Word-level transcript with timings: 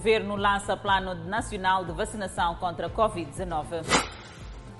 governo 0.00 0.34
lança 0.34 0.74
plano 0.78 1.14
nacional 1.26 1.84
de 1.84 1.92
vacinação 1.92 2.54
contra 2.54 2.86
a 2.86 2.90
Covid-19. 2.90 3.84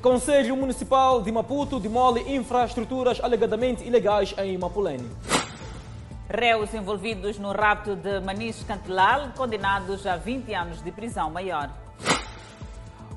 Conselho 0.00 0.56
Municipal 0.56 1.20
de 1.20 1.30
Maputo 1.30 1.78
demole 1.78 2.34
infraestruturas 2.34 3.20
alegadamente 3.22 3.84
ilegais 3.84 4.34
em 4.38 4.56
Mapulene. 4.56 5.06
Réus 6.26 6.72
envolvidos 6.72 7.38
no 7.38 7.52
rapto 7.52 7.94
de 7.96 8.18
Manis 8.20 8.64
Cantelal, 8.64 9.28
condenados 9.36 10.06
a 10.06 10.16
20 10.16 10.54
anos 10.54 10.82
de 10.82 10.90
prisão 10.90 11.28
maior. 11.28 11.68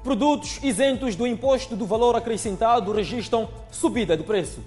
Produtos 0.04 0.62
isentos 0.62 1.16
do 1.16 1.26
imposto 1.26 1.74
do 1.74 1.86
valor 1.86 2.18
acrescentado 2.18 2.92
registram 2.92 3.48
subida 3.72 4.18
de 4.18 4.24
preço. 4.24 4.62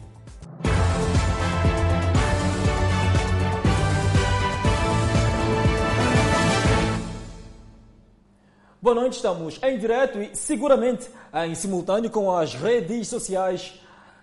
Boa 8.87 8.95
noite, 8.95 9.15
estamos 9.15 9.59
em 9.65 9.79
direto 9.79 10.23
e 10.23 10.37
seguramente 10.37 11.11
em 11.45 11.57
simultâneo 11.57 12.09
com 12.09 12.31
as 12.31 12.55
redes 12.55 13.09
sociais 13.09 13.75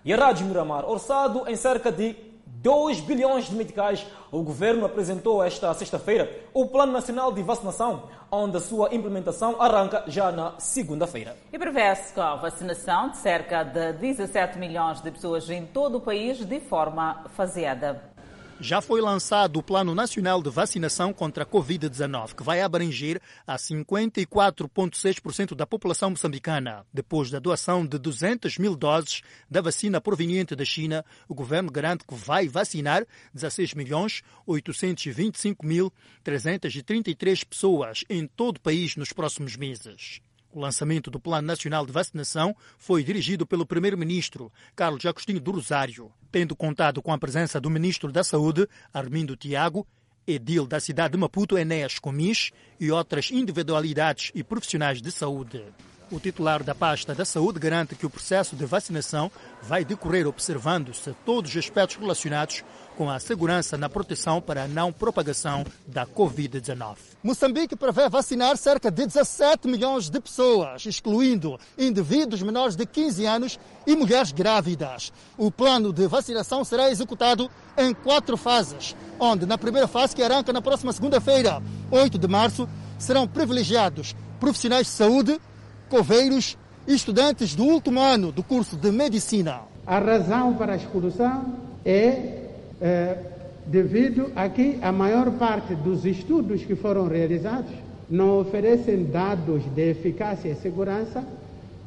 e 0.02 0.10
a 0.10 0.16
Rádio 0.16 0.46
Miramar. 0.46 0.88
Orçado 0.88 1.46
em 1.46 1.54
cerca 1.54 1.92
de 1.92 2.16
2 2.46 3.00
bilhões 3.00 3.44
de 3.44 3.54
meticais, 3.54 4.06
o 4.32 4.42
governo 4.42 4.86
apresentou 4.86 5.44
esta 5.44 5.74
sexta-feira 5.74 6.30
o 6.54 6.66
Plano 6.66 6.92
Nacional 6.92 7.30
de 7.30 7.42
Vacinação, 7.42 8.04
onde 8.32 8.56
a 8.56 8.60
sua 8.60 8.94
implementação 8.94 9.60
arranca 9.60 10.02
já 10.06 10.32
na 10.32 10.58
segunda-feira. 10.58 11.36
E 11.52 11.58
prevê-se 11.58 12.18
a 12.18 12.34
vacinação 12.34 13.10
de 13.10 13.18
cerca 13.18 13.64
de 13.64 13.92
17 13.92 14.58
milhões 14.58 15.02
de 15.02 15.10
pessoas 15.10 15.50
em 15.50 15.66
todo 15.66 15.98
o 15.98 16.00
país 16.00 16.38
de 16.38 16.58
forma 16.58 17.26
faseada. 17.36 18.13
Já 18.60 18.80
foi 18.80 19.00
lançado 19.00 19.58
o 19.58 19.62
Plano 19.62 19.94
Nacional 19.96 20.40
de 20.40 20.48
Vacinação 20.48 21.12
contra 21.12 21.42
a 21.42 21.46
Covid-19, 21.46 22.34
que 22.34 22.42
vai 22.42 22.62
abranger 22.62 23.20
a 23.46 23.56
54,6% 23.56 25.54
da 25.54 25.66
população 25.66 26.10
moçambicana. 26.10 26.86
Depois 26.92 27.30
da 27.30 27.40
doação 27.40 27.84
de 27.84 27.98
200 27.98 28.56
mil 28.58 28.76
doses 28.76 29.22
da 29.50 29.60
vacina 29.60 30.00
proveniente 30.00 30.54
da 30.54 30.64
China, 30.64 31.04
o 31.28 31.34
governo 31.34 31.70
garante 31.70 32.06
que 32.06 32.14
vai 32.14 32.48
vacinar 32.48 33.04
16 33.34 33.74
milhões 33.74 34.22
825 34.46 35.66
mil 35.66 35.92
333 36.22 37.44
pessoas 37.44 38.04
em 38.08 38.26
todo 38.26 38.58
o 38.58 38.60
país 38.60 38.94
nos 38.96 39.12
próximos 39.12 39.56
meses. 39.56 40.22
O 40.54 40.60
lançamento 40.60 41.10
do 41.10 41.18
Plano 41.18 41.48
Nacional 41.48 41.84
de 41.84 41.90
Vacinação 41.90 42.54
foi 42.78 43.02
dirigido 43.02 43.44
pelo 43.44 43.66
Primeiro-Ministro, 43.66 44.52
Carlos 44.76 45.04
Agostinho 45.04 45.40
do 45.40 45.50
Rosário, 45.50 46.12
tendo 46.30 46.54
contado 46.54 47.02
com 47.02 47.12
a 47.12 47.18
presença 47.18 47.60
do 47.60 47.68
Ministro 47.68 48.12
da 48.12 48.22
Saúde, 48.22 48.68
Armindo 48.92 49.36
Tiago, 49.36 49.84
Edil 50.24 50.64
da 50.64 50.78
cidade 50.78 51.14
de 51.14 51.18
Maputo, 51.18 51.58
Enéas 51.58 51.98
Comis, 51.98 52.52
e 52.78 52.88
outras 52.92 53.32
individualidades 53.32 54.30
e 54.32 54.44
profissionais 54.44 55.02
de 55.02 55.10
saúde. 55.10 55.60
O 56.08 56.20
titular 56.20 56.62
da 56.62 56.72
pasta 56.72 57.16
da 57.16 57.24
saúde 57.24 57.58
garante 57.58 57.96
que 57.96 58.06
o 58.06 58.10
processo 58.10 58.54
de 58.54 58.64
vacinação 58.64 59.32
vai 59.60 59.84
decorrer 59.84 60.24
observando-se 60.24 61.16
todos 61.26 61.50
os 61.50 61.56
aspectos 61.56 61.96
relacionados 61.96 62.62
com 62.96 63.10
a 63.10 63.18
segurança 63.18 63.76
na 63.76 63.88
proteção 63.88 64.40
para 64.40 64.62
a 64.62 64.68
não 64.68 64.92
propagação 64.92 65.64
da 65.84 66.06
Covid-19. 66.06 67.13
Moçambique 67.24 67.74
prevê 67.74 68.06
vacinar 68.06 68.54
cerca 68.58 68.90
de 68.90 69.06
17 69.06 69.66
milhões 69.66 70.10
de 70.10 70.20
pessoas, 70.20 70.84
excluindo 70.84 71.58
indivíduos 71.78 72.42
menores 72.42 72.76
de 72.76 72.84
15 72.84 73.24
anos 73.24 73.58
e 73.86 73.96
mulheres 73.96 74.30
grávidas. 74.30 75.10
O 75.38 75.50
plano 75.50 75.90
de 75.90 76.06
vacinação 76.06 76.62
será 76.64 76.90
executado 76.90 77.50
em 77.78 77.94
quatro 77.94 78.36
fases, 78.36 78.94
onde 79.18 79.46
na 79.46 79.56
primeira 79.56 79.88
fase, 79.88 80.14
que 80.14 80.22
arranca 80.22 80.52
na 80.52 80.60
próxima 80.60 80.92
segunda-feira, 80.92 81.62
8 81.90 82.18
de 82.18 82.28
março, 82.28 82.68
serão 82.98 83.26
privilegiados 83.26 84.14
profissionais 84.38 84.88
de 84.88 84.92
saúde, 84.92 85.40
coveiros 85.88 86.58
e 86.86 86.94
estudantes 86.94 87.54
do 87.54 87.64
último 87.64 88.02
ano 88.02 88.32
do 88.32 88.42
curso 88.42 88.76
de 88.76 88.92
medicina. 88.92 89.62
A 89.86 89.98
razão 89.98 90.52
para 90.56 90.74
a 90.74 90.76
exclusão 90.76 91.54
é, 91.86 92.50
é 92.82 93.33
devido 93.66 94.30
a 94.36 94.48
que 94.48 94.78
a 94.82 94.92
maior 94.92 95.30
parte 95.32 95.74
dos 95.74 96.04
estudos 96.04 96.64
que 96.64 96.74
foram 96.74 97.08
realizados 97.08 97.72
não 98.10 98.40
oferecem 98.40 99.04
dados 99.04 99.62
de 99.74 99.90
eficácia 99.90 100.50
e 100.50 100.54
segurança 100.54 101.24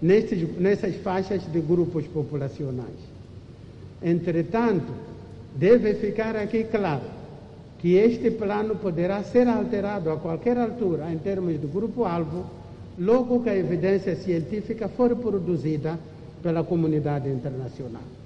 nesses, 0.02 0.58
nessas 0.58 0.96
faixas 0.96 1.42
de 1.52 1.60
grupos 1.60 2.06
populacionais. 2.08 3.18
Entretanto, 4.02 4.92
deve 5.56 5.94
ficar 5.96 6.36
aqui 6.36 6.64
claro 6.64 7.18
que 7.80 7.96
este 7.96 8.32
plano 8.32 8.76
poderá 8.76 9.24
ser 9.24 9.48
alterado 9.48 10.10
a 10.10 10.18
qualquer 10.18 10.58
altura 10.58 11.12
em 11.12 11.18
termos 11.18 11.60
de 11.60 11.68
grupo-alvo 11.68 12.46
logo 12.98 13.44
que 13.44 13.50
a 13.50 13.56
evidência 13.56 14.16
científica 14.16 14.88
for 14.90 15.16
produzida 15.16 16.00
pela 16.42 16.64
comunidade 16.64 17.30
internacional. 17.30 18.17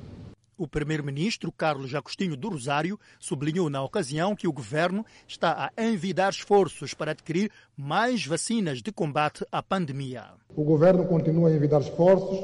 O 0.61 0.67
primeiro-ministro 0.67 1.51
Carlos 1.51 1.95
Agostinho 1.95 2.37
do 2.37 2.49
Rosário 2.49 2.99
sublinhou 3.19 3.67
na 3.67 3.83
ocasião 3.83 4.35
que 4.35 4.47
o 4.47 4.53
governo 4.53 5.03
está 5.27 5.71
a 5.75 5.83
envidar 5.83 6.29
esforços 6.29 6.93
para 6.93 7.13
adquirir 7.13 7.49
mais 7.75 8.27
vacinas 8.27 8.79
de 8.79 8.91
combate 8.91 9.43
à 9.51 9.63
pandemia. 9.63 10.25
O 10.55 10.63
governo 10.63 11.07
continua 11.07 11.49
a 11.49 11.55
envidar 11.55 11.81
esforços 11.81 12.37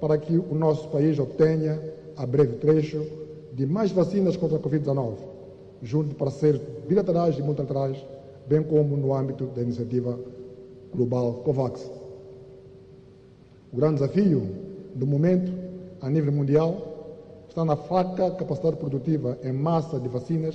para 0.00 0.18
que 0.18 0.36
o 0.36 0.52
nosso 0.52 0.88
país 0.88 1.16
obtenha, 1.20 1.80
a 2.16 2.26
breve 2.26 2.54
trecho, 2.54 3.06
de 3.52 3.64
mais 3.66 3.92
vacinas 3.92 4.36
contra 4.36 4.56
a 4.56 4.60
Covid-19, 4.60 5.18
junto 5.80 6.08
de 6.08 6.16
parceiros 6.16 6.60
bilaterais 6.88 7.38
e 7.38 7.42
multilaterais, 7.42 8.04
bem 8.48 8.64
como 8.64 8.96
no 8.96 9.14
âmbito 9.14 9.46
da 9.46 9.62
iniciativa 9.62 10.18
global 10.92 11.34
COVAX. 11.44 11.88
O 13.72 13.76
grande 13.76 14.00
desafio 14.00 14.42
do 14.92 15.06
momento, 15.06 15.52
a 16.02 16.10
nível 16.10 16.32
mundial, 16.32 16.97
está 17.58 17.64
na 17.64 17.76
fraca 17.76 18.30
capacidade 18.36 18.76
produtiva 18.76 19.36
em 19.42 19.52
massa 19.52 19.98
de 19.98 20.08
vacinas 20.08 20.54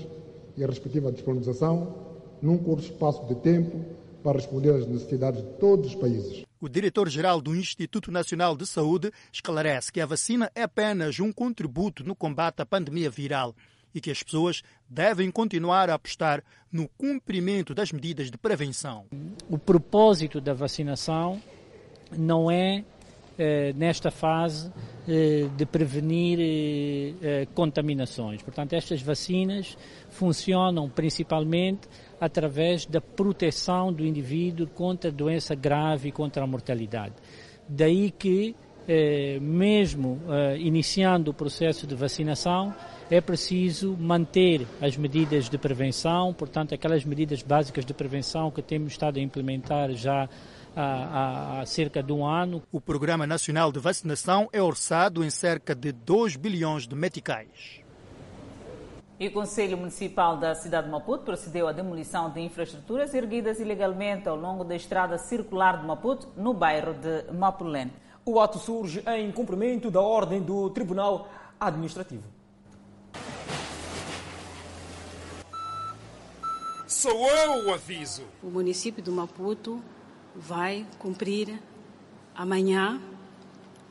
e 0.55 0.63
a 0.63 0.67
respectiva 0.67 1.11
disponibilização 1.11 1.93
num 2.41 2.57
curto 2.57 2.83
espaço 2.83 3.25
de 3.27 3.35
tempo 3.35 3.83
para 4.23 4.37
responder 4.37 4.73
às 4.73 4.87
necessidades 4.87 5.41
de 5.41 5.49
todos 5.55 5.87
os 5.87 5.95
países. 5.95 6.45
O 6.61 6.69
diretor-geral 6.69 7.41
do 7.41 7.53
Instituto 7.53 8.09
Nacional 8.09 8.55
de 8.55 8.65
Saúde 8.65 9.11
esclarece 9.33 9.91
que 9.91 9.99
a 9.99 10.05
vacina 10.05 10.49
é 10.55 10.63
apenas 10.63 11.19
um 11.19 11.29
contributo 11.33 12.05
no 12.05 12.15
combate 12.15 12.61
à 12.61 12.65
pandemia 12.65 13.09
viral 13.09 13.53
e 13.93 13.99
que 13.99 14.09
as 14.09 14.23
pessoas 14.23 14.61
devem 14.89 15.29
continuar 15.29 15.89
a 15.89 15.95
apostar 15.95 16.41
no 16.71 16.87
cumprimento 16.87 17.75
das 17.75 17.91
medidas 17.91 18.31
de 18.31 18.37
prevenção. 18.37 19.07
O 19.49 19.57
propósito 19.57 20.39
da 20.39 20.53
vacinação 20.53 21.41
não 22.17 22.49
é, 22.49 22.85
nesta 23.75 24.11
fase, 24.11 24.71
eh, 25.07 25.47
de 25.57 25.65
prevenir 25.65 26.39
eh, 26.39 27.47
contaminações. 27.53 28.41
Portanto, 28.41 28.73
estas 28.73 29.01
vacinas 29.01 29.77
funcionam 30.09 30.89
principalmente 30.89 31.87
através 32.21 32.85
da 32.85 33.01
proteção 33.01 33.91
do 33.91 34.05
indivíduo 34.05 34.67
contra 34.67 35.11
doença 35.11 35.55
grave 35.55 36.09
e 36.09 36.11
contra 36.11 36.43
a 36.43 36.47
mortalidade. 36.47 37.13
Daí 37.67 38.11
que, 38.11 38.55
mesmo 39.41 40.19
iniciando 40.59 41.31
o 41.31 41.33
processo 41.33 41.87
de 41.87 41.95
vacinação, 41.95 42.73
é 43.09 43.21
preciso 43.21 43.95
manter 43.97 44.65
as 44.81 44.97
medidas 44.97 45.49
de 45.49 45.57
prevenção, 45.57 46.33
portanto, 46.33 46.73
aquelas 46.73 47.05
medidas 47.05 47.41
básicas 47.41 47.85
de 47.85 47.93
prevenção 47.93 48.49
que 48.51 48.61
temos 48.61 48.93
estado 48.93 49.19
a 49.19 49.21
implementar 49.21 49.91
já 49.91 50.27
há, 50.75 51.61
há, 51.61 51.65
cerca 51.65 52.01
de 52.01 52.11
um 52.11 52.25
ano. 52.25 52.63
O 52.71 52.81
Programa 52.81 53.25
Nacional 53.25 53.71
de 53.71 53.79
Vacinação 53.79 54.49
é 54.51 54.61
orçado 54.61 55.23
em 55.23 55.29
cerca 55.29 55.73
de 55.73 55.91
2 55.91 56.35
bilhões 56.35 56.87
de 56.87 56.95
meticais. 56.95 57.81
E 59.19 59.27
o 59.27 59.31
Conselho 59.31 59.77
Municipal 59.77 60.37
da 60.37 60.55
cidade 60.55 60.87
de 60.87 60.91
Maputo 60.91 61.23
procedeu 61.23 61.67
à 61.67 61.71
demolição 61.71 62.29
de 62.29 62.41
infraestruturas 62.41 63.13
erguidas 63.13 63.59
ilegalmente 63.59 64.27
ao 64.27 64.35
longo 64.35 64.63
da 64.63 64.75
estrada 64.75 65.17
circular 65.17 65.79
de 65.79 65.85
Maputo, 65.85 66.27
no 66.35 66.53
bairro 66.53 66.93
de 66.93 67.31
Mapulene. 67.31 67.93
O 68.25 68.39
ato 68.39 68.57
surge 68.57 69.03
em 69.05 69.31
cumprimento 69.31 69.91
da 69.91 70.01
ordem 70.01 70.41
do 70.41 70.69
Tribunal 70.71 71.27
Administrativo. 71.59 72.23
Sou 76.87 77.27
eu 77.27 77.67
o 77.67 77.73
aviso. 77.73 78.23
O 78.41 78.47
município 78.47 79.03
de 79.03 79.11
Maputo 79.11 79.81
vai 80.35 80.85
cumprir 80.99 81.59
amanhã 82.35 83.01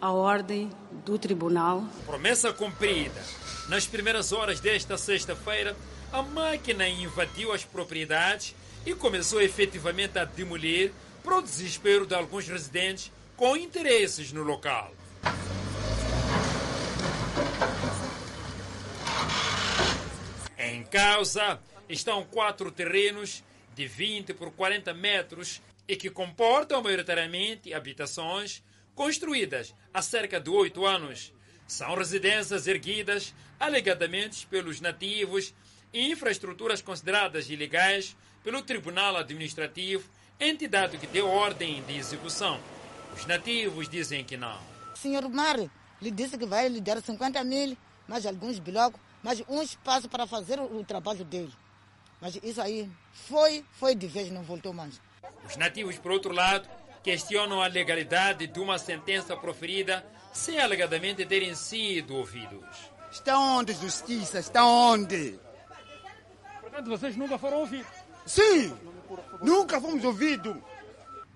a 0.01 0.11
ordem 0.11 0.71
do 1.05 1.19
tribunal. 1.19 1.85
Promessa 2.05 2.53
cumprida. 2.53 3.23
Nas 3.69 3.87
primeiras 3.87 4.33
horas 4.33 4.59
desta 4.59 4.99
sexta-feira, 4.99 5.77
a 6.13 6.23
máquina 6.23 6.89
invadiu 6.89 7.53
as 7.53 7.65
propriedades 7.65 8.55
e 8.85 8.95
começou 8.95 9.41
efetivamente 9.41 10.19
a 10.19 10.25
demolir 10.25 10.93
para 11.23 11.39
o 11.39 11.43
desespero 11.43 12.05
de 12.05 12.15
alguns 12.15 12.49
residentes 12.49 13.13
com 13.37 13.57
interesses 13.57 14.33
no 14.33 14.43
local. 14.43 14.93
Em 20.59 20.83
causa 20.85 21.61
estão 21.89 22.25
quatro 22.25 22.71
terrenos 22.73 23.43
de 23.75 23.87
20 23.87 24.35
por 24.35 24.51
40 24.51 24.93
metros 24.95 25.63
e 25.89 25.97
que 25.97 26.11
comportam 26.11 26.83
maioritariamente 26.83 27.75
habitações 27.75 28.63
construídas 28.95 29.75
há 29.93 30.03
cerca 30.03 30.41
de 30.41 30.51
oito 30.51 30.85
anos. 30.87 31.33
São 31.67 31.95
residências 31.95 32.67
erguidas 32.67 33.35
alegadamente 33.59 34.47
pelos 34.47 34.81
nativos 34.81 35.55
e 35.93 36.11
infraestruturas 36.11 36.83
consideradas 36.83 37.51
ilegais 37.51 38.17
pelo 38.43 38.63
Tribunal 38.63 39.17
Administrativo, 39.17 40.09
entidade 40.41 40.99
que 40.99 41.07
deu 41.07 41.29
ordem 41.29 41.83
de 41.85 41.97
execução. 41.97 42.59
Os 43.15 43.27
nativos 43.27 43.89
dizem 43.89 44.25
que 44.25 44.37
não. 44.37 44.59
Senhor 44.95 45.29
Mar 45.29 45.59
lhe 46.01 46.11
disse 46.11 46.37
que 46.37 46.47
vai 46.47 46.69
lhe 46.69 46.81
dar 46.81 47.01
50 47.01 47.45
mil, 47.45 47.77
mais 48.09 48.27
alguns 48.27 48.59
blocos, 48.59 49.01
mais 49.23 49.43
um 49.49 49.63
espaço 49.63 50.09
para 50.09 50.27
fazer 50.27 50.59
o 50.59 50.85
trabalho 50.85 51.25
dele. 51.25 51.53
Mas 52.21 52.39
isso 52.43 52.61
aí 52.61 52.91
foi, 53.13 53.65
foi 53.73 53.95
de 53.95 54.07
vez, 54.07 54.31
não 54.31 54.43
voltou 54.43 54.73
mais. 54.73 55.01
Os 55.47 55.57
nativos, 55.57 55.99
por 55.99 56.13
outro 56.13 56.33
lado, 56.33 56.69
questionam 57.03 57.61
a 57.61 57.67
legalidade 57.67 58.47
de 58.47 58.61
uma 58.61 58.79
sentença 58.79 59.37
proferida 59.37 60.05
sem 60.33 60.59
alegadamente 60.59 61.27
terem 61.27 61.55
sido 61.55 62.17
ouvidos. 62.17 62.93
Está 63.11 63.39
onde, 63.39 63.75
justiça? 63.75 64.39
Está 64.39 64.65
onde? 64.65 65.39
Portanto, 66.61 66.89
vocês 66.89 67.17
nunca 67.17 67.37
foram 67.37 67.59
ouvidos? 67.59 67.93
Sim! 68.25 68.75
Nunca 69.43 69.81
fomos 69.81 70.03
ouvidos! 70.05 70.57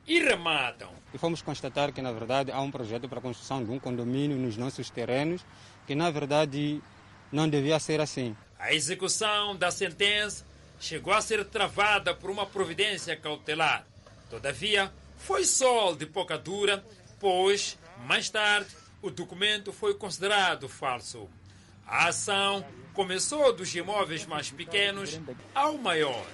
E 0.07 0.21
rematam. 0.21 0.91
E 1.13 1.19
fomos 1.19 1.43
constatar 1.43 1.93
que, 1.93 2.01
na 2.01 2.13
verdade, 2.13 2.53
há 2.53 2.61
um 2.61 2.71
projeto 2.71 3.09
para 3.09 3.19
a 3.19 3.23
construção 3.23 3.63
de 3.63 3.71
um 3.71 3.79
condomínio 3.79 4.37
nos 4.37 4.57
nossos 4.57 4.89
terrenos, 4.89 5.45
que, 5.87 5.95
na 5.95 6.11
verdade, 6.11 6.81
não 7.31 7.49
devia 7.49 7.79
ser 7.79 8.01
assim. 8.01 8.37
A 8.59 8.73
execução 8.73 9.55
da 9.55 9.71
sentença 9.71 10.45
chegou 10.81 11.13
a 11.13 11.21
ser 11.21 11.45
travada 11.45 12.15
por 12.15 12.31
uma 12.31 12.47
providência 12.47 13.17
cautelar. 13.17 13.87
Todavia, 14.31 14.93
foi 15.19 15.45
sol 15.45 15.95
de 15.95 16.07
pouca 16.07 16.37
dura, 16.37 16.85
pois, 17.19 17.79
mais 18.07 18.29
tarde, 18.29 18.75
o 19.03 19.11
documento 19.11 19.73
foi 19.73 19.95
considerado 19.95 20.69
falso. 20.69 21.29
A 21.87 22.09
ação 22.09 22.67
começou 22.93 23.53
dos 23.53 23.75
imóveis 23.75 24.27
mais 24.27 24.51
pequenos 24.51 25.21
ao 25.55 25.79
maior. 25.79 26.27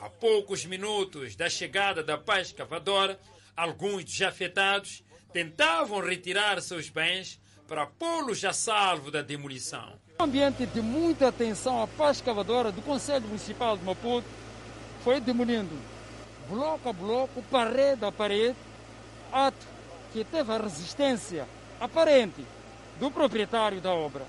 A 0.00 0.08
poucos 0.08 0.64
minutos 0.64 1.34
da 1.34 1.48
chegada 1.48 2.02
da 2.02 2.16
paz 2.16 2.52
cavadora, 2.52 3.18
alguns 3.56 4.04
dos 4.04 4.22
afetados 4.22 5.02
tentavam 5.32 6.00
retirar 6.00 6.60
seus 6.62 6.88
bens 6.88 7.40
para 7.66 7.86
pô-los 7.86 8.44
a 8.44 8.52
salvo 8.52 9.10
da 9.10 9.22
demolição. 9.22 9.98
Um 10.18 10.24
ambiente 10.24 10.64
de 10.64 10.80
muita 10.80 11.28
atenção 11.28 11.82
à 11.82 11.86
paz 11.86 12.22
cavadora 12.22 12.72
do 12.72 12.80
Conselho 12.80 13.26
Municipal 13.26 13.76
de 13.76 13.84
Maputo 13.84 14.26
foi 15.04 15.20
demolindo 15.20 15.76
bloco 16.48 16.88
a 16.88 16.92
bloco, 16.92 17.42
parede 17.50 18.02
a 18.02 18.10
parede, 18.10 18.56
ato 19.30 19.66
que 20.14 20.24
teve 20.24 20.50
a 20.50 20.56
resistência 20.56 21.46
aparente 21.78 22.46
do 22.98 23.10
proprietário 23.10 23.78
da 23.78 23.92
obra. 23.92 24.24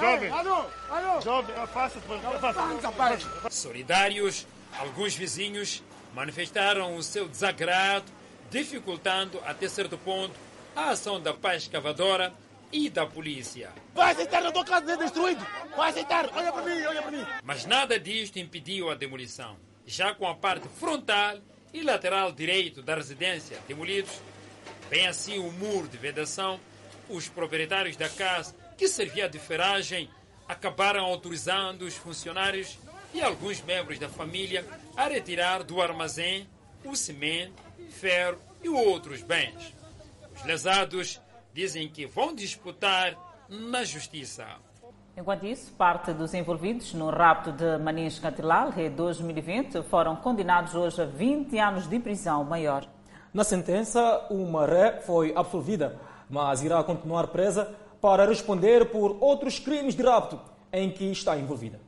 Jovem, 0.00 0.30
alô, 0.30 0.64
alô, 0.88 1.20
jovem, 1.20 1.54
faça, 1.66 2.00
faça. 2.00 3.50
Solidários, 3.50 4.46
alguns 4.78 5.14
vizinhos 5.14 5.82
manifestaram 6.14 6.96
o 6.96 7.02
seu 7.02 7.28
desagrado, 7.28 8.06
dificultando 8.50 9.38
até 9.44 9.68
certo 9.68 9.98
ponto 9.98 10.34
a 10.74 10.90
ação 10.90 11.20
da 11.20 11.34
paz 11.34 11.68
cavadora 11.68 12.32
e 12.74 12.90
da 12.90 13.06
polícia. 13.06 13.70
Vai 13.94 14.10
aceitar 14.10 14.50
tua 14.50 14.64
casa, 14.64 14.92
é 14.92 14.96
destruído! 14.96 15.46
Vai 15.76 15.90
aceitar! 15.90 16.28
Olha 16.34 16.52
para 16.52 16.62
mim, 16.62 16.82
olha 16.82 17.02
para 17.02 17.10
mim! 17.12 17.24
Mas 17.44 17.64
nada 17.64 18.00
disto 18.00 18.40
impediu 18.40 18.90
a 18.90 18.96
demolição. 18.96 19.56
Já 19.86 20.12
com 20.12 20.26
a 20.26 20.34
parte 20.34 20.66
frontal 20.68 21.38
e 21.72 21.82
lateral 21.82 22.32
direito 22.32 22.82
da 22.82 22.96
residência 22.96 23.60
demolidos, 23.68 24.10
bem 24.90 25.06
assim 25.06 25.38
o 25.38 25.52
muro 25.52 25.86
de 25.86 25.96
vedação, 25.96 26.58
os 27.08 27.28
proprietários 27.28 27.96
da 27.96 28.08
casa, 28.08 28.56
que 28.76 28.88
servia 28.88 29.28
de 29.28 29.38
ferragem, 29.38 30.10
acabaram 30.48 31.04
autorizando 31.04 31.82
os 31.82 31.94
funcionários 31.94 32.76
e 33.12 33.22
alguns 33.22 33.62
membros 33.62 34.00
da 34.00 34.08
família 34.08 34.66
a 34.96 35.06
retirar 35.06 35.62
do 35.62 35.80
armazém 35.80 36.48
o 36.84 36.96
cimento, 36.96 37.62
ferro 37.88 38.40
e 38.64 38.68
outros 38.68 39.22
bens. 39.22 39.72
Os 40.34 40.44
lesados 40.44 41.20
dizem 41.54 41.88
que 41.88 42.04
vão 42.04 42.34
disputar 42.34 43.16
na 43.48 43.84
justiça. 43.84 44.44
Enquanto 45.16 45.46
isso, 45.46 45.72
parte 45.74 46.12
dos 46.12 46.34
envolvidos 46.34 46.92
no 46.92 47.08
rapto 47.08 47.52
de 47.52 47.78
Manis 47.78 48.18
Catilal, 48.18 48.72
em 48.76 48.90
2020, 48.90 49.84
foram 49.84 50.16
condenados 50.16 50.74
hoje 50.74 51.00
a 51.00 51.04
20 51.04 51.56
anos 51.60 51.86
de 51.86 52.00
prisão 52.00 52.42
maior. 52.42 52.84
Na 53.32 53.44
sentença, 53.44 54.26
uma 54.28 54.66
ré 54.66 55.00
foi 55.02 55.32
absolvida, 55.36 56.00
mas 56.28 56.62
irá 56.64 56.82
continuar 56.82 57.28
presa 57.28 57.72
para 58.00 58.26
responder 58.26 58.90
por 58.90 59.16
outros 59.20 59.60
crimes 59.60 59.94
de 59.94 60.02
rapto 60.02 60.40
em 60.72 60.90
que 60.90 61.04
está 61.04 61.38
envolvida. 61.38 61.80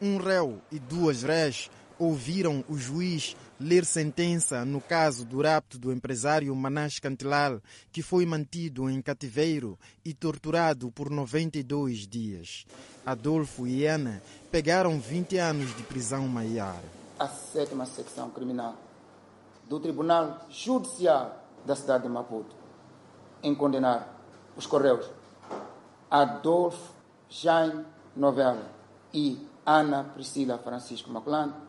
Um 0.00 0.16
réu 0.16 0.62
e 0.72 0.78
duas 0.78 1.22
rés 1.22 1.70
ouviram 1.98 2.64
o 2.68 2.76
juiz 2.78 3.36
ler 3.60 3.84
sentença 3.84 4.64
no 4.64 4.80
caso 4.80 5.24
do 5.24 5.42
rapto 5.42 5.78
do 5.78 5.92
empresário 5.92 6.54
Manas 6.54 6.98
Cantilal, 6.98 7.60
que 7.92 8.02
foi 8.02 8.26
mantido 8.26 8.88
em 8.90 9.00
cativeiro 9.00 9.78
e 10.04 10.12
torturado 10.12 10.90
por 10.90 11.10
92 11.10 12.06
dias. 12.06 12.66
Adolfo 13.04 13.66
e 13.66 13.86
Ana 13.86 14.22
pegaram 14.50 14.98
20 14.98 15.38
anos 15.38 15.76
de 15.76 15.82
prisão 15.82 16.26
maior. 16.26 16.80
A 17.18 17.28
sétima 17.28 17.86
secção 17.86 18.30
criminal 18.30 18.76
do 19.68 19.78
Tribunal 19.78 20.46
Judicial 20.50 21.44
da 21.64 21.76
cidade 21.76 22.04
de 22.04 22.08
Maputo 22.08 22.54
em 23.42 23.54
condenar 23.54 24.20
os 24.56 24.66
Correios 24.66 25.08
Adolfo 26.10 26.92
Jaime 27.28 27.84
Novella 28.16 28.70
e 29.12 29.46
Ana 29.64 30.04
Priscila 30.04 30.58
Francisco 30.58 31.10
Maculano 31.10 31.63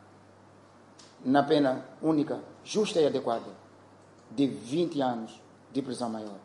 na 1.25 1.42
pena 1.42 1.83
única, 2.01 2.39
justa 2.63 3.01
e 3.01 3.07
adequada 3.07 3.51
de 4.30 4.45
20 4.45 5.01
anos 5.01 5.42
de 5.74 5.81
prisão 5.81 6.07
maior. 6.07 6.38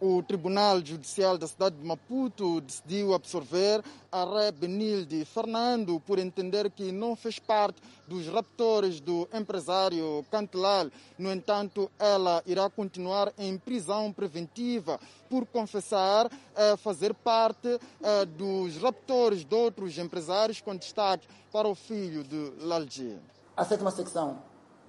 O 0.00 0.22
Tribunal 0.22 0.84
Judicial 0.84 1.38
da 1.38 1.46
cidade 1.46 1.76
de 1.76 1.84
Maputo 1.84 2.60
decidiu 2.60 3.14
absorver 3.14 3.82
a 4.12 4.26
Benilde 4.52 5.24
Fernando 5.24 5.98
por 6.00 6.18
entender 6.18 6.70
que 6.70 6.92
não 6.92 7.16
fez 7.16 7.38
parte 7.38 7.80
dos 8.06 8.26
raptores 8.26 9.00
do 9.00 9.28
empresário 9.32 10.24
Cantelal. 10.30 10.90
No 11.16 11.32
entanto, 11.32 11.90
ela 11.98 12.42
irá 12.44 12.68
continuar 12.68 13.32
em 13.38 13.56
prisão 13.56 14.12
preventiva 14.12 15.00
por 15.30 15.46
confessar 15.46 16.30
eh, 16.54 16.76
fazer 16.76 17.14
parte 17.14 17.80
eh, 18.02 18.24
dos 18.26 18.76
raptores 18.76 19.44
de 19.44 19.54
outros 19.54 19.96
empresários 19.96 20.60
com 20.60 20.76
destaque 20.76 21.26
para 21.50 21.66
o 21.66 21.74
filho 21.74 22.22
de 22.22 22.52
Lalji. 22.60 23.16
A 23.56 23.64
sétima 23.64 23.92
secção 23.92 24.38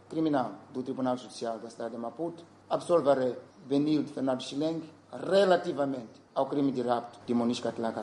criminal 0.09 0.53
do 0.73 0.81
Tribunal 0.81 1.15
Judicial 1.15 1.59
da 1.59 1.69
cidade 1.69 1.91
de 1.91 1.99
Maputo 1.99 2.43
absolverá 2.67 3.35
Benilde 3.63 4.11
Fernando 4.11 4.41
Chileng 4.41 4.81
relativamente 5.11 6.19
ao 6.33 6.47
crime 6.47 6.71
de 6.71 6.81
rapto 6.81 7.19
de 7.27 7.33
Moniz 7.35 7.59
Catlan 7.59 7.93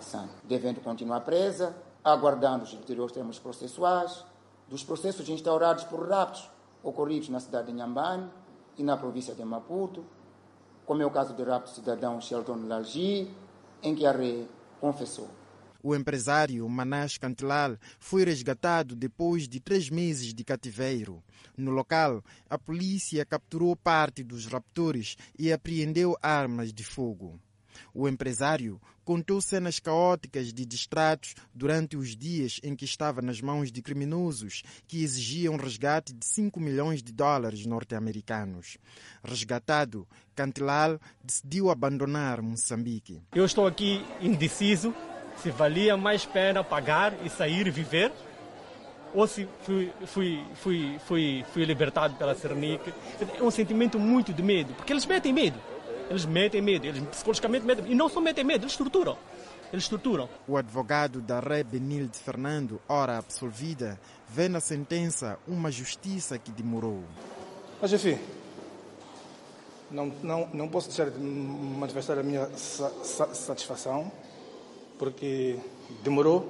devendo 0.45 0.81
continuar 0.81 1.23
presa, 1.23 1.75
aguardando 2.05 2.63
os 2.63 2.73
ulteriores 2.75 3.13
termos 3.13 3.41
processuais 3.41 4.25
dos 4.69 4.85
processos 4.85 5.29
instaurados 5.29 5.83
por 5.83 6.09
raptos 6.09 6.49
ocorridos 6.81 7.29
na 7.29 7.41
cidade 7.41 7.67
de 7.67 7.73
Nhambane 7.73 8.31
e 8.79 8.85
na 8.85 8.97
província 8.97 9.35
de 9.35 9.45
Maputo, 9.45 10.05
como 10.87 11.03
é 11.03 11.05
o 11.05 11.11
caso 11.11 11.35
do 11.35 11.43
rapto 11.43 11.73
do 11.73 11.75
cidadão 11.75 12.21
Shelton 12.21 12.69
Lalgi, 12.69 13.35
em 13.83 13.97
que 13.97 14.07
a 14.07 14.13
RE 14.13 14.49
confessou. 14.81 15.42
O 15.83 15.97
empresário 15.97 16.69
Manas 16.69 17.19
Cantilal 17.19 17.77
foi 17.99 18.25
resgatado 18.25 18.95
depois 18.95 19.49
de 19.49 19.59
três 19.59 19.91
meses 19.91 20.33
de 20.33 20.45
cativeiro. 20.45 21.23
No 21.57 21.73
local, 21.73 22.25
a 22.49 22.57
polícia 22.57 23.25
capturou 23.25 23.75
parte 23.75 24.23
dos 24.23 24.47
raptores 24.47 25.17
e 25.37 25.53
apreendeu 25.53 26.17
armas 26.23 26.73
de 26.73 26.85
fogo. 26.85 27.41
O 27.93 28.09
empresário 28.09 28.81
contou 29.05 29.41
cenas 29.41 29.81
caóticas 29.81 30.53
de 30.53 30.65
distratos 30.65 31.35
durante 31.53 31.97
os 31.97 32.17
dias 32.17 32.61
em 32.63 32.77
que 32.77 32.85
estava 32.85 33.21
nas 33.21 33.41
mãos 33.41 33.73
de 33.73 33.83
criminosos 33.83 34.63
que 34.87 35.03
exigiam 35.03 35.57
resgate 35.57 36.13
de 36.13 36.25
5 36.25 36.61
milhões 36.61 37.03
de 37.03 37.13
dólares 37.13 37.67
norte-americanos. 37.67 38.79
Resgatado, 39.25 40.07
Cantilal 40.35 41.01
decidiu 41.25 41.71
abandonar 41.71 42.41
Moçambique. 42.41 43.21
Eu 43.35 43.45
estou 43.45 43.67
aqui 43.67 44.05
indeciso 44.21 44.95
se 45.37 45.51
valia 45.51 45.97
mais 45.97 46.25
pena 46.25 46.63
pagar 46.63 47.15
e 47.25 47.29
sair 47.31 47.67
e 47.67 47.71
viver, 47.71 48.13
ou 49.15 49.27
se 49.27 49.49
fui, 49.63 49.93
fui, 50.07 50.45
fui, 50.55 50.99
fui, 51.05 51.45
fui 51.53 51.65
libertado 51.65 52.15
pela 52.15 52.35
Cernic. 52.35 52.93
É 53.39 53.43
um 53.43 53.51
sentimento 53.51 53.99
muito 53.99 54.33
de 54.33 54.43
medo, 54.43 54.73
porque 54.75 54.93
eles 54.93 55.05
metem 55.07 55.33
medo. 55.33 55.59
Eles 56.09 56.25
metem 56.25 56.61
medo, 56.61 56.87
eles 56.87 57.03
psicologicamente 57.05 57.65
metem, 57.65 57.91
e 57.91 57.95
não 57.95 58.09
só 58.09 58.21
metem 58.21 58.45
medo, 58.45 58.65
eles 58.65 58.77
torturam. 58.77 59.17
eles 59.73 59.89
torturam. 59.89 60.29
O 60.47 60.57
advogado 60.57 61.21
da 61.21 61.41
Ré 61.41 61.63
Benilde 61.63 62.19
Fernando, 62.19 62.81
ora 62.89 63.17
absolvida, 63.19 63.99
vê 64.29 64.49
na 64.49 64.61
sentença 64.61 65.39
uma 65.49 65.71
justiça 65.71 66.39
que 66.39 66.51
demorou. 66.51 67.03
Mas 67.81 67.93
enfim, 67.93 68.19
não, 69.91 70.13
não, 70.23 70.49
não 70.53 70.69
posso 70.69 70.89
deixar 70.89 71.11
de 71.11 71.19
manifestar 71.19 72.19
a 72.19 72.23
minha 72.23 72.49
sa 72.57 72.91
sa 73.03 73.35
satisfação, 73.35 74.13
porque 75.03 75.59
demorou, 76.05 76.49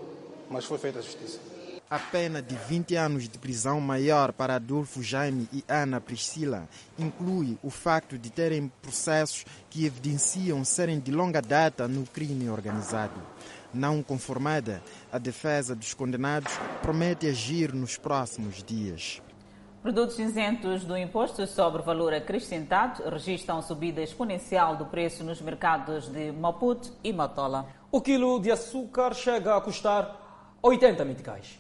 mas 0.51 0.67
foi 0.67 0.77
feita 0.77 0.99
a 0.99 1.03
justiça. 1.03 1.41
A 1.89 1.99
pena 1.99 2.43
de 2.43 2.55
20 2.55 2.95
anos 2.97 3.27
de 3.27 3.39
prisão 3.39 3.81
maior 3.81 4.31
para 4.31 4.57
Adolfo 4.57 5.03
Jaime 5.03 5.49
e 5.51 5.65
Ana 5.67 6.03
Priscila 6.03 6.69
inclui 6.99 7.57
o 7.63 7.71
facto 7.71 8.19
de 8.19 8.29
terem 8.29 8.71
processos 8.83 9.47
que 9.71 9.87
evidenciam 9.87 10.63
serem 10.67 11.01
de 11.01 11.11
longa 11.11 11.41
data 11.41 11.89
no 11.89 12.05
crime 12.05 12.51
organizado. 12.51 13.19
Não 13.73 14.03
conformada, 14.03 14.83
a 15.11 15.17
defesa 15.17 15.75
dos 15.75 15.95
condenados 15.95 16.53
promete 16.83 17.27
agir 17.27 17.73
nos 17.73 17.97
próximos 17.97 18.63
dias. 18.63 19.23
Produtos 19.83 20.17
isentos 20.17 20.85
do 20.85 20.97
imposto 20.97 21.45
sobre 21.45 21.83
valor 21.83 22.15
acrescentado 22.15 23.03
registram 23.11 23.61
subida 23.61 24.01
exponencial 24.01 24.77
do 24.77 24.87
preço 24.87 25.25
nos 25.25 25.43
mercados 25.43 26.07
de 26.07 26.31
Maputo 26.31 26.93
e 27.03 27.13
Matola. 27.13 27.67
O 27.91 28.01
quilo 28.01 28.39
de 28.39 28.53
açúcar 28.53 29.13
chega 29.13 29.57
a 29.57 29.61
custar 29.61 30.57
80 30.63 31.05
meticais. 31.05 31.59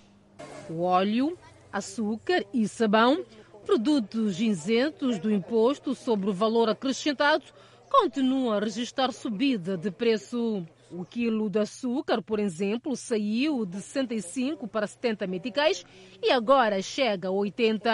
O 0.70 0.82
óleo, 0.82 1.36
açúcar 1.72 2.46
e 2.54 2.68
sabão, 2.68 3.24
produtos 3.66 4.40
isentos 4.40 5.18
do 5.18 5.28
imposto 5.28 5.92
sobre 5.92 6.30
o 6.30 6.32
valor 6.32 6.68
acrescentado, 6.68 7.42
continuam 7.90 8.52
a 8.52 8.60
registrar 8.60 9.12
subida 9.12 9.76
de 9.76 9.90
preço. 9.90 10.64
O 10.94 11.06
quilo 11.06 11.48
de 11.48 11.58
açúcar, 11.58 12.20
por 12.20 12.38
exemplo, 12.38 12.94
saiu 12.94 13.64
de 13.64 13.80
65 13.80 14.68
para 14.68 14.86
70 14.86 15.26
meticais 15.26 15.86
e 16.22 16.30
agora 16.30 16.82
chega 16.82 17.28
a 17.28 17.30
80. 17.30 17.90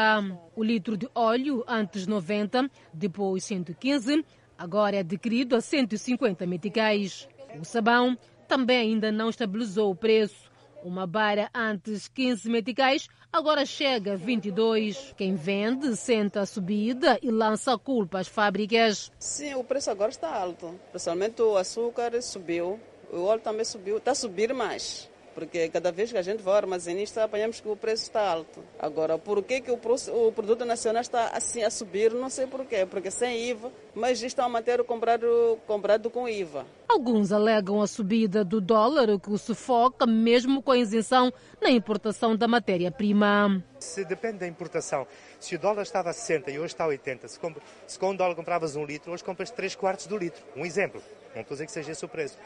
O 0.57 0.65
litro 0.65 0.97
de 0.97 1.09
óleo, 1.15 1.63
antes 1.69 2.09
90, 2.09 2.69
depois 2.93 3.45
115, 3.45 4.25
agora 4.59 4.97
é 4.97 4.99
adquirido 4.99 5.55
a 5.55 5.61
150 5.61 6.45
meticais. 6.45 7.29
O 7.61 7.65
sabão 7.65 8.19
também 8.49 8.79
ainda 8.79 9.13
não 9.13 9.31
estabilizou 9.31 9.93
o 9.93 9.97
preço. 9.97 10.49
Uma 10.83 11.07
barra 11.07 11.51
antes 11.53 12.07
15 12.09 12.49
meticais, 12.49 13.09
agora 13.33 13.67
chega 13.67 14.13
a 14.13 14.17
22. 14.17 15.13
Quem 15.17 15.35
vende 15.35 15.97
senta 15.97 16.41
a 16.41 16.47
subida 16.47 17.19
e 17.21 17.31
lança 17.31 17.75
a 17.75 17.79
culpa 17.79 18.21
às 18.21 18.29
fábricas. 18.29 19.11
Sim, 19.19 19.55
o 19.55 19.65
preço 19.65 19.91
agora 19.91 20.11
está 20.11 20.33
alto. 20.33 20.79
Principalmente 20.91 21.43
o 21.43 21.57
açúcar 21.57 22.23
subiu, 22.23 22.79
o 23.13 23.25
óleo 23.25 23.41
também 23.41 23.65
subiu, 23.65 23.99
está 23.99 24.13
a 24.13 24.15
subir 24.15 24.53
mais. 24.55 25.09
Porque 25.39 25.69
cada 25.69 25.93
vez 25.93 26.11
que 26.11 26.19
a 26.19 26.23
gente 26.23 26.43
vai 26.43 26.53
ao 26.55 26.57
armazenista, 26.57 27.23
apanhamos 27.23 27.61
que 27.61 27.69
o 27.69 27.77
preço 27.77 28.03
está 28.03 28.29
alto. 28.29 28.61
Agora, 28.77 29.17
por 29.17 29.41
que, 29.45 29.61
que 29.61 29.71
o, 29.71 29.79
o 30.27 30.33
produto 30.33 30.65
nacional 30.65 31.01
está 31.01 31.29
assim 31.29 31.63
a 31.63 31.71
subir? 31.71 32.13
Não 32.13 32.29
sei 32.29 32.49
por 32.49 32.65
quê. 32.65 32.85
Porque 32.85 33.09
sem 33.09 33.49
IVA, 33.51 33.71
mas 33.95 34.21
estão 34.21 34.47
a 34.47 34.49
manter 34.49 34.81
o 34.81 34.85
comprado, 34.85 35.57
comprado 35.65 36.11
com 36.11 36.29
IVA. 36.29 36.67
Alguns 36.89 37.31
alegam 37.31 37.81
a 37.81 37.87
subida 37.87 38.45
do 38.45 38.61
dólar, 38.61 39.11
o 39.11 39.21
que 39.21 39.39
sufoca 39.39 40.09
mesmo 40.09 40.61
com 40.61 40.73
a 40.73 40.79
isenção 40.79 41.33
na 41.63 41.71
importação 41.71 42.35
da 42.35 42.49
matéria-prima. 42.49 43.63
Se 43.79 44.05
depende 44.05 44.39
da 44.39 44.47
importação. 44.49 45.07
Se 45.39 45.55
o 45.55 45.59
dólar 45.61 45.83
estava 45.83 46.11
a 46.11 46.13
60 46.13 46.51
e 46.51 46.59
hoje 46.59 46.75
está 46.75 46.83
a 46.83 46.89
80, 46.89 47.29
se, 47.29 47.39
se 47.87 47.97
com 47.97 48.11
um 48.11 48.17
dólar 48.17 48.35
compravas 48.35 48.75
um 48.75 48.85
litro, 48.85 49.13
hoje 49.13 49.23
compras 49.23 49.53
3 49.53 49.77
quartos 49.77 50.09
do 50.09 50.17
litro. 50.19 50.43
Um 50.57 50.67
exemplo. 50.67 51.01
Não 51.33 51.43
estou 51.43 51.55
a 51.55 51.57
dizer 51.57 51.67
que 51.67 51.73
seja 51.73 51.93
esse 51.93 52.05
o 52.05 52.09
preço. 52.09 52.37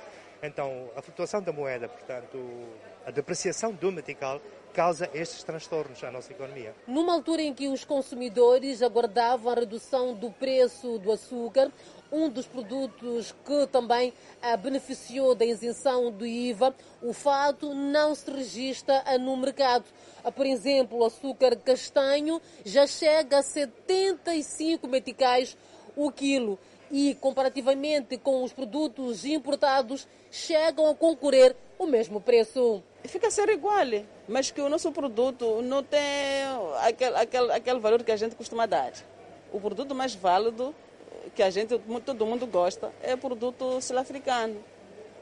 Então, 0.43 0.91
a 0.97 1.01
flutuação 1.01 1.41
da 1.41 1.53
moeda, 1.53 1.89
portanto, 1.89 2.37
a 3.07 3.13
depreciação 3.13 3.73
do 3.73 3.93
metical 3.93 4.41
causa 4.75 5.09
estes 5.15 5.45
transtornos 5.45 6.03
à 6.03 6.11
nossa 6.11 6.33
economia. 6.33 6.75
Numa 6.87 7.13
altura 7.13 7.43
em 7.43 7.55
que 7.55 7.69
os 7.69 7.85
consumidores 7.85 8.83
aguardavam 8.83 9.53
a 9.53 9.55
redução 9.55 10.15
do 10.15 10.33
preço 10.33 10.99
do 10.99 11.13
açúcar, 11.13 11.71
um 12.11 12.29
dos 12.29 12.47
produtos 12.47 13.33
que 13.45 13.67
também 13.69 14.13
ah, 14.43 14.57
beneficiou 14.57 15.35
da 15.35 15.45
isenção 15.45 16.11
do 16.11 16.27
IVA, 16.27 16.75
o 17.01 17.13
fato 17.13 17.73
não 17.73 18.13
se 18.13 18.29
registra 18.29 19.05
no 19.19 19.37
mercado. 19.37 19.85
Ah, 20.25 20.33
por 20.33 20.45
exemplo, 20.45 20.99
o 20.99 21.05
açúcar 21.05 21.55
castanho 21.55 22.43
já 22.65 22.87
chega 22.87 23.39
a 23.39 23.43
75 23.43 24.89
meticais 24.89 25.57
o 25.95 26.11
quilo 26.11 26.59
e, 26.93 27.15
comparativamente 27.15 28.19
com 28.19 28.45
os 28.45 28.53
produtos 28.53 29.25
importados, 29.25 30.07
chegam 30.31 30.91
a 30.91 30.95
concorrer 30.95 31.57
o 31.79 31.87
mesmo 31.87 32.21
preço. 32.21 32.83
Fica 33.05 33.29
a 33.29 33.31
ser 33.31 33.49
igual, 33.49 33.87
mas 34.29 34.51
que 34.51 34.61
o 34.61 34.69
nosso 34.69 34.93
produto 34.93 35.63
não 35.63 35.83
tem 35.83 36.01
aquele, 36.83 37.17
aquele, 37.17 37.53
aquele 37.53 37.81
valor 37.81 38.05
que 38.05 38.13
a 38.13 38.17
gente 38.17 38.37
costuma 38.37 38.67
dar. 38.67 38.93
O 39.51 39.59
produto 39.59 39.95
mais 39.95 40.15
válido, 40.15 40.75
que 41.35 41.43
a 41.43 41.49
gente, 41.49 41.79
todo 42.05 42.27
mundo 42.27 42.47
gosta, 42.47 42.93
é 43.03 43.15
o 43.15 43.19
produto 43.19 43.81
sul-africano. 43.81 44.63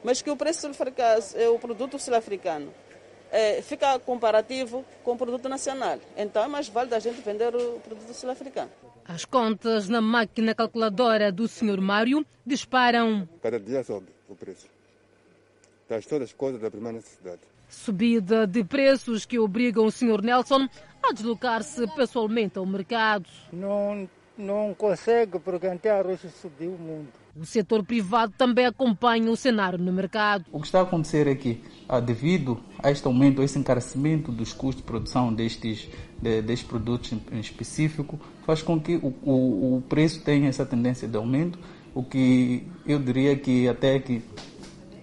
Mas 0.03 0.21
que 0.21 0.29
o 0.29 0.35
preço 0.35 0.61
sul-africano, 0.61 1.23
é 1.35 1.47
o 1.47 1.57
produto 1.57 1.97
sul-africano, 1.97 2.73
é, 3.31 3.61
fica 3.61 3.97
comparativo 3.99 4.83
com 5.05 5.13
o 5.13 5.17
produto 5.17 5.47
nacional. 5.47 5.97
Então 6.17 6.43
é 6.43 6.47
mais 6.47 6.67
válido 6.67 6.95
a 6.95 6.99
gente 6.99 7.21
vender 7.21 7.55
o 7.55 7.79
produto 7.79 8.13
sul-africano. 8.13 8.69
As 9.13 9.25
contas 9.25 9.89
na 9.89 9.99
máquina 9.99 10.55
calculadora 10.55 11.33
do 11.33 11.45
Sr. 11.45 11.81
Mário 11.81 12.25
disparam. 12.45 13.27
Cada 13.43 13.59
dia 13.59 13.83
sobe 13.83 14.05
o 14.29 14.35
preço 14.35 14.67
das 15.89 16.05
todas 16.05 16.29
as 16.29 16.33
coisas 16.33 16.61
da 16.61 16.71
primeira 16.71 16.95
necessidade. 16.95 17.41
Subida 17.67 18.47
de 18.47 18.63
preços 18.63 19.25
que 19.25 19.37
obrigam 19.37 19.85
o 19.85 19.91
Sr. 19.91 20.21
Nelson 20.21 20.65
a 21.03 21.11
deslocar-se 21.11 21.85
pessoalmente 21.87 22.57
ao 22.57 22.65
mercado. 22.65 23.25
Não, 23.51 24.09
não 24.37 24.73
consegue 24.73 25.39
porque 25.39 25.67
até 25.67 25.91
arroz 25.91 26.21
subiu 26.41 26.77
muito. 26.79 27.19
O 27.35 27.45
setor 27.45 27.83
privado 27.83 28.33
também 28.37 28.65
acompanha 28.65 29.29
o 29.29 29.35
cenário 29.35 29.77
no 29.77 29.91
mercado. 29.91 30.45
O 30.51 30.59
que 30.59 30.67
está 30.67 30.79
a 30.79 30.83
acontecer 30.83 31.27
é 31.27 31.35
que, 31.35 31.61
devido 32.05 32.61
a 32.81 32.91
este 32.91 33.05
aumento, 33.07 33.41
a 33.41 33.45
esse 33.45 33.59
encarecimento 33.59 34.31
dos 34.31 34.53
custos 34.53 34.81
de 34.81 34.83
produção 34.83 35.33
destes, 35.33 35.89
de, 36.21 36.41
destes 36.41 36.67
produtos 36.67 37.13
em 37.31 37.39
específico, 37.39 38.19
faz 38.45 38.61
com 38.61 38.79
que 38.79 38.95
o, 38.97 39.13
o, 39.23 39.77
o 39.77 39.83
preço 39.89 40.21
tenha 40.21 40.47
essa 40.47 40.65
tendência 40.65 41.07
de 41.07 41.17
aumento, 41.17 41.57
o 41.93 42.03
que 42.03 42.67
eu 42.85 42.99
diria 42.99 43.35
que 43.35 43.67
até 43.67 43.99
que, 43.99 44.21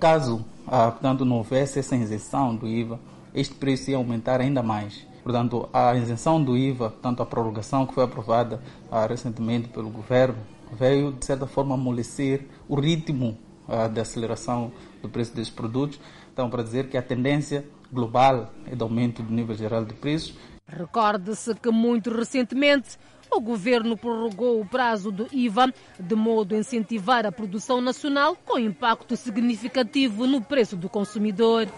caso 0.00 0.44
ah, 0.70 0.90
portanto, 0.90 1.24
não 1.24 1.36
houvesse 1.36 1.78
essa 1.78 1.96
isenção 1.96 2.54
do 2.54 2.68
IVA, 2.68 3.00
este 3.34 3.54
preço 3.54 3.90
ia 3.90 3.96
aumentar 3.96 4.40
ainda 4.40 4.62
mais. 4.62 5.06
Portanto, 5.22 5.68
a 5.72 5.94
isenção 5.94 6.42
do 6.42 6.56
IVA, 6.56 6.92
tanto 7.02 7.22
a 7.22 7.26
prorrogação 7.26 7.86
que 7.86 7.94
foi 7.94 8.04
aprovada 8.04 8.60
ah, 8.90 9.06
recentemente 9.06 9.68
pelo 9.68 9.88
governo, 9.88 10.36
veio, 10.72 11.12
de 11.12 11.24
certa 11.24 11.46
forma, 11.46 11.74
amolecer 11.74 12.46
o 12.68 12.78
ritmo 12.78 13.38
uh, 13.66 13.88
de 13.88 14.00
aceleração 14.00 14.70
do 15.00 15.08
preço 15.08 15.34
desses 15.34 15.52
produtos. 15.52 15.98
Então, 16.32 16.50
para 16.50 16.62
dizer 16.62 16.88
que 16.88 16.96
a 16.96 17.02
tendência 17.02 17.64
global 17.90 18.52
é 18.66 18.74
de 18.74 18.82
aumento 18.82 19.22
do 19.22 19.32
nível 19.32 19.54
geral 19.54 19.84
de 19.84 19.94
preços. 19.94 20.34
Recorde-se 20.68 21.54
que, 21.54 21.70
muito 21.70 22.10
recentemente, 22.10 22.98
o 23.30 23.40
governo 23.40 23.96
prorrogou 23.96 24.60
o 24.60 24.66
prazo 24.66 25.10
do 25.10 25.26
IVA 25.32 25.72
de 25.98 26.14
modo 26.14 26.54
a 26.54 26.58
incentivar 26.58 27.26
a 27.26 27.32
produção 27.32 27.80
nacional 27.80 28.36
com 28.44 28.58
impacto 28.58 29.16
significativo 29.16 30.26
no 30.26 30.40
preço 30.40 30.76
do 30.76 30.88
consumidor. 30.88 31.68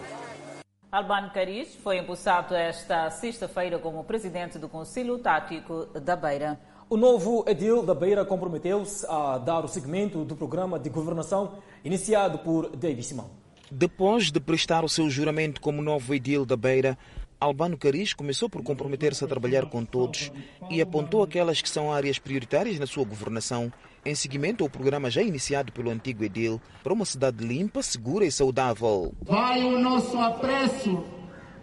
Albano 0.91 1.31
Caris 1.31 1.73
foi 1.75 1.97
empossado 1.99 2.53
esta 2.53 3.09
sexta-feira 3.09 3.79
como 3.79 4.03
presidente 4.03 4.59
do 4.59 4.67
Conselho 4.67 5.17
Tático 5.19 5.85
da 5.85 6.17
Beira. 6.17 6.59
O 6.89 6.97
novo 6.97 7.45
edil 7.47 7.85
da 7.85 7.95
Beira 7.95 8.25
comprometeu-se 8.25 9.05
a 9.07 9.37
dar 9.37 9.63
o 9.63 9.69
segmento 9.69 10.25
do 10.25 10.35
programa 10.35 10.77
de 10.77 10.89
governação 10.89 11.59
iniciado 11.85 12.39
por 12.39 12.75
David 12.75 13.03
Simão. 13.03 13.29
Depois 13.71 14.29
de 14.29 14.41
prestar 14.41 14.83
o 14.83 14.89
seu 14.89 15.09
juramento 15.09 15.61
como 15.61 15.81
novo 15.81 16.13
edil 16.13 16.45
da 16.45 16.57
Beira, 16.57 16.97
Albano 17.41 17.75
Caris 17.75 18.13
começou 18.13 18.47
por 18.47 18.61
comprometer-se 18.61 19.25
a 19.25 19.27
trabalhar 19.27 19.65
com 19.65 19.83
todos 19.83 20.31
e 20.69 20.79
apontou 20.79 21.23
aquelas 21.23 21.59
que 21.59 21.67
são 21.67 21.91
áreas 21.91 22.19
prioritárias 22.19 22.77
na 22.77 22.85
sua 22.85 23.03
governação, 23.03 23.73
em 24.05 24.13
seguimento 24.13 24.63
ao 24.63 24.69
programa 24.69 25.09
já 25.09 25.23
iniciado 25.23 25.71
pelo 25.71 25.89
antigo 25.89 26.23
edil 26.23 26.61
para 26.83 26.93
uma 26.93 27.03
cidade 27.03 27.43
limpa, 27.43 27.81
segura 27.81 28.25
e 28.25 28.31
saudável. 28.31 29.11
Vai 29.23 29.63
o 29.63 29.79
nosso 29.79 30.19
apreço 30.19 31.03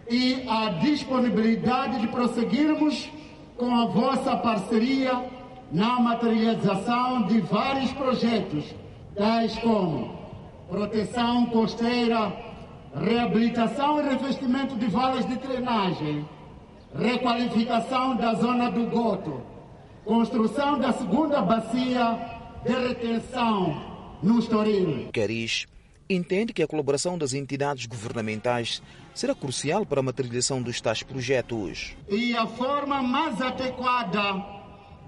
e 0.09 0.45
a 0.49 0.71
disponibilidade 0.81 2.01
de 2.01 2.07
prosseguirmos 2.09 3.09
com 3.55 3.73
a 3.73 3.85
vossa 3.85 4.35
parceria 4.35 5.29
na 5.71 5.97
materialização 5.97 7.25
de 7.25 7.39
vários 7.39 7.93
projetos, 7.93 8.65
tais 9.15 9.57
como 9.59 10.19
proteção 10.69 11.45
costeira, 11.45 12.48
reabilitação 12.95 13.99
e 13.99 14.09
revestimento 14.09 14.75
de 14.75 14.87
valas 14.87 15.25
de 15.27 15.35
drenagem, 15.37 16.27
requalificação 16.97 18.15
da 18.15 18.33
zona 18.33 18.71
do 18.71 18.85
Goto, 18.87 19.41
construção 20.03 20.79
da 20.79 20.91
segunda 20.93 21.41
bacia 21.41 22.17
de 22.65 22.73
retenção 22.73 24.19
no 24.23 24.39
Estoril. 24.39 25.09
Caris 25.13 25.65
entende 26.09 26.51
que 26.51 26.63
a 26.63 26.67
colaboração 26.67 27.17
das 27.17 27.33
entidades 27.33 27.85
governamentais 27.85 28.81
será 29.13 29.35
crucial 29.35 29.85
para 29.85 29.99
a 29.99 30.03
materialização 30.03 30.61
dos 30.61 30.81
tais 30.81 31.03
projetos. 31.03 31.95
E 32.09 32.35
a 32.35 32.47
forma 32.47 33.01
mais 33.01 33.39
adequada 33.39 34.43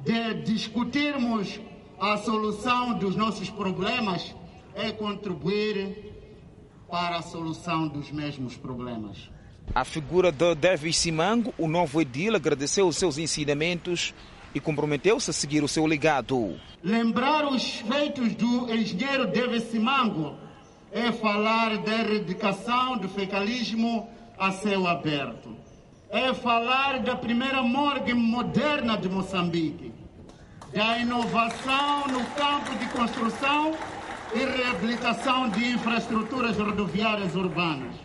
de 0.04 0.44
discutirmos 0.44 1.60
a 2.00 2.18
solução 2.18 2.98
dos 2.98 3.16
nossos 3.16 3.50
problemas 3.50 4.36
é 4.76 4.92
contribuir 4.92 6.11
para 6.92 7.16
a 7.16 7.22
solução 7.22 7.88
dos 7.88 8.12
mesmos 8.12 8.58
problemas. 8.58 9.30
A 9.74 9.86
figura 9.86 10.30
de 10.32 10.54
Davis 10.54 10.98
Simango, 10.98 11.54
o 11.58 11.66
novo 11.66 12.02
edil, 12.02 12.36
agradeceu 12.36 12.86
os 12.86 12.98
seus 12.98 13.18
ensinamentos 13.18 14.14
e 14.54 14.60
comprometeu-se 14.60 15.30
a 15.30 15.34
seguir 15.34 15.64
o 15.64 15.68
seu 15.68 15.86
legado. 15.86 16.60
Lembrar 16.84 17.48
os 17.48 17.76
feitos 17.76 18.36
do 18.36 18.70
engenheiro 18.70 19.28
Davis 19.28 19.64
Simango 19.72 20.36
é 20.92 21.10
falar 21.14 21.78
da 21.78 21.94
erradicação 21.94 22.98
do 22.98 23.08
fecalismo 23.08 24.10
a 24.38 24.52
céu 24.52 24.86
aberto. 24.86 25.56
É 26.10 26.34
falar 26.34 27.00
da 27.00 27.16
primeira 27.16 27.64
morgue 27.64 28.14
moderna 28.14 28.98
de 28.98 29.08
Moçambique, 29.08 29.94
da 30.74 30.98
inovação 30.98 32.08
no 32.10 32.26
campo 32.36 32.78
de 32.78 32.86
construção 32.88 33.74
e 34.34 34.46
reabilitação 34.46 35.50
de 35.50 35.66
infraestruturas 35.66 36.58
rodoviárias 36.58 37.36
urbanas, 37.36 37.96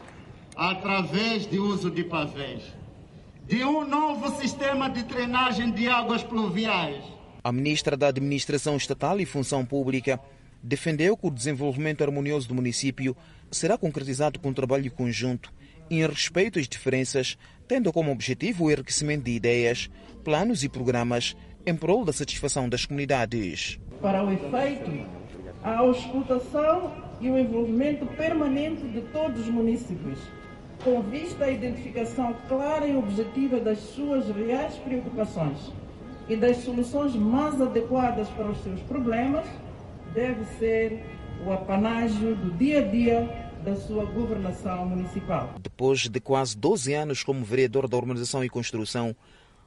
através 0.56 1.46
de 1.46 1.58
uso 1.58 1.90
de 1.90 2.02
pavés, 2.04 2.62
de 3.46 3.64
um 3.64 3.86
novo 3.86 4.40
sistema 4.40 4.90
de 4.90 5.02
drenagem 5.04 5.70
de 5.70 5.88
águas 5.88 6.22
pluviais. 6.22 7.04
A 7.44 7.52
ministra 7.52 7.96
da 7.96 8.08
Administração 8.08 8.76
Estatal 8.76 9.20
e 9.20 9.26
Função 9.26 9.64
Pública 9.64 10.20
defendeu 10.62 11.16
que 11.16 11.28
o 11.28 11.30
desenvolvimento 11.30 12.02
harmonioso 12.02 12.48
do 12.48 12.54
município 12.54 13.16
será 13.50 13.78
concretizado 13.78 14.40
com 14.40 14.48
um 14.48 14.54
trabalho 14.54 14.90
conjunto 14.90 15.52
em 15.88 16.04
respeito 16.04 16.58
às 16.58 16.66
diferenças, 16.66 17.38
tendo 17.68 17.92
como 17.92 18.10
objetivo 18.10 18.64
o 18.64 18.70
enriquecimento 18.70 19.24
de 19.24 19.30
ideias, 19.30 19.88
planos 20.24 20.64
e 20.64 20.68
programas 20.68 21.36
em 21.64 21.76
prol 21.76 22.04
da 22.04 22.12
satisfação 22.12 22.68
das 22.68 22.84
comunidades. 22.84 23.78
Para 24.00 24.24
o 24.24 24.32
efeito, 24.32 25.06
a 25.66 25.78
auscultação 25.78 26.92
e 27.20 27.28
o 27.28 27.36
envolvimento 27.36 28.06
permanente 28.06 28.86
de 28.86 29.00
todos 29.12 29.40
os 29.40 29.48
municípios, 29.48 30.20
com 30.84 31.02
vista 31.02 31.46
à 31.46 31.50
identificação 31.50 32.36
clara 32.48 32.86
e 32.86 32.96
objetiva 32.96 33.58
das 33.58 33.78
suas 33.78 34.28
reais 34.28 34.76
preocupações 34.76 35.58
e 36.28 36.36
das 36.36 36.58
soluções 36.58 37.16
mais 37.16 37.60
adequadas 37.60 38.28
para 38.28 38.46
os 38.46 38.62
seus 38.62 38.80
problemas, 38.82 39.44
deve 40.14 40.44
ser 40.56 41.04
o 41.44 41.50
apanágio 41.50 42.36
do 42.36 42.56
dia 42.56 42.78
a 42.78 42.88
dia 42.88 43.50
da 43.64 43.74
sua 43.74 44.04
governação 44.04 44.86
municipal. 44.86 45.52
Depois 45.60 46.08
de 46.08 46.20
quase 46.20 46.56
12 46.56 46.94
anos 46.94 47.24
como 47.24 47.44
vereador 47.44 47.88
da 47.88 47.96
Urbanização 47.96 48.44
e 48.44 48.48
Construção, 48.48 49.16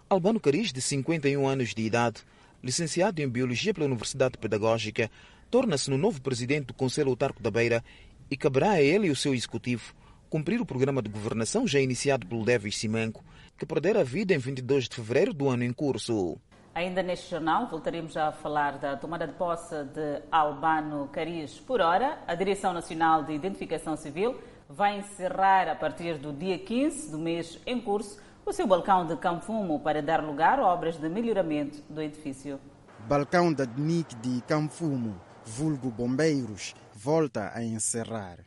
Albano 0.10 0.40
Cariz, 0.40 0.72
de 0.72 0.82
51 0.82 1.46
anos 1.46 1.76
de 1.76 1.82
idade, 1.82 2.22
licenciado 2.64 3.22
em 3.22 3.28
Biologia 3.28 3.74
pela 3.74 3.86
Universidade 3.86 4.38
Pedagógica, 4.38 5.12
torna-se 5.50 5.90
no 5.90 5.98
novo 5.98 6.22
presidente 6.22 6.68
do 6.68 6.74
Conselho 6.74 7.10
Autarco 7.10 7.42
da 7.42 7.50
Beira 7.50 7.84
e 8.30 8.38
caberá 8.38 8.72
a 8.72 8.82
ele 8.82 9.08
e 9.08 9.12
o 9.12 9.16
seu 9.16 9.34
executivo 9.34 9.94
cumprir 10.30 10.62
o 10.62 10.66
programa 10.66 11.02
de 11.02 11.10
governação 11.10 11.66
já 11.66 11.80
iniciado 11.80 12.28
pelo 12.28 12.46
Davis 12.46 12.78
Simanco, 12.78 13.24
que 13.58 13.66
perdera 13.66 14.02
a 14.02 14.04
vida 14.04 14.34
em 14.34 14.38
22 14.38 14.88
de 14.88 14.96
fevereiro 14.96 15.34
do 15.34 15.50
ano 15.50 15.64
em 15.64 15.74
curso. 15.74 16.38
Ainda 16.76 17.02
neste 17.02 17.32
jornal, 17.32 17.68
voltaremos 17.68 18.16
a 18.16 18.32
falar 18.32 18.78
da 18.78 18.96
tomada 18.96 19.26
de 19.26 19.34
posse 19.34 19.84
de 19.86 20.22
Albano 20.32 21.10
Cariz. 21.12 21.60
Por 21.60 21.82
hora, 21.82 22.20
a 22.28 22.36
Direção 22.36 22.72
Nacional 22.74 23.24
de 23.24 23.34
Identificação 23.34 23.98
Civil 23.98 24.40
vai 24.70 25.00
encerrar, 25.00 25.68
a 25.68 25.76
partir 25.76 26.20
do 26.20 26.32
dia 26.32 26.60
15 26.60 27.12
do 27.12 27.18
mês 27.18 27.60
em 27.66 27.82
curso, 27.82 28.20
o 28.46 28.54
seu 28.54 28.68
balcão 28.68 29.06
de 29.06 29.16
Camfumo 29.18 29.80
para 29.80 30.02
dar 30.02 30.24
lugar 30.24 30.60
a 30.60 30.68
obras 30.68 30.98
de 30.98 31.10
melhoramento 31.10 31.82
do 31.90 32.02
edifício. 32.02 32.60
Balcão 33.08 33.52
da 33.52 33.66
DNIC 33.66 34.16
de 34.18 34.42
Camfumo, 34.42 35.20
vulgo 35.50 35.90
Bombeiros, 35.90 36.76
volta 36.94 37.52
a 37.54 37.64
encerrar. 37.64 38.38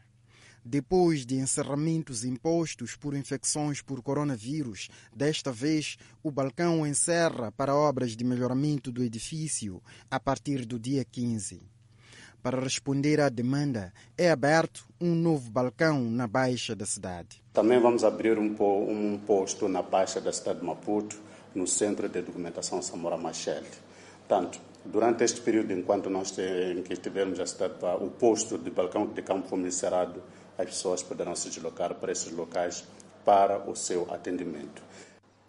Depois 0.64 1.26
de 1.26 1.34
encerramentos 1.34 2.24
impostos 2.24 2.94
por 2.94 3.14
infecções 3.14 3.82
por 3.82 4.00
coronavírus, 4.00 4.88
desta 5.12 5.50
vez 5.50 5.96
o 6.22 6.30
balcão 6.30 6.86
encerra 6.86 7.50
para 7.50 7.74
obras 7.74 8.16
de 8.16 8.22
melhoramento 8.24 8.92
do 8.92 9.02
edifício 9.02 9.82
a 10.08 10.20
partir 10.20 10.64
do 10.64 10.78
dia 10.78 11.04
15. 11.04 11.60
Para 12.40 12.60
responder 12.60 13.20
à 13.20 13.28
demanda, 13.28 13.92
é 14.16 14.30
aberto 14.30 14.84
um 15.00 15.14
novo 15.14 15.50
balcão 15.50 16.00
na 16.02 16.28
Baixa 16.28 16.74
da 16.76 16.86
cidade. 16.86 17.42
Também 17.52 17.80
vamos 17.80 18.04
abrir 18.04 18.38
um, 18.38 19.18
posto 19.26 19.68
na 19.68 19.82
Baixa 19.82 20.20
da 20.20 20.32
cidade 20.32 20.60
de 20.60 20.66
Maputo, 20.66 21.20
no 21.54 21.66
Centro 21.66 22.08
de 22.08 22.22
Documentação 22.22 22.80
Samora 22.80 23.16
Machel. 23.16 23.64
Portanto, 24.20 24.60
durante 24.84 25.24
este 25.24 25.40
período, 25.40 25.72
enquanto 25.72 26.10
nós 26.10 26.36
em 26.38 26.82
que 26.82 26.92
estivermos 26.92 27.38
a 27.40 27.46
cidade, 27.46 27.74
o 28.00 28.10
posto 28.10 28.58
de 28.58 28.70
balcão 28.70 29.06
de 29.06 29.22
campo 29.22 29.48
foi 29.48 29.60
encerrado, 29.60 30.22
as 30.58 30.66
pessoas 30.66 31.02
poderão 31.02 31.34
se 31.34 31.48
deslocar 31.48 31.94
para 31.94 32.12
esses 32.12 32.32
locais 32.32 32.84
para 33.24 33.68
o 33.70 33.74
seu 33.76 34.12
atendimento. 34.12 34.82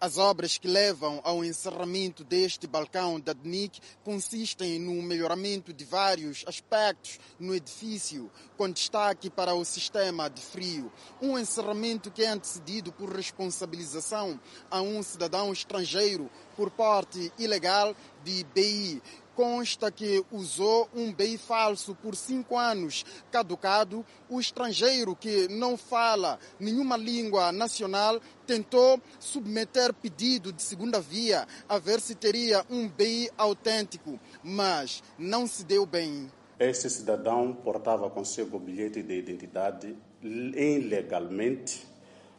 As 0.00 0.18
obras 0.18 0.58
que 0.58 0.68
levam 0.68 1.18
ao 1.24 1.42
encerramento 1.42 2.22
deste 2.22 2.66
balcão 2.66 3.18
da 3.18 3.32
DNIC 3.32 3.80
consistem 4.04 4.78
no 4.78 5.00
melhoramento 5.00 5.72
de 5.72 5.82
vários 5.82 6.44
aspectos 6.46 7.18
no 7.40 7.54
edifício, 7.54 8.30
com 8.54 8.70
destaque 8.70 9.30
para 9.30 9.54
o 9.54 9.64
sistema 9.64 10.28
de 10.28 10.42
frio. 10.42 10.92
Um 11.22 11.38
encerramento 11.38 12.10
que 12.10 12.22
é 12.22 12.28
antecedido 12.28 12.92
por 12.92 13.08
responsabilização 13.08 14.38
a 14.70 14.82
um 14.82 15.02
cidadão 15.02 15.50
estrangeiro 15.50 16.28
por 16.54 16.70
porte 16.70 17.32
ilegal 17.38 17.96
de 18.22 18.44
BI, 18.54 19.02
consta 19.34 19.90
que 19.90 20.24
usou 20.30 20.88
um 20.94 21.12
BI 21.12 21.36
falso 21.36 21.94
por 21.94 22.14
cinco 22.16 22.56
anos, 22.56 23.04
caducado. 23.30 24.04
O 24.28 24.40
estrangeiro 24.40 25.14
que 25.14 25.48
não 25.48 25.76
fala 25.76 26.38
nenhuma 26.58 26.96
língua 26.96 27.52
nacional 27.52 28.20
tentou 28.46 29.00
submeter 29.18 29.92
pedido 29.92 30.52
de 30.52 30.62
segunda 30.62 31.00
via 31.00 31.46
a 31.68 31.78
ver 31.78 32.00
se 32.00 32.14
teria 32.14 32.64
um 32.70 32.88
BI 32.88 33.30
autêntico, 33.36 34.18
mas 34.42 35.02
não 35.18 35.46
se 35.46 35.64
deu 35.64 35.84
bem. 35.84 36.30
Este 36.58 36.88
cidadão 36.88 37.52
portava 37.52 38.08
consigo 38.08 38.56
o 38.56 38.60
bilhete 38.60 39.02
de 39.02 39.18
identidade 39.18 39.96
ilegalmente, 40.22 41.86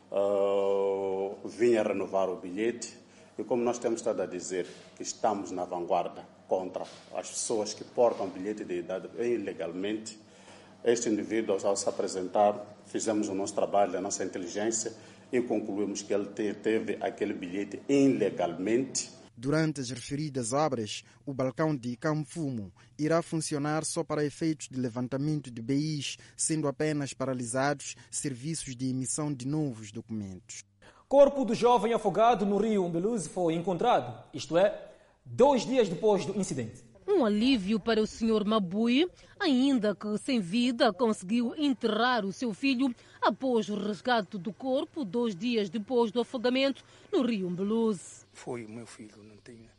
uh, 0.09 1.35
vinha 1.47 1.83
renovar 1.83 2.29
o 2.29 2.37
bilhete 2.37 2.97
e 3.37 3.43
como 3.43 3.61
nós 3.61 3.77
temos 3.77 3.99
estado 3.99 4.21
a 4.21 4.25
dizer 4.25 4.65
que 4.95 5.03
estamos 5.03 5.51
na 5.51 5.65
vanguarda 5.65 6.34
contra 6.47 6.83
as 7.13 7.29
pessoas 7.29 7.73
que 7.73 7.83
portam 7.83 8.29
bilhete 8.29 8.63
de 8.63 8.79
idade 8.79 9.09
ilegalmente. 9.19 10.19
Este 10.83 11.09
indivíduo, 11.09 11.57
ao 11.63 11.75
se 11.75 11.89
apresentar, 11.89 12.63
fizemos 12.85 13.27
o 13.27 13.33
nosso 13.33 13.55
trabalho, 13.55 13.97
a 13.97 14.01
nossa 14.01 14.23
inteligência 14.23 14.93
e 15.31 15.41
concluímos 15.41 16.01
que 16.01 16.13
ele 16.13 16.27
teve 16.27 16.97
aquele 17.01 17.33
bilhete 17.33 17.81
ilegalmente. 17.89 19.09
Durante 19.37 19.81
as 19.81 19.89
referidas 19.89 20.53
obras, 20.53 21.03
o 21.25 21.33
balcão 21.33 21.75
de 21.75 21.97
Camfumo 21.97 22.71
irá 22.97 23.21
funcionar 23.21 23.83
só 23.83 24.01
para 24.01 24.23
efeitos 24.23 24.69
de 24.69 24.79
levantamento 24.79 25.51
de 25.51 25.61
BIs, 25.61 26.17
sendo 26.37 26.69
apenas 26.69 27.13
paralisados 27.13 27.95
serviços 28.09 28.75
de 28.77 28.89
emissão 28.89 29.33
de 29.33 29.45
novos 29.45 29.91
documentos. 29.91 30.63
Corpo 31.07 31.43
do 31.43 31.53
jovem 31.53 31.93
afogado 31.93 32.45
no 32.45 32.57
rio 32.57 32.85
Umbeluze 32.85 33.27
foi 33.27 33.55
encontrado, 33.55 34.23
isto 34.33 34.57
é, 34.57 34.94
dois 35.25 35.65
dias 35.65 35.89
depois 35.89 36.25
do 36.25 36.39
incidente. 36.39 36.83
Um 37.07 37.23
alívio 37.23 37.79
para 37.79 38.01
o 38.01 38.07
Sr. 38.07 38.43
Mabui, 38.45 39.07
ainda 39.39 39.95
que 39.95 40.17
sem 40.17 40.39
vida, 40.39 40.91
conseguiu 40.91 41.53
enterrar 41.55 42.25
o 42.25 42.33
seu 42.33 42.53
filho 42.53 42.93
após 43.21 43.69
o 43.69 43.75
resgate 43.75 44.37
do 44.37 44.51
corpo 44.51 45.05
dois 45.05 45.35
dias 45.35 45.69
depois 45.69 46.11
do 46.11 46.21
afogamento 46.21 46.83
no 47.11 47.21
rio 47.21 47.47
Umbeluze. 47.47 48.25
Foi 48.33 48.65
o 48.65 48.69
meu 48.69 48.87
filho, 48.87 49.23
não 49.23 49.37
tinha. 49.37 49.69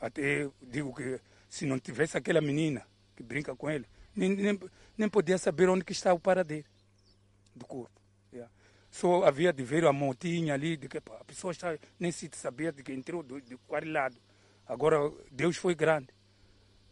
Até 0.00 0.48
digo 0.62 0.94
que 0.94 1.20
se 1.48 1.66
não 1.66 1.78
tivesse 1.78 2.16
aquela 2.16 2.40
menina 2.40 2.86
que 3.16 3.22
brinca 3.22 3.54
com 3.56 3.68
ele, 3.68 3.84
nem, 4.14 4.30
nem, 4.30 4.60
nem 4.96 5.08
podia 5.08 5.38
saber 5.38 5.68
onde 5.68 5.84
que 5.84 5.92
está 5.92 6.12
o 6.14 6.20
paradeiro 6.20 6.66
do 7.54 7.66
corpo. 7.66 8.00
Yeah. 8.32 8.50
Só 8.90 9.24
havia 9.24 9.52
de 9.52 9.62
ver 9.64 9.84
a 9.84 9.92
montinha 9.92 10.54
ali, 10.54 10.76
de 10.76 10.88
que 10.88 10.98
a 10.98 11.24
pessoa 11.26 11.50
está, 11.50 11.76
nem 11.98 12.12
se 12.12 12.30
sabia 12.32 12.72
de 12.72 12.82
que 12.82 12.92
entrou 12.92 13.22
de, 13.22 13.40
de 13.40 13.56
qual 13.66 13.82
lado. 13.84 14.16
Agora, 14.68 15.10
Deus 15.32 15.56
foi 15.56 15.74
grande, 15.74 16.08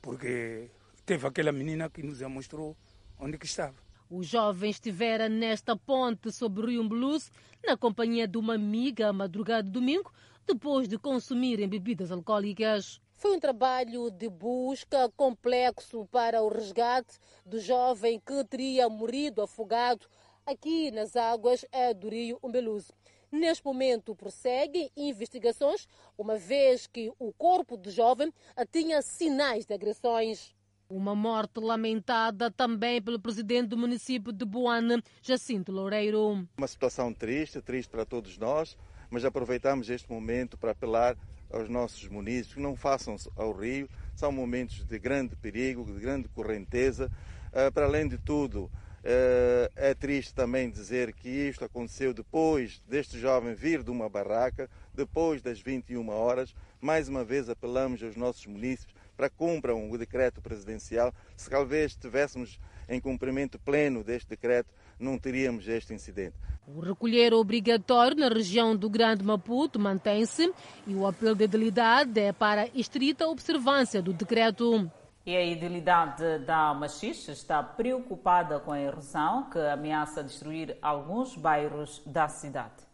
porque 0.01 0.71
teve 1.05 1.27
aquela 1.27 1.53
menina 1.53 1.91
que 1.91 2.03
nos 2.03 2.23
mostrou 2.23 2.75
onde 3.21 3.37
que 3.37 3.45
estava. 3.45 3.77
O 4.09 4.23
jovem 4.23 4.71
estivera 4.71 5.29
nesta 5.29 5.77
ponte 5.77 6.33
sobre 6.33 6.63
o 6.63 6.67
Rio 6.69 6.89
Blues, 6.89 7.31
na 7.67 7.77
companhia 7.77 8.27
de 8.27 8.39
uma 8.39 8.55
amiga, 8.55 9.09
à 9.09 9.13
madrugada 9.13 9.65
de 9.65 9.71
domingo, 9.71 10.11
depois 10.47 10.89
de 10.89 10.97
consumirem 10.97 11.69
bebidas 11.69 12.11
alcoólicas. 12.11 12.99
Foi 13.13 13.37
um 13.37 13.41
trabalho 13.41 14.11
de 14.11 14.31
busca 14.31 15.11
complexo 15.15 16.07
para 16.07 16.43
o 16.43 16.49
resgate 16.49 17.19
do 17.45 17.61
jovem 17.61 18.19
que 18.25 18.43
teria 18.45 18.89
morrido 18.89 19.43
afogado 19.43 20.07
aqui 20.47 20.91
nas 20.91 21.15
águas 21.15 21.63
do 21.99 22.09
rio 22.09 22.39
Umbeluso. 22.43 22.95
Neste 23.31 23.65
momento 23.65 24.15
prosseguem 24.15 24.91
investigações, 24.97 25.89
uma 26.17 26.37
vez 26.37 26.87
que 26.87 27.13
o 27.19 27.33
corpo 27.33 27.77
do 27.77 27.91
jovem 27.91 28.33
tinha 28.71 29.03
sinais 29.03 29.67
de 29.67 29.75
agressões. 29.75 30.55
Uma 30.89 31.17
morte 31.17 31.59
lamentada 31.59 32.51
também 32.51 33.03
pelo 33.03 33.19
presidente 33.19 33.69
do 33.69 33.77
município 33.77 34.33
de 34.33 34.45
Boane, 34.45 35.03
Jacinto 35.21 35.73
Loureiro. 35.73 36.47
Uma 36.57 36.69
situação 36.69 37.13
triste, 37.13 37.61
triste 37.61 37.91
para 37.91 38.07
todos 38.07 38.39
nós, 38.39 38.77
mas 39.11 39.25
aproveitamos 39.25 39.91
este 39.91 40.09
momento 40.09 40.57
para 40.57 40.71
apelar 40.71 41.19
aos 41.53 41.69
nossos 41.69 42.09
munícipes 42.09 42.55
que 42.55 42.61
não 42.61 42.77
façam 42.77 43.17
ao 43.35 43.53
rio. 43.53 43.89
São 44.15 44.31
momentos 44.31 44.85
de 44.85 44.99
grande 44.99 45.35
perigo, 45.35 45.85
de 45.85 45.99
grande 45.99 46.29
correnteza. 46.29 47.11
Para 47.75 47.87
além 47.87 48.07
de 48.07 48.19
tudo, 48.19 48.71
é 49.77 49.95
triste 49.95 50.35
também 50.35 50.69
dizer 50.69 51.13
que 51.13 51.29
isto 51.29 51.65
aconteceu 51.65 52.13
depois 52.13 52.83
deste 52.89 53.19
jovem 53.19 53.55
vir 53.55 53.83
de 53.83 53.91
uma 53.91 54.09
barraca, 54.09 54.69
depois 54.93 55.41
das 55.41 55.61
21 55.61 56.09
horas. 56.09 56.55
Mais 56.81 57.09
uma 57.09 57.25
vez 57.25 57.49
apelamos 57.49 58.03
aos 58.03 58.17
nossos 58.17 58.45
munícipes 58.47 58.95
para 59.17 59.31
que 59.31 59.37
cumpram 59.37 59.91
o 59.91 59.97
decreto 59.97 60.43
presidencial. 60.43 61.15
Se 61.37 61.49
talvez 61.49 61.93
estivéssemos 61.93 62.59
em 62.89 63.01
cumprimento 63.01 63.59
pleno 63.59 64.03
deste 64.03 64.29
decreto, 64.29 64.73
não 64.99 65.19
teríamos 65.19 65.69
este 65.69 65.95
incidente. 65.95 66.35
O 66.67 66.81
recolher 66.81 67.33
obrigatório 67.33 68.17
na 68.17 68.29
região 68.29 68.75
do 68.75 68.91
Grande 68.91 69.23
Maputo 69.23 69.79
mantém-se 69.79 70.53
e 70.87 70.95
o 70.95 71.07
apelo 71.07 71.37
de 71.37 71.45
idilidade 71.45 72.19
é 72.19 72.33
para 72.33 72.69
estrita 72.75 73.29
observância 73.29 74.03
do 74.03 74.13
decreto. 74.13 74.91
E 75.27 75.37
a 75.37 75.43
idilidade 75.43 76.39
da 76.47 76.73
Machixe 76.73 77.33
está 77.33 77.61
preocupada 77.61 78.61
com 78.61 78.71
a 78.71 78.81
erosão 78.81 79.51
que 79.51 79.59
ameaça 79.59 80.23
destruir 80.23 80.79
alguns 80.81 81.35
bairros 81.35 82.01
da 82.07 82.29
cidade. 82.29 82.87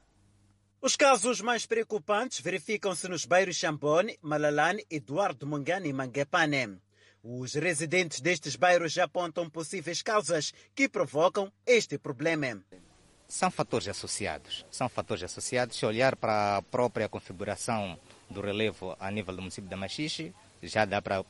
Os 0.81 0.97
casos 0.97 1.43
mais 1.43 1.67
preocupantes 1.67 2.41
verificam-se 2.41 3.07
nos 3.07 3.27
bairros 3.27 3.57
Chambone, 3.57 4.19
Malalane, 4.23 4.83
Eduardo 4.91 5.47
Mungane 5.47 5.91
e 5.91 5.93
Manguepane. 5.93 6.81
Os 7.23 7.53
residentes 7.53 8.23
destes 8.23 8.57
bairros 8.57 8.95
já 8.95 9.05
apontam 9.05 9.51
possíveis 9.51 10.01
causas 10.01 10.55
que 10.75 10.89
provocam 10.89 11.53
este 11.67 11.99
problema. 11.99 12.65
São 13.29 13.51
fatores 13.51 13.89
associados. 13.89 14.65
São 14.71 14.89
fatores 14.89 15.23
associados. 15.23 15.77
Se 15.77 15.85
olhar 15.85 16.17
para 16.17 16.57
a 16.57 16.63
própria 16.63 17.11
configuração 17.11 17.99
do 18.31 18.41
relevo 18.41 18.97
a 18.99 19.11
nível 19.11 19.37
do 19.37 19.43
município 19.43 19.69
da 19.69 19.77
Machixe, 19.77 20.35
já 20.63 20.87
dá 20.87 21.03
para 21.03 21.25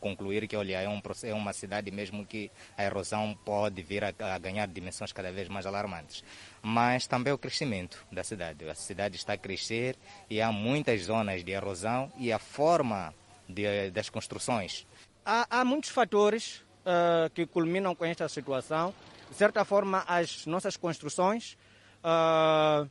concluir 0.00 0.46
que 0.46 0.56
olha, 0.56 0.80
é, 0.80 0.88
um, 0.88 1.00
é 1.22 1.34
uma 1.34 1.52
cidade 1.52 1.90
mesmo 1.90 2.26
que 2.26 2.50
a 2.76 2.84
erosão 2.84 3.38
pode 3.44 3.82
vir 3.82 4.04
a, 4.04 4.12
a, 4.34 4.38
ganhar 4.38 4.66
dimensões 4.68 5.12
cada 5.12 5.32
vez 5.32 5.48
mais 5.48 5.66
alarmantes. 5.66 6.24
Mas 6.60 7.06
também 7.06 7.32
o 7.32 7.38
crescimento 7.38 8.04
da 8.10 8.22
cidade. 8.22 8.68
A 8.68 8.74
cidade 8.74 9.16
está 9.16 9.34
a 9.34 9.38
crescer 9.38 9.96
e 10.28 10.40
há 10.40 10.52
muitas 10.52 11.02
zonas 11.02 11.44
de 11.44 11.52
erosão 11.52 12.12
e 12.18 12.32
a 12.32 12.38
forma 12.38 13.14
de, 13.48 13.90
das 13.90 14.08
construções. 14.08 14.86
Há, 15.24 15.60
há 15.60 15.64
muitos 15.64 15.90
fatores 15.90 16.62
uh, 16.82 17.30
que 17.34 17.46
culminam 17.46 17.94
com 17.94 18.04
esta 18.04 18.28
situação. 18.28 18.94
De 19.30 19.36
certa 19.36 19.64
forma, 19.64 20.04
as 20.06 20.44
nossas 20.46 20.76
construções, 20.76 21.56
uh, 22.04 22.88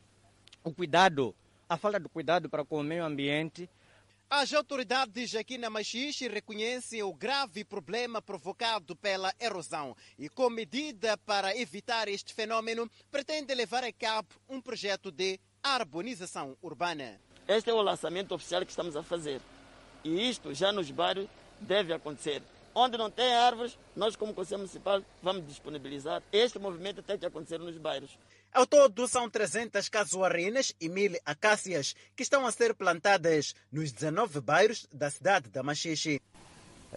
o 0.64 0.72
cuidado, 0.72 1.34
a 1.68 1.76
falta 1.76 2.00
de 2.00 2.08
cuidado 2.08 2.48
para 2.48 2.64
com 2.64 2.80
o 2.80 2.82
meio 2.82 3.04
ambiente, 3.04 3.68
as 4.34 4.50
autoridades 4.54 5.34
aqui 5.34 5.58
na 5.58 5.68
Machixe 5.68 6.26
reconhecem 6.26 7.02
o 7.02 7.12
grave 7.12 7.66
problema 7.66 8.22
provocado 8.22 8.96
pela 8.96 9.30
erosão 9.38 9.94
e, 10.18 10.26
com 10.26 10.48
medida 10.48 11.18
para 11.18 11.54
evitar 11.54 12.08
este 12.08 12.32
fenômeno, 12.32 12.90
pretende 13.10 13.54
levar 13.54 13.84
a 13.84 13.92
cabo 13.92 14.30
um 14.48 14.58
projeto 14.58 15.10
de 15.10 15.38
arbonização 15.62 16.56
urbana. 16.62 17.20
Este 17.46 17.68
é 17.68 17.74
o 17.74 17.82
lançamento 17.82 18.34
oficial 18.34 18.64
que 18.64 18.70
estamos 18.70 18.96
a 18.96 19.02
fazer. 19.02 19.38
E 20.02 20.30
isto 20.30 20.54
já 20.54 20.72
nos 20.72 20.90
bairros 20.90 21.28
deve 21.60 21.92
acontecer. 21.92 22.42
Onde 22.74 22.96
não 22.96 23.10
tem 23.10 23.34
árvores, 23.34 23.78
nós 23.94 24.16
como 24.16 24.32
Conselho 24.32 24.60
Municipal 24.60 25.04
vamos 25.22 25.46
disponibilizar. 25.46 26.22
Este 26.32 26.58
movimento 26.58 27.02
tem 27.02 27.18
que 27.18 27.26
acontecer 27.26 27.58
nos 27.58 27.76
bairros. 27.76 28.16
Ao 28.54 28.66
todo, 28.66 29.08
são 29.08 29.30
300 29.30 29.88
casuarinas 29.88 30.74
e 30.78 30.86
mil 30.86 31.18
acácias 31.24 31.96
que 32.14 32.22
estão 32.22 32.44
a 32.46 32.52
ser 32.52 32.74
plantadas 32.74 33.54
nos 33.72 33.90
19 33.90 34.42
bairros 34.42 34.86
da 34.92 35.08
cidade 35.08 35.48
da 35.48 35.62
Machixe. 35.62 36.20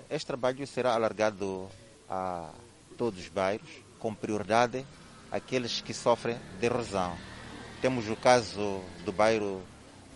Este 0.10 0.28
trabalho 0.28 0.68
será 0.68 0.94
alargado 0.94 1.70
a 2.10 2.52
todos 2.98 3.22
os 3.22 3.30
bairros, 3.30 3.70
com 4.00 4.14
prioridade 4.14 4.86
aqueles 5.32 5.80
que 5.80 5.94
sofrem 5.94 6.38
de 6.60 6.66
erosão. 6.66 7.18
Temos 7.82 8.10
o 8.10 8.18
caso 8.18 8.84
do 9.06 9.14
bairro 9.14 9.64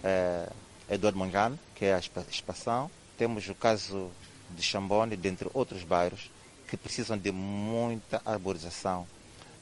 eh, 0.03 0.49
Eduardo 0.89 1.17
Mangano, 1.17 1.57
que 1.73 1.85
é 1.85 1.93
a 1.93 1.99
expansão. 1.99 2.91
Temos 3.17 3.47
o 3.47 3.55
caso 3.55 4.11
de 4.49 4.61
Chambone, 4.61 5.15
dentre 5.15 5.49
outros 5.53 5.85
bairros, 5.85 6.29
que 6.67 6.75
precisam 6.75 7.17
de 7.17 7.31
muita 7.31 8.21
arborização 8.25 9.07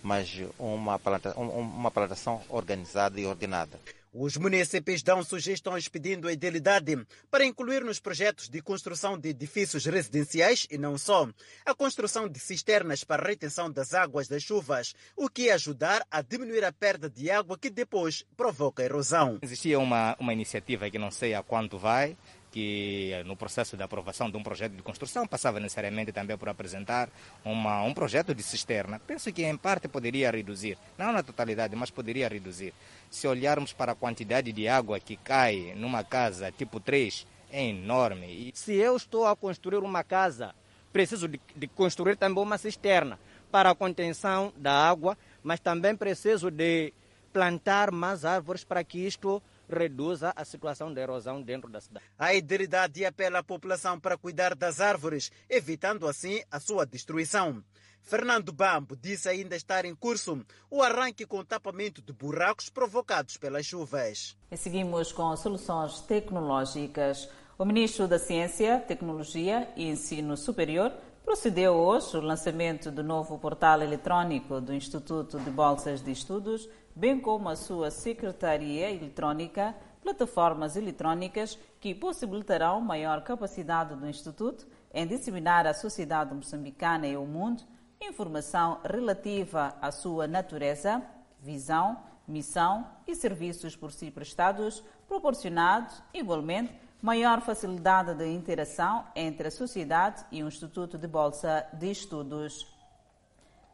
mas 0.08 0.41
uma, 0.58 0.98
planta, 0.98 1.38
uma 1.38 1.91
plantação 1.91 2.41
organizada 2.48 3.20
e 3.20 3.26
ordenada. 3.26 3.78
Os 4.13 4.38
municípios 4.38 5.04
dão 5.04 5.22
sugestões 5.22 5.89
pedindo 5.89 6.30
a 6.30 6.32
idealidade 6.32 6.98
para 7.30 7.46
incluir 7.46 7.84
nos 7.84 8.00
projetos 8.00 8.48
de 8.48 8.62
construção 8.62 9.17
de 9.17 9.30
edifícios 9.30 9.86
residenciais 9.86 10.65
e 10.72 10.78
não 10.78 10.98
só, 10.98 11.28
a 11.65 11.76
construção 11.76 12.30
de 12.30 12.39
cisternas 12.39 13.04
para 13.04 13.28
retenção 13.28 13.70
das 13.70 13.93
águas 13.93 14.30
das 14.30 14.41
chuvas, 14.41 14.96
o 15.15 15.30
que 15.30 15.50
ajudar 15.50 16.08
a 16.10 16.22
diminuir 16.22 16.63
a 16.63 16.72
perda 16.72 17.10
de 17.10 17.30
água 17.30 17.60
que 17.60 17.70
depois 17.70 18.26
provoca 18.38 18.82
erosão. 18.82 19.39
Existia 19.41 19.78
uma, 19.78 20.15
uma 20.17 20.32
iniciativa 20.32 20.89
que 20.89 20.98
não 20.98 21.12
sei 21.12 21.34
a 21.34 21.43
quanto 21.43 21.78
vai, 21.78 22.15
que 22.52 23.12
no 23.26 23.36
processo 23.36 23.76
de 23.76 23.84
aprovação 23.84 24.30
de 24.30 24.38
um 24.38 24.44
projeto 24.44 24.74
de 24.74 24.82
construção 24.82 25.28
passava 25.28 25.60
necessariamente 25.60 26.12
também 26.12 26.38
por 26.38 26.50
apresentar 26.50 27.10
uma, 27.44 27.84
um 27.84 27.94
projeto 27.94 28.34
de 28.34 28.42
cisterna. 28.42 29.00
Penso 29.00 29.32
que 29.32 29.44
em 29.44 29.58
parte 29.58 29.88
poderia 29.88 30.32
reduzir, 30.32 30.78
não 30.98 31.12
na 31.12 31.24
totalidade, 31.24 31.76
mas 31.76 31.92
poderia 31.92 32.28
reduzir. 32.28 32.74
Se 33.10 33.28
olharmos 33.28 33.74
para 33.74 33.92
a 33.92 33.96
quantidade 33.96 34.52
de 34.52 34.68
água 34.68 35.00
que 35.00 35.18
cai 35.18 35.74
numa 35.76 36.04
casa 36.04 36.52
tipo 36.52 36.80
3, 36.80 37.28
é 37.52 37.66
enorme. 37.66 38.52
Se 38.54 38.74
eu 38.74 38.96
estou 38.96 39.26
a 39.26 39.36
construir 39.36 39.78
uma 39.78 40.04
casa, 40.04 40.54
preciso 40.92 41.28
de, 41.28 41.40
de 41.56 41.68
construir 41.68 42.16
também 42.16 42.44
uma 42.44 42.58
cisterna 42.58 43.20
para 43.52 43.72
a 43.72 43.76
contenção 43.76 44.52
da 44.58 44.74
água, 44.74 45.18
mas 45.44 45.60
também 45.60 45.96
preciso 45.96 46.52
de 46.52 46.94
plantar 47.32 47.92
mais 47.92 48.26
árvores 48.26 48.64
para 48.64 48.84
que 48.84 49.06
isto 49.06 49.42
reduza 49.70 50.34
a 50.36 50.46
situação 50.46 50.94
de 50.94 51.02
erosão 51.02 51.42
dentro 51.42 51.70
da 51.70 51.82
cidade. 51.82 52.06
A 52.18 52.34
idilidade 52.34 53.06
apela 53.06 53.40
à 53.40 53.44
população 53.44 54.00
para 54.00 54.18
cuidar 54.18 54.56
das 54.56 54.80
árvores, 54.80 55.32
evitando 55.50 56.08
assim 56.08 56.42
a 56.52 56.60
sua 56.60 56.86
destruição. 56.86 57.64
Fernando 58.02 58.54
Bambo 58.54 58.96
disse 58.96 59.28
ainda 59.28 59.56
estar 59.56 59.84
em 59.84 59.94
curso 59.94 60.42
o 60.72 60.82
arranque 60.82 61.26
com 61.26 61.40
o 61.40 61.44
tapamento 61.44 62.02
de 62.02 62.14
buracos 62.14 62.70
provocados 62.70 63.36
pelas 63.36 63.66
chuvas. 63.66 64.38
E 64.50 64.56
seguimos 64.56 65.12
com 65.12 65.36
soluções 65.36 66.00
tecnológicas. 66.02 67.30
O 67.60 67.66
ministro 67.66 68.08
da 68.08 68.18
Ciência, 68.18 68.80
Tecnologia 68.80 69.68
e 69.76 69.90
Ensino 69.90 70.38
Superior 70.38 70.94
procedeu 71.26 71.74
hoje 71.74 72.16
o 72.16 72.22
lançamento 72.22 72.90
do 72.90 73.04
novo 73.04 73.38
portal 73.38 73.82
eletrônico 73.82 74.62
do 74.62 74.74
Instituto 74.74 75.38
de 75.38 75.50
Bolsas 75.50 76.02
de 76.02 76.12
Estudos, 76.12 76.70
bem 76.98 77.20
como 77.20 77.48
a 77.48 77.56
sua 77.56 77.92
secretaria 77.92 78.90
eletrônica, 78.90 79.76
plataformas 80.02 80.76
eletrônicas 80.76 81.56
que 81.80 81.94
possibilitarão 81.94 82.82
maior 82.82 83.24
capacidade 83.24 83.96
do 83.96 84.10
Instituto 84.10 84.68
em 84.92 85.06
disseminar 85.06 85.68
à 85.68 85.76
sociedade 85.76 86.34
moçambicana 86.34 87.06
e 87.06 87.14
ao 87.14 87.24
mundo 87.24 87.62
informação 88.02 88.80
relativa 88.84 89.76
à 89.80 89.92
sua 89.92 90.26
natureza, 90.28 91.04
visão, 91.40 92.02
missão 92.28 92.88
e 93.06 93.14
serviços 93.14 93.76
por 93.76 93.92
si 93.92 94.10
prestados, 94.10 94.84
proporcionando, 95.08 95.90
igualmente, 96.12 96.74
maior 97.00 97.42
facilidade 97.42 98.16
de 98.16 98.28
interação 98.28 99.06
entre 99.16 99.50
a 99.50 99.52
sociedade 99.52 100.26
e 100.32 100.42
o 100.42 100.48
Instituto 100.48 100.98
de 100.98 101.08
Bolsa 101.08 101.64
de 101.74 101.92
Estudos. 101.92 102.76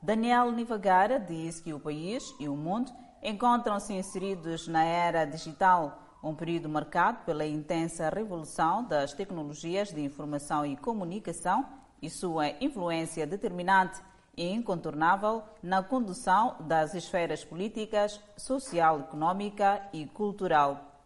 Daniel 0.02 0.52
Nivagara 0.52 1.18
diz 1.18 1.62
que 1.62 1.74
o 1.74 1.80
país 1.80 2.36
e 2.38 2.50
o 2.50 2.58
mundo 2.58 2.92
encontram-se 3.24 3.94
inseridos 3.94 4.68
na 4.68 4.84
era 4.84 5.26
digital, 5.26 6.00
um 6.22 6.36
período 6.36 6.68
marcado 6.68 7.20
pela 7.26 7.46
intensa 7.46 8.10
revolução 8.10 8.84
das 8.84 9.14
tecnologias 9.14 9.94
de 9.94 10.02
informação 10.02 10.66
e 10.66 10.76
comunicação 10.76 11.66
e 12.02 12.10
sua 12.10 12.50
influência 12.62 13.26
determinante 13.26 14.02
e 14.36 14.52
incontornável 14.52 15.44
na 15.62 15.82
condução 15.82 16.58
das 16.62 16.94
esferas 16.94 17.46
políticas, 17.46 18.20
social, 18.36 19.00
econômica 19.00 19.82
e 19.94 20.06
cultural. 20.06 21.00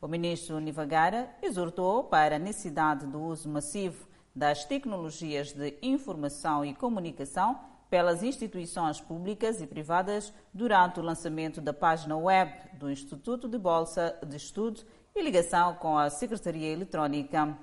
O 0.00 0.08
ministro 0.08 0.58
Nivagara 0.58 1.30
exortou 1.42 2.04
para 2.04 2.36
a 2.36 2.38
necessidade 2.38 3.06
do 3.06 3.20
uso 3.20 3.48
massivo 3.48 4.08
das 4.34 4.64
tecnologias 4.64 5.52
de 5.52 5.76
informação 5.82 6.64
e 6.64 6.74
comunicação 6.74 7.69
pelas 7.90 8.22
instituições 8.22 9.00
públicas 9.00 9.60
e 9.60 9.66
privadas 9.66 10.32
durante 10.54 11.00
o 11.00 11.02
lançamento 11.02 11.60
da 11.60 11.72
página 11.72 12.16
web 12.16 12.52
do 12.74 12.88
Instituto 12.88 13.48
de 13.48 13.58
Bolsa 13.58 14.16
de 14.24 14.36
Estudo 14.36 14.80
e 15.14 15.20
ligação 15.20 15.74
com 15.74 15.98
a 15.98 16.08
Secretaria 16.08 16.68
Eletrónica. 16.68 17.58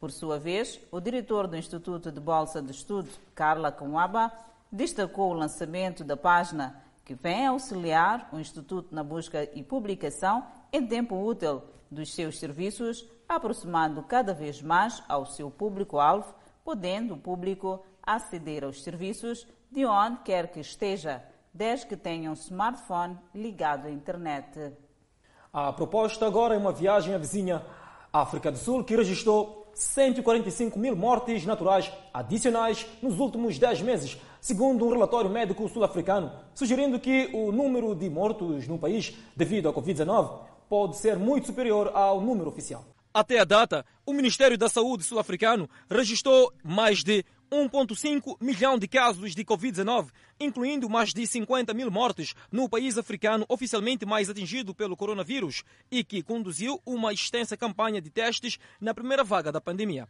Por 0.00 0.10
sua 0.10 0.38
vez, 0.38 0.80
o 0.90 0.98
diretor 0.98 1.46
do 1.46 1.58
Instituto 1.58 2.10
de 2.10 2.18
Bolsa 2.18 2.62
de 2.62 2.70
Estudo, 2.70 3.10
Carla 3.34 3.70
Conwaba, 3.70 4.32
destacou 4.72 5.30
o 5.30 5.34
lançamento 5.34 6.02
da 6.02 6.16
página 6.16 6.82
que 7.04 7.14
vem 7.14 7.46
auxiliar 7.46 8.30
o 8.32 8.40
Instituto 8.40 8.94
na 8.94 9.04
busca 9.04 9.46
e 9.54 9.62
publicação 9.62 10.46
em 10.72 10.86
tempo 10.86 11.22
útil 11.22 11.62
dos 11.90 12.14
seus 12.14 12.38
serviços, 12.38 13.06
aproximando 13.28 14.02
cada 14.04 14.32
vez 14.32 14.62
mais 14.62 15.02
ao 15.06 15.26
seu 15.26 15.50
público-alvo, 15.50 16.34
podendo 16.64 17.14
o 17.14 17.18
público 17.18 17.84
aceder 18.14 18.64
aos 18.64 18.82
serviços 18.82 19.46
de 19.70 19.84
onde 19.86 20.18
quer 20.24 20.48
que 20.48 20.60
esteja, 20.60 21.22
desde 21.52 21.86
que 21.86 21.96
tenha 21.96 22.30
um 22.30 22.34
smartphone 22.34 23.16
ligado 23.34 23.86
à 23.86 23.90
internet. 23.90 24.72
A 25.52 25.72
proposta 25.72 26.26
agora 26.26 26.54
é 26.54 26.58
uma 26.58 26.72
viagem 26.72 27.14
à 27.14 27.18
vizinha 27.18 27.64
África 28.12 28.50
do 28.50 28.58
Sul, 28.58 28.84
que 28.84 28.96
registrou 28.96 29.70
145 29.74 30.78
mil 30.78 30.96
mortes 30.96 31.46
naturais 31.46 31.92
adicionais 32.12 32.86
nos 33.00 33.18
últimos 33.20 33.58
10 33.58 33.82
meses, 33.82 34.18
segundo 34.40 34.84
um 34.84 34.90
relatório 34.90 35.30
médico 35.30 35.68
sul-africano, 35.68 36.32
sugerindo 36.54 36.98
que 36.98 37.30
o 37.32 37.52
número 37.52 37.94
de 37.94 38.10
mortos 38.10 38.66
no 38.66 38.78
país 38.78 39.16
devido 39.36 39.68
à 39.68 39.72
Covid-19 39.72 40.40
pode 40.68 40.96
ser 40.96 41.16
muito 41.16 41.46
superior 41.46 41.90
ao 41.94 42.20
número 42.20 42.48
oficial. 42.48 42.84
Até 43.12 43.40
a 43.40 43.44
data, 43.44 43.84
o 44.06 44.12
Ministério 44.12 44.56
da 44.56 44.68
Saúde 44.68 45.02
sul-africano 45.02 45.68
registrou 45.88 46.52
mais 46.62 47.02
de 47.02 47.24
1,5 47.50 48.36
milhão 48.40 48.78
de 48.78 48.86
casos 48.86 49.34
de 49.34 49.44
Covid-19, 49.44 50.10
incluindo 50.38 50.88
mais 50.88 51.12
de 51.12 51.26
50 51.26 51.74
mil 51.74 51.90
mortes 51.90 52.34
no 52.50 52.68
país 52.68 52.96
africano 52.96 53.44
oficialmente 53.48 54.06
mais 54.06 54.30
atingido 54.30 54.74
pelo 54.74 54.96
coronavírus 54.96 55.64
e 55.90 56.04
que 56.04 56.22
conduziu 56.22 56.80
uma 56.86 57.12
extensa 57.12 57.56
campanha 57.56 58.00
de 58.00 58.08
testes 58.08 58.58
na 58.80 58.94
primeira 58.94 59.24
vaga 59.24 59.50
da 59.50 59.60
pandemia. 59.60 60.08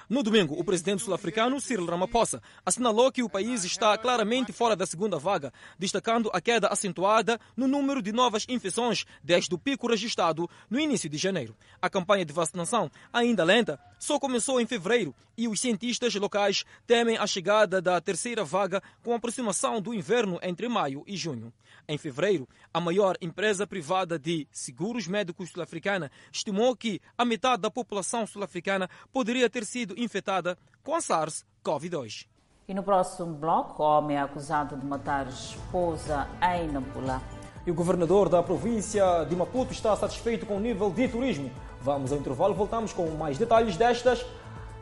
No 0.10 0.23
domingo, 0.23 0.60
o 0.60 0.63
presidente 0.63 1.03
sul-africano 1.03 1.60
Cyril 1.60 1.86
Ramaphosa 1.86 2.41
assinalou 2.65 3.12
que 3.12 3.23
o 3.23 3.29
país 3.29 3.63
está 3.63 3.97
claramente 3.97 4.51
fora 4.51 4.75
da 4.75 4.86
segunda 4.86 5.17
vaga, 5.17 5.53
destacando 5.77 6.29
a 6.34 6.41
queda 6.41 6.67
acentuada 6.67 7.39
no 7.56 7.67
número 7.67 8.01
de 8.01 8.12
novas 8.12 8.45
infecções 8.47 9.06
desde 9.23 9.53
o 9.53 9.58
pico 9.58 9.88
registrado 9.88 10.49
no 10.69 10.79
início 10.79 11.10
de 11.10 11.17
janeiro. 11.17 11.56
A 11.82 11.89
campanha 11.89 12.25
de 12.25 12.34
vacinação, 12.34 12.89
ainda 13.12 13.43
lenta, 13.43 13.79
só 13.99 14.19
começou 14.19 14.60
em 14.60 14.67
fevereiro 14.67 15.15
e 15.38 15.47
os 15.47 15.60
cientistas 15.60 16.13
locais 16.15 16.63
temem 16.86 17.17
a 17.17 17.25
chegada 17.25 17.82
da 17.82 17.99
terceira 17.99 18.43
vaga 18.43 18.82
com 19.01 19.13
a 19.13 19.15
aproximação 19.15 19.82
do 19.82 19.93
inverno 19.93 20.39
entre 20.41 20.67
maio 20.67 21.03
e 21.08 21.17
junho. 21.17 21.53
Em 21.88 21.97
fevereiro, 21.97 22.47
a 22.73 22.79
maior 22.79 23.17
empresa 23.19 23.67
privada 23.67 24.17
de 24.17 24.47
seguros 24.51 25.08
médicos 25.08 25.49
sul-africana 25.49 26.10
estimou 26.32 26.75
que 26.75 27.01
a 27.17 27.25
metade 27.25 27.62
da 27.62 27.69
população 27.69 28.25
sul-africana 28.25 28.89
poderia 29.12 29.49
ter 29.49 29.65
sido 29.65 29.82
infectada 29.97 30.57
com 30.83 30.95
a 30.95 30.99
SARS-CoV-2. 30.99 32.27
E 32.67 32.73
no 32.73 32.81
próximo 32.81 33.33
bloco, 33.33 33.83
homem 33.83 34.15
é 34.15 34.21
acusado 34.21 34.77
de 34.77 34.85
matar 34.85 35.27
esposa 35.27 36.27
em 36.55 36.71
Nampula. 36.71 37.21
E 37.65 37.71
o 37.71 37.73
governador 37.73 38.29
da 38.29 38.41
província 38.41 39.25
de 39.25 39.35
Maputo 39.35 39.73
está 39.73 39.95
satisfeito 39.95 40.45
com 40.45 40.57
o 40.57 40.59
nível 40.59 40.89
de 40.89 41.07
turismo. 41.07 41.51
Vamos 41.81 42.11
ao 42.11 42.17
intervalo, 42.17 42.53
voltamos 42.53 42.93
com 42.93 43.09
mais 43.11 43.37
detalhes 43.37 43.75
destas 43.75 44.25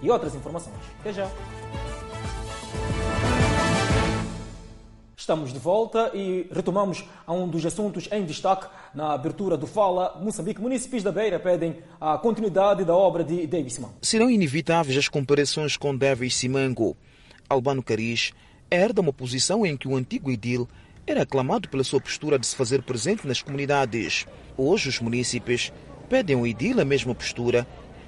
e 0.01 0.11
outras 0.11 0.35
informações. 0.35 0.77
Até 0.99 1.13
já! 1.13 1.27
Estamos 5.21 5.53
de 5.53 5.60
volta 5.60 6.10
e 6.15 6.47
retomamos 6.51 7.05
a 7.27 7.31
um 7.31 7.47
dos 7.47 7.63
assuntos 7.63 8.10
em 8.12 8.25
destaque 8.25 8.65
na 8.91 9.13
abertura 9.13 9.55
do 9.55 9.67
Fala 9.67 10.19
Moçambique. 10.19 10.60
Municípios 10.60 11.03
da 11.03 11.12
Beira 11.12 11.39
pedem 11.39 11.77
a 12.01 12.17
continuidade 12.17 12.84
da 12.84 12.95
obra 12.95 13.23
de 13.23 13.45
Davis 13.45 13.73
Simango. 13.73 13.93
Serão 14.01 14.31
inevitáveis 14.31 14.97
as 14.97 15.07
comparações 15.07 15.77
com 15.77 15.95
Davis 15.95 16.36
Simango. 16.36 16.97
Albano 17.47 17.84
Cariz 17.84 18.34
herda 18.71 18.99
uma 18.99 19.13
posição 19.13 19.63
em 19.63 19.77
que 19.77 19.88
o 19.88 19.95
antigo 19.95 20.31
edil 20.31 20.67
era 21.05 21.21
aclamado 21.21 21.69
pela 21.69 21.84
sua 21.84 22.01
postura 22.01 22.39
de 22.39 22.47
se 22.47 22.55
fazer 22.55 22.81
presente 22.81 23.27
nas 23.27 23.43
comunidades. 23.43 24.25
Hoje 24.57 24.89
os 24.89 24.99
munícipes 24.99 25.71
pedem 26.10 26.36
ao 26.36 26.47
edil 26.47 26.81
a 26.81 26.84
mesma 26.84 27.13
postura 27.13 27.67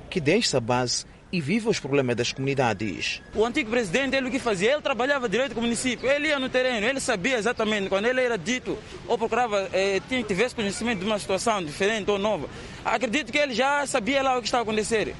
que 0.09 0.19
deixa 0.19 0.57
a 0.57 0.59
base 0.59 1.05
e 1.33 1.41
vive 1.41 1.67
os 1.67 1.79
problemas 1.79 2.15
das 2.15 2.31
comunidades. 2.31 3.19
O 3.33 3.43
antigo 3.43 3.71
presidente, 3.71 4.15
ele 4.15 4.27
o 4.27 4.31
que 4.31 4.37
fazia? 4.37 4.73
Ele 4.73 4.81
trabalhava 4.83 5.27
direito 5.27 5.55
com 5.55 5.61
o 5.61 5.63
município, 5.63 6.07
ele 6.07 6.27
ia 6.27 6.37
no 6.37 6.47
terreno, 6.47 6.85
ele 6.85 6.99
sabia 6.99 7.37
exatamente, 7.37 7.89
quando 7.89 8.05
ele 8.05 8.21
era 8.21 8.37
dito 8.37 8.77
ou 9.07 9.17
procurava, 9.17 9.67
eh, 9.73 9.99
tinha, 10.07 10.21
tivesse 10.21 10.53
conhecimento 10.53 10.99
de 10.99 11.05
uma 11.05 11.17
situação 11.17 11.63
diferente 11.65 12.11
ou 12.11 12.19
nova, 12.19 12.47
acredito 12.85 13.31
que 13.31 13.39
ele 13.39 13.55
já 13.55 13.83
sabia 13.87 14.21
lá 14.21 14.37
o 14.37 14.41
que 14.41 14.47
estava 14.47 14.61
a 14.61 14.65
acontecer. 14.65 15.15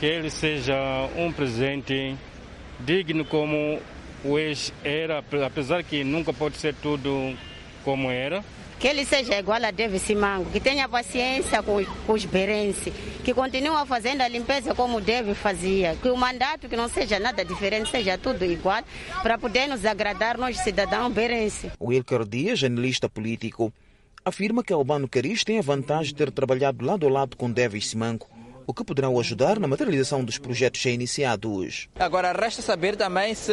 Que 0.00 0.06
ele 0.06 0.30
seja 0.30 0.74
um 1.14 1.30
presidente 1.30 2.16
digno 2.80 3.26
como 3.26 3.78
o 4.24 4.38
ex 4.38 4.72
era, 4.82 5.22
apesar 5.44 5.84
que 5.84 6.02
nunca 6.02 6.32
pode 6.32 6.56
ser 6.56 6.74
tudo 6.76 7.36
como 7.84 8.10
era, 8.10 8.42
que 8.78 8.86
ele 8.86 9.04
seja 9.04 9.38
igual 9.38 9.62
a 9.64 9.70
David 9.70 9.98
Simango, 9.98 10.50
que 10.50 10.60
tenha 10.60 10.88
paciência 10.88 11.62
com, 11.62 11.84
com 12.06 12.12
os 12.12 12.24
berenses, 12.24 12.92
que 13.24 13.34
continue 13.34 13.86
fazendo 13.86 14.20
a 14.22 14.28
limpeza 14.28 14.74
como 14.74 15.00
deve 15.00 15.34
fazia, 15.34 15.96
que 16.00 16.08
o 16.08 16.16
mandato 16.16 16.68
que 16.68 16.76
não 16.76 16.88
seja 16.88 17.18
nada 17.18 17.44
diferente, 17.44 17.90
seja 17.90 18.16
tudo 18.16 18.44
igual, 18.44 18.82
para 19.22 19.36
poder 19.36 19.66
nos 19.66 19.84
agradar 19.84 20.38
nós 20.38 20.58
cidadãos 20.58 21.12
berenses. 21.12 21.70
Wilker 21.80 22.24
Dias, 22.24 22.62
analista 22.62 23.08
político, 23.08 23.72
afirma 24.24 24.62
que 24.62 24.72
Albano 24.72 25.08
Cariz 25.08 25.42
tem 25.42 25.58
a 25.58 25.62
vantagem 25.62 26.12
de 26.12 26.14
ter 26.14 26.30
trabalhado 26.30 26.84
lado 26.84 27.06
a 27.06 27.10
lado 27.10 27.36
com 27.36 27.50
David 27.50 27.84
Simango, 27.84 28.26
o 28.68 28.74
que 28.74 28.84
poderá 28.84 29.08
o 29.08 29.18
ajudar 29.18 29.58
na 29.58 29.66
materialização 29.66 30.22
dos 30.22 30.36
projetos 30.36 30.82
já 30.82 30.90
iniciados. 30.90 31.88
Agora, 31.98 32.32
resta 32.32 32.60
saber 32.60 32.96
também 32.96 33.34
se 33.34 33.50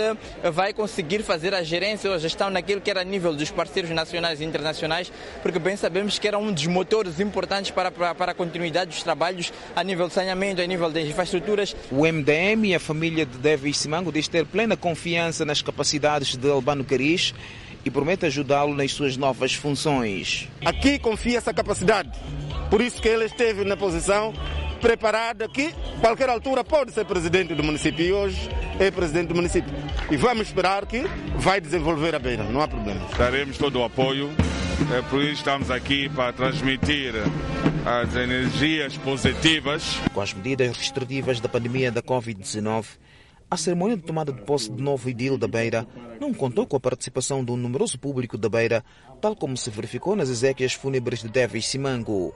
vai 0.52 0.74
conseguir 0.74 1.24
fazer 1.24 1.54
a 1.54 1.64
gerência 1.64 2.10
ou 2.10 2.18
a 2.18 2.20
gestão 2.20 2.50
naquilo 2.50 2.82
que 2.82 2.92
era 2.92 3.00
a 3.00 3.04
nível 3.06 3.34
dos 3.34 3.50
parceiros 3.50 3.92
nacionais 3.92 4.42
e 4.42 4.44
internacionais, 4.44 5.10
porque 5.42 5.58
bem 5.58 5.78
sabemos 5.78 6.20
que 6.20 6.28
era 6.28 6.38
um 6.38 6.52
dos 6.52 6.68
motores 6.68 7.22
importantes 7.22 7.72
para, 7.72 7.90
para, 7.90 8.14
para 8.14 8.32
a 8.34 8.36
continuidade 8.36 8.92
dos 8.92 9.04
trabalhos 9.04 9.54
a 9.74 9.82
nível 9.86 10.10
de 10.10 10.14
saneamento, 10.14 10.62
a 10.62 10.68
nível 10.68 10.92
das 10.92 11.08
infraestruturas. 11.08 11.74
O 11.90 12.02
MDM 12.06 12.66
e 12.66 12.76
a 12.76 12.80
família 12.80 13.26
de 13.26 13.38
Davis 13.38 13.78
Simango 13.78 14.12
diz 14.12 14.28
ter 14.28 14.46
plena 14.46 14.76
confiança 14.76 15.46
nas 15.46 15.62
capacidades 15.62 16.36
de 16.36 16.52
Albano 16.52 16.84
Cariz 16.84 17.34
e 17.86 17.90
promete 17.90 18.26
ajudá-lo 18.26 18.76
nas 18.76 18.92
suas 18.92 19.16
novas 19.16 19.54
funções. 19.54 20.50
Aqui 20.66 21.00
confia 21.00 21.38
essa 21.38 21.54
capacidade, 21.54 22.12
por 22.70 22.82
isso 22.82 23.02
que 23.02 23.08
ele 23.08 23.24
esteve 23.24 23.64
na 23.64 23.78
posição 23.78 24.34
preparada 24.76 25.48
que 25.48 25.74
qualquer 26.00 26.30
altura 26.30 26.64
pode 26.64 26.92
ser 26.92 27.06
presidente 27.06 27.54
do 27.54 27.64
município 27.64 28.06
e 28.06 28.12
hoje 28.12 28.50
é 28.80 28.92
presidente 28.92 29.30
do 29.30 29.36
município. 29.36 29.74
E 30.10 30.18
vamos 30.18 30.48
esperar 30.48 30.86
que 30.86 31.04
vai 31.38 31.60
desenvolver 31.60 32.16
a 32.16 32.20
beira, 32.20 32.44
não 32.44 32.62
há 32.62 32.68
problema. 32.68 33.02
Daremos 33.18 33.58
todo 33.58 33.80
o 33.80 33.84
apoio, 33.84 34.32
é 34.96 35.02
por 35.04 35.22
isso 35.22 35.34
estamos 35.34 35.72
aqui 35.72 36.10
para 36.10 36.34
transmitir 36.34 37.14
as 37.86 38.16
energias 38.16 38.98
positivas. 38.98 39.98
Com 40.14 40.22
as 40.22 40.34
medidas 40.34 40.76
restritivas 40.76 41.40
da 41.40 41.48
pandemia 41.48 41.92
da 41.92 42.02
Covid-19, 42.02 42.86
a 43.50 43.58
cerimônia 43.58 43.96
de 43.96 44.04
tomada 44.04 44.34
de 44.34 44.42
posse 44.42 44.72
de 44.72 44.82
novo 44.82 45.08
edil 45.08 45.38
da 45.38 45.48
Beira 45.48 45.88
não 46.20 46.34
contou 46.34 46.66
com 46.66 46.76
a 46.76 46.80
participação 46.80 47.46
de 47.46 47.52
um 47.52 47.58
numeroso 47.58 47.98
público 48.00 48.38
da 48.38 48.50
Beira, 48.50 48.84
tal 49.22 49.36
como 49.36 49.56
se 49.56 49.70
verificou 49.70 50.16
nas 50.16 50.30
exéquias 50.30 50.74
fúnebres 50.74 51.22
de 51.22 51.30
Devis 51.30 51.68
Simango. 51.68 52.34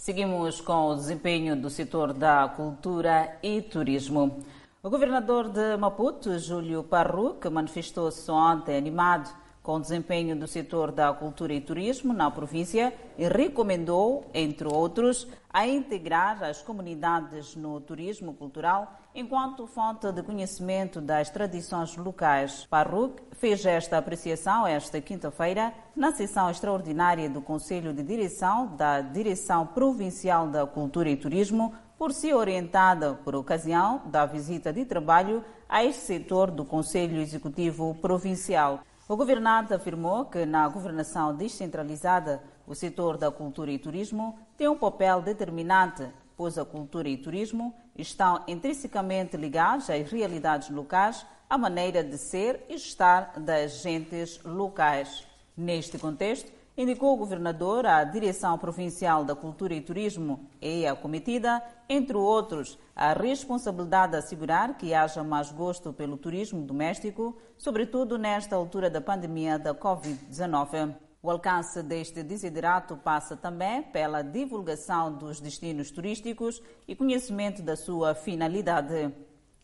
Seguimos 0.00 0.62
com 0.62 0.86
o 0.86 0.94
desempenho 0.94 1.54
do 1.54 1.68
setor 1.68 2.14
da 2.14 2.48
cultura 2.48 3.36
e 3.42 3.60
turismo. 3.60 4.42
O 4.82 4.88
governador 4.88 5.50
de 5.50 5.76
Maputo, 5.76 6.38
Júlio 6.38 6.82
Parruc, 6.82 7.46
manifestou-se 7.50 8.30
ontem 8.30 8.78
animado 8.78 9.30
com 9.62 9.74
o 9.74 9.78
desempenho 9.78 10.34
do 10.34 10.46
setor 10.46 10.90
da 10.90 11.12
cultura 11.12 11.52
e 11.52 11.60
turismo 11.60 12.14
na 12.14 12.30
província 12.30 12.94
e 13.18 13.28
recomendou, 13.28 14.24
entre 14.32 14.66
outros, 14.66 15.28
a 15.50 15.66
integrar 15.66 16.42
as 16.44 16.62
comunidades 16.62 17.54
no 17.54 17.78
turismo 17.78 18.32
cultural 18.32 18.99
enquanto 19.14 19.66
fonte 19.66 20.10
de 20.12 20.22
conhecimento 20.22 21.00
das 21.00 21.30
tradições 21.30 21.96
locais. 21.96 22.66
Parruc 22.66 23.20
fez 23.32 23.64
esta 23.66 23.98
apreciação 23.98 24.66
esta 24.66 25.00
quinta-feira 25.00 25.72
na 25.96 26.12
sessão 26.12 26.50
extraordinária 26.50 27.28
do 27.28 27.40
Conselho 27.40 27.92
de 27.92 28.02
Direção 28.02 28.74
da 28.76 29.00
Direção 29.00 29.66
Provincial 29.66 30.46
da 30.46 30.66
Cultura 30.66 31.10
e 31.10 31.16
Turismo, 31.16 31.74
por 31.98 32.12
ser 32.12 32.34
orientada 32.34 33.12
por 33.12 33.34
ocasião 33.34 34.02
da 34.06 34.24
visita 34.24 34.72
de 34.72 34.86
trabalho 34.86 35.44
a 35.68 35.84
este 35.84 36.00
setor 36.00 36.50
do 36.50 36.64
Conselho 36.64 37.20
Executivo 37.20 37.94
Provincial. 37.96 38.80
O 39.06 39.16
governante 39.16 39.74
afirmou 39.74 40.24
que 40.24 40.46
na 40.46 40.66
governação 40.68 41.34
descentralizada 41.34 42.42
o 42.66 42.74
setor 42.74 43.18
da 43.18 43.30
cultura 43.30 43.70
e 43.70 43.78
turismo 43.78 44.38
tem 44.56 44.68
um 44.68 44.78
papel 44.78 45.20
determinante, 45.20 46.08
pois 46.40 46.56
a 46.56 46.64
cultura 46.64 47.06
e 47.06 47.18
turismo 47.18 47.74
estão 47.94 48.42
intrinsecamente 48.48 49.36
ligados 49.36 49.90
às 49.90 50.10
realidades 50.10 50.70
locais, 50.70 51.26
à 51.50 51.58
maneira 51.58 52.02
de 52.02 52.16
ser 52.16 52.64
e 52.66 52.76
estar 52.76 53.38
das 53.38 53.82
gentes 53.82 54.40
locais. 54.42 55.26
Neste 55.54 55.98
contexto, 55.98 56.50
indicou 56.78 57.12
o 57.12 57.18
governador 57.18 57.84
a 57.84 58.02
Direção 58.04 58.56
Provincial 58.56 59.22
da 59.22 59.34
Cultura 59.34 59.74
e 59.74 59.82
Turismo 59.82 60.48
e 60.62 60.86
a 60.86 60.96
comitida, 60.96 61.62
entre 61.86 62.16
outros, 62.16 62.78
a 62.96 63.12
responsabilidade 63.12 64.12
de 64.12 64.18
assegurar 64.20 64.78
que 64.78 64.94
haja 64.94 65.22
mais 65.22 65.52
gosto 65.52 65.92
pelo 65.92 66.16
turismo 66.16 66.62
doméstico, 66.62 67.36
sobretudo 67.58 68.16
nesta 68.16 68.56
altura 68.56 68.88
da 68.88 69.02
pandemia 69.02 69.58
da 69.58 69.74
Covid-19. 69.74 71.09
O 71.22 71.30
alcance 71.30 71.82
deste 71.82 72.22
desiderato 72.22 72.96
passa 72.96 73.36
também 73.36 73.82
pela 73.82 74.22
divulgação 74.22 75.12
dos 75.12 75.38
destinos 75.38 75.90
turísticos 75.90 76.62
e 76.88 76.96
conhecimento 76.96 77.62
da 77.62 77.76
sua 77.76 78.14
finalidade. 78.14 79.14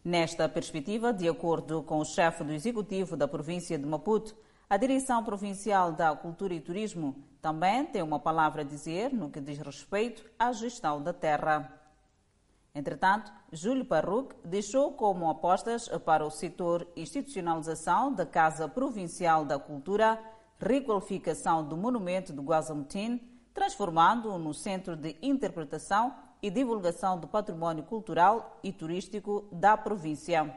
Nesta 0.05 0.47
perspectiva, 0.51 1.15
de 1.15 1.27
acordo 1.27 1.83
com 1.83 1.99
o 1.99 2.05
chefe 2.05 2.45
do 2.45 2.53
executivo 2.53 3.17
da 3.17 3.27
província 3.27 3.79
de 3.79 3.87
Maputo, 3.87 4.37
a 4.69 4.77
Direção 4.77 5.25
Provincial 5.25 5.93
da 5.93 6.15
Cultura 6.15 6.53
e 6.53 6.61
Turismo 6.61 7.25
também 7.41 7.87
tem 7.87 8.03
uma 8.03 8.21
palavra 8.21 8.61
a 8.61 8.65
dizer 8.65 9.11
no 9.15 9.31
que 9.31 9.41
diz 9.41 9.59
respeito 9.59 10.29
à 10.39 10.53
gestão 10.53 11.03
da 11.03 11.15
terra. 11.15 11.73
Entretanto, 12.75 13.33
Júlio 13.51 13.87
Parruc 13.87 14.35
deixou 14.45 14.93
como 14.93 15.31
apostas 15.31 15.89
para 16.05 16.27
o 16.27 16.31
setor 16.31 16.87
institucionalização 16.95 18.13
da 18.13 18.27
Casa 18.27 18.69
Provincial 18.69 19.47
da 19.47 19.59
Cultura, 19.59 20.23
requalificação 20.61 21.65
do 21.65 21.77
monumento 21.77 22.33
do 22.33 22.43
Guazamutim, 22.43 23.21
transformando-o 23.53 24.39
no 24.39 24.53
centro 24.53 24.97
de 24.97 25.17
interpretação 25.23 26.15
e 26.43 26.51
divulgação 26.51 27.19
do 27.19 27.27
património 27.27 27.85
cultural 27.85 28.59
e 28.63 28.73
turístico 28.73 29.47
da 29.51 29.77
província. 29.77 30.55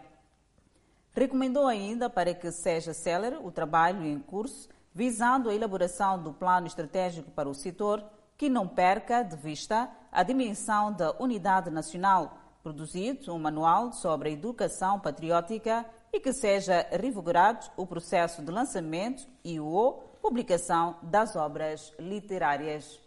Recomendou 1.12 1.68
ainda 1.68 2.10
para 2.10 2.34
que 2.34 2.52
seja 2.52 2.94
célere 2.94 3.38
o 3.42 3.52
trabalho 3.52 4.06
em 4.06 4.20
curso 4.20 4.70
visando 4.94 5.50
a 5.50 5.56
elaboração 5.56 6.22
do 6.22 6.34
plano 6.34 6.68
estratégico 6.68 7.32
para 7.32 7.50
o 7.50 7.54
setor, 7.54 8.04
que 8.38 8.50
não 8.50 8.68
perca 8.68 9.24
de 9.24 9.36
vista 9.36 9.90
a 10.12 10.24
dimensão 10.24 10.92
da 10.92 11.16
unidade 11.20 11.70
nacional, 11.70 12.38
produzido 12.64 13.34
um 13.34 13.40
manual 13.40 13.92
sobre 13.94 14.30
a 14.30 14.32
educação 14.32 15.00
patriótica 15.00 15.86
e 16.12 16.20
que 16.20 16.34
seja 16.34 16.86
revigorado 16.92 17.68
o 17.78 17.86
processo 17.86 18.42
de 18.42 18.52
lançamento 18.52 19.28
e 19.44 19.60
ou 19.60 20.18
publicação 20.22 20.98
das 21.02 21.36
obras 21.36 21.94
literárias. 22.00 23.00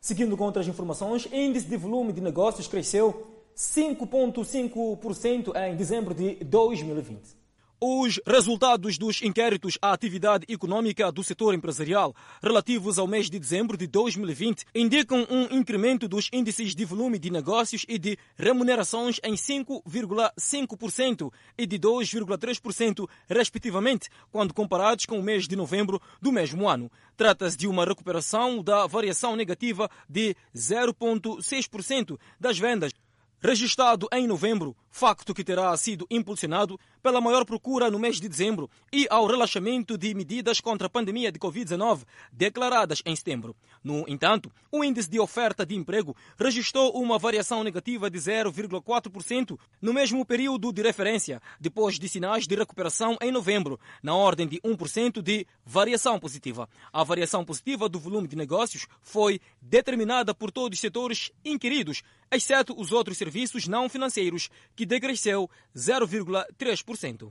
Seguindo 0.00 0.36
com 0.36 0.44
outras 0.44 0.68
informações, 0.68 1.26
índice 1.32 1.66
de 1.66 1.76
volume 1.76 2.12
de 2.12 2.20
negócios 2.20 2.66
cresceu 2.66 3.26
5,5% 3.56 5.54
em 5.56 5.76
dezembro 5.76 6.14
de 6.14 6.36
2020. 6.44 7.39
Os 7.82 8.20
resultados 8.26 8.98
dos 8.98 9.22
inquéritos 9.22 9.78
à 9.80 9.94
atividade 9.94 10.44
econômica 10.50 11.10
do 11.10 11.24
setor 11.24 11.54
empresarial 11.54 12.14
relativos 12.42 12.98
ao 12.98 13.06
mês 13.06 13.30
de 13.30 13.38
dezembro 13.38 13.74
de 13.74 13.86
2020 13.86 14.66
indicam 14.74 15.26
um 15.30 15.56
incremento 15.56 16.06
dos 16.06 16.28
índices 16.30 16.74
de 16.74 16.84
volume 16.84 17.18
de 17.18 17.30
negócios 17.30 17.86
e 17.88 17.98
de 17.98 18.18
remunerações 18.36 19.18
em 19.24 19.32
5,5% 19.32 21.32
e 21.56 21.66
de 21.66 21.78
2,3%, 21.78 23.08
respectivamente, 23.26 24.10
quando 24.30 24.52
comparados 24.52 25.06
com 25.06 25.18
o 25.18 25.22
mês 25.22 25.48
de 25.48 25.56
novembro 25.56 25.98
do 26.20 26.30
mesmo 26.30 26.68
ano. 26.68 26.92
Trata-se 27.16 27.56
de 27.56 27.66
uma 27.66 27.86
recuperação 27.86 28.62
da 28.62 28.86
variação 28.86 29.34
negativa 29.34 29.88
de 30.06 30.36
0,6% 30.54 32.18
das 32.38 32.58
vendas 32.58 32.92
registrado 33.40 34.06
em 34.12 34.26
novembro, 34.26 34.76
facto 34.90 35.32
que 35.32 35.44
terá 35.44 35.76
sido 35.76 36.06
impulsionado 36.10 36.78
pela 37.02 37.20
maior 37.20 37.44
procura 37.44 37.90
no 37.90 37.98
mês 37.98 38.20
de 38.20 38.28
dezembro 38.28 38.68
e 38.92 39.06
ao 39.08 39.26
relaxamento 39.26 39.96
de 39.96 40.14
medidas 40.14 40.60
contra 40.60 40.86
a 40.86 40.90
pandemia 40.90 41.32
de 41.32 41.38
Covid-19 41.38 42.02
declaradas 42.32 43.02
em 43.06 43.16
setembro. 43.16 43.56
No 43.82 44.04
entanto, 44.06 44.52
o 44.70 44.84
índice 44.84 45.08
de 45.08 45.18
oferta 45.18 45.64
de 45.64 45.74
emprego 45.74 46.14
registrou 46.38 46.92
uma 46.92 47.18
variação 47.18 47.64
negativa 47.64 48.10
de 48.10 48.18
0,4% 48.18 49.58
no 49.80 49.94
mesmo 49.94 50.24
período 50.24 50.72
de 50.72 50.82
referência, 50.82 51.40
depois 51.58 51.98
de 51.98 52.08
sinais 52.08 52.46
de 52.46 52.54
recuperação 52.54 53.16
em 53.22 53.30
novembro, 53.30 53.80
na 54.02 54.14
ordem 54.14 54.46
de 54.46 54.60
1% 54.60 55.22
de 55.22 55.46
variação 55.64 56.18
positiva. 56.18 56.68
A 56.92 57.02
variação 57.02 57.44
positiva 57.44 57.88
do 57.88 57.98
volume 57.98 58.28
de 58.28 58.36
negócios 58.36 58.86
foi 59.00 59.40
determinada 59.62 60.34
por 60.34 60.50
todos 60.50 60.76
os 60.76 60.80
setores 60.80 61.30
inquiridos, 61.44 62.02
exceto 62.30 62.74
os 62.78 62.92
outros 62.92 63.18
serviços 63.18 63.66
não 63.66 63.88
financeiros, 63.88 64.50
que 64.80 64.86
decresceu 64.86 65.50
0,3%. 65.76 67.30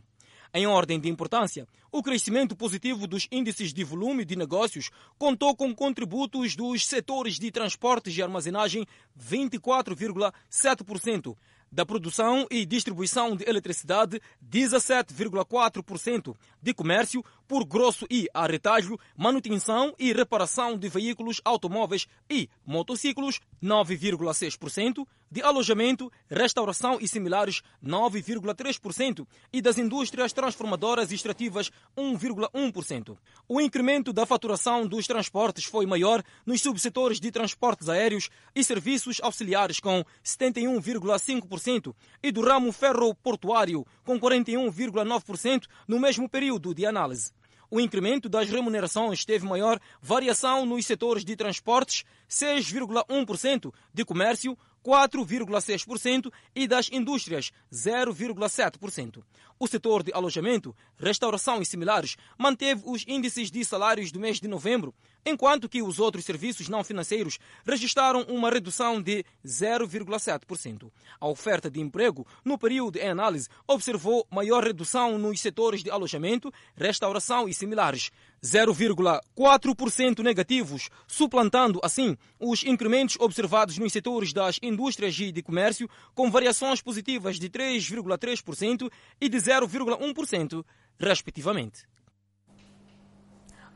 Em 0.54 0.68
ordem 0.68 1.00
de 1.00 1.10
importância, 1.10 1.68
o 1.92 2.04
crescimento 2.04 2.56
positivo 2.56 3.08
dos 3.08 3.28
índices 3.32 3.74
de 3.74 3.84
volume 3.84 4.24
de 4.24 4.36
negócios 4.36 4.92
contou 5.18 5.56
com 5.56 5.74
contributos 5.74 6.56
dos 6.56 6.86
setores 6.86 7.40
de 7.40 7.50
transportes 7.50 8.16
e 8.16 8.22
armazenagem 8.22 8.86
24,7%, 9.20 11.36
da 11.72 11.84
produção 11.84 12.46
e 12.52 12.68
distribuição 12.68 13.36
de 13.36 13.50
eletricidade 13.50 14.22
17,4%, 14.48 16.36
de 16.62 16.74
comércio 16.74 17.24
por 17.48 17.66
grosso 17.66 18.06
e 18.12 18.28
a 18.32 18.46
retalho, 18.46 19.00
manutenção 19.18 19.96
e 19.98 20.14
reparação 20.14 20.78
de 20.78 20.88
veículos 20.88 21.42
automóveis 21.44 22.08
e 22.30 22.48
motociclos 22.64 23.40
9,6%, 23.64 25.06
de 25.32 25.42
alojamento, 25.44 26.12
restauração 26.30 26.98
e 27.00 27.08
similares 27.08 27.62
9,3% 27.84 29.28
e 29.54 29.62
das 29.62 29.78
indústrias 29.78 30.34
transformadoras 30.34 31.12
e 31.12 31.16
extrativas 31.16 31.72
1,1%. 31.96 33.18
O 33.48 33.62
incremento 33.62 34.12
da 34.12 34.26
faturação 34.26 34.88
dos 34.88 35.06
transportes 35.06 35.66
foi 35.66 35.86
maior 35.86 36.24
nos 36.46 36.62
subsetores 36.62 37.20
de 37.20 37.32
transportes 37.32 37.90
aéreos 37.90 38.30
e 38.56 38.64
serviços 38.64 39.20
auxiliares 39.22 39.80
com 39.80 40.04
71,5% 40.24 41.94
e 42.24 42.32
do 42.32 42.42
ramo 42.42 42.72
ferroportuário 42.72 43.86
com 44.04 44.20
41,9% 44.20 45.66
no 45.88 46.00
mesmo 46.00 46.28
período 46.28 46.49
de 46.58 46.86
análise. 46.86 47.32
O 47.72 47.80
incremento 47.80 48.28
das 48.28 48.50
remunerações 48.50 49.24
teve 49.24 49.46
maior 49.46 49.80
variação 50.02 50.66
nos 50.66 50.88
setores 50.88 51.24
de 51.24 51.36
transportes, 51.36 52.04
6,1%, 52.28 53.72
de 53.94 54.04
comércio, 54.04 54.58
4,6% 54.84 56.32
e 56.56 56.68
das 56.68 56.90
indústrias 56.92 57.52
0,7%. 57.72 59.22
O 59.60 59.68
setor 59.68 60.02
de 60.02 60.12
alojamento, 60.14 60.76
restauração 60.98 61.62
e 61.62 61.66
similares 61.66 62.16
manteve 62.38 62.82
os 62.86 63.04
índices 63.08 63.52
de 63.52 63.64
salários 63.64 64.12
do 64.12 64.20
mês 64.20 64.40
de 64.40 64.48
novembro, 64.48 64.96
enquanto 65.26 65.70
que 65.70 65.82
os 65.82 66.00
outros 66.00 66.26
serviços 66.26 66.70
não 66.70 66.84
financeiros 66.84 67.40
registraram 67.66 68.22
uma 68.24 68.50
redução 68.50 69.02
de 69.02 69.24
0,7%. 69.46 70.92
A 71.20 71.28
oferta 71.28 71.70
de 71.70 71.80
emprego 71.80 72.26
no 72.44 72.58
período 72.58 72.98
em 72.98 73.08
análise 73.10 73.48
observou 73.68 74.28
maior 74.32 74.64
redução 74.64 75.18
nos 75.18 75.40
setores 75.40 75.84
de 75.84 75.92
alojamento, 75.92 76.52
restauração 76.76 77.48
e 77.48 77.54
similares, 77.54 78.12
0,4% 78.44 80.20
negativos, 80.20 80.90
suplantando 81.08 81.80
assim 81.84 82.18
os 82.40 82.64
incrementos 82.64 83.18
observados 83.20 83.78
nos 83.78 83.92
setores 83.92 84.34
das 84.34 84.60
indústrias 84.62 85.18
e 85.20 85.32
de 85.32 85.42
comércio, 85.42 85.90
com 86.16 86.32
variações 86.32 86.82
positivas 86.82 87.38
de 87.38 87.50
3,3% 87.50 88.90
e 89.20 89.30
de 89.30 89.38
0,1%, 89.38 90.66
respectivamente. 90.98 91.84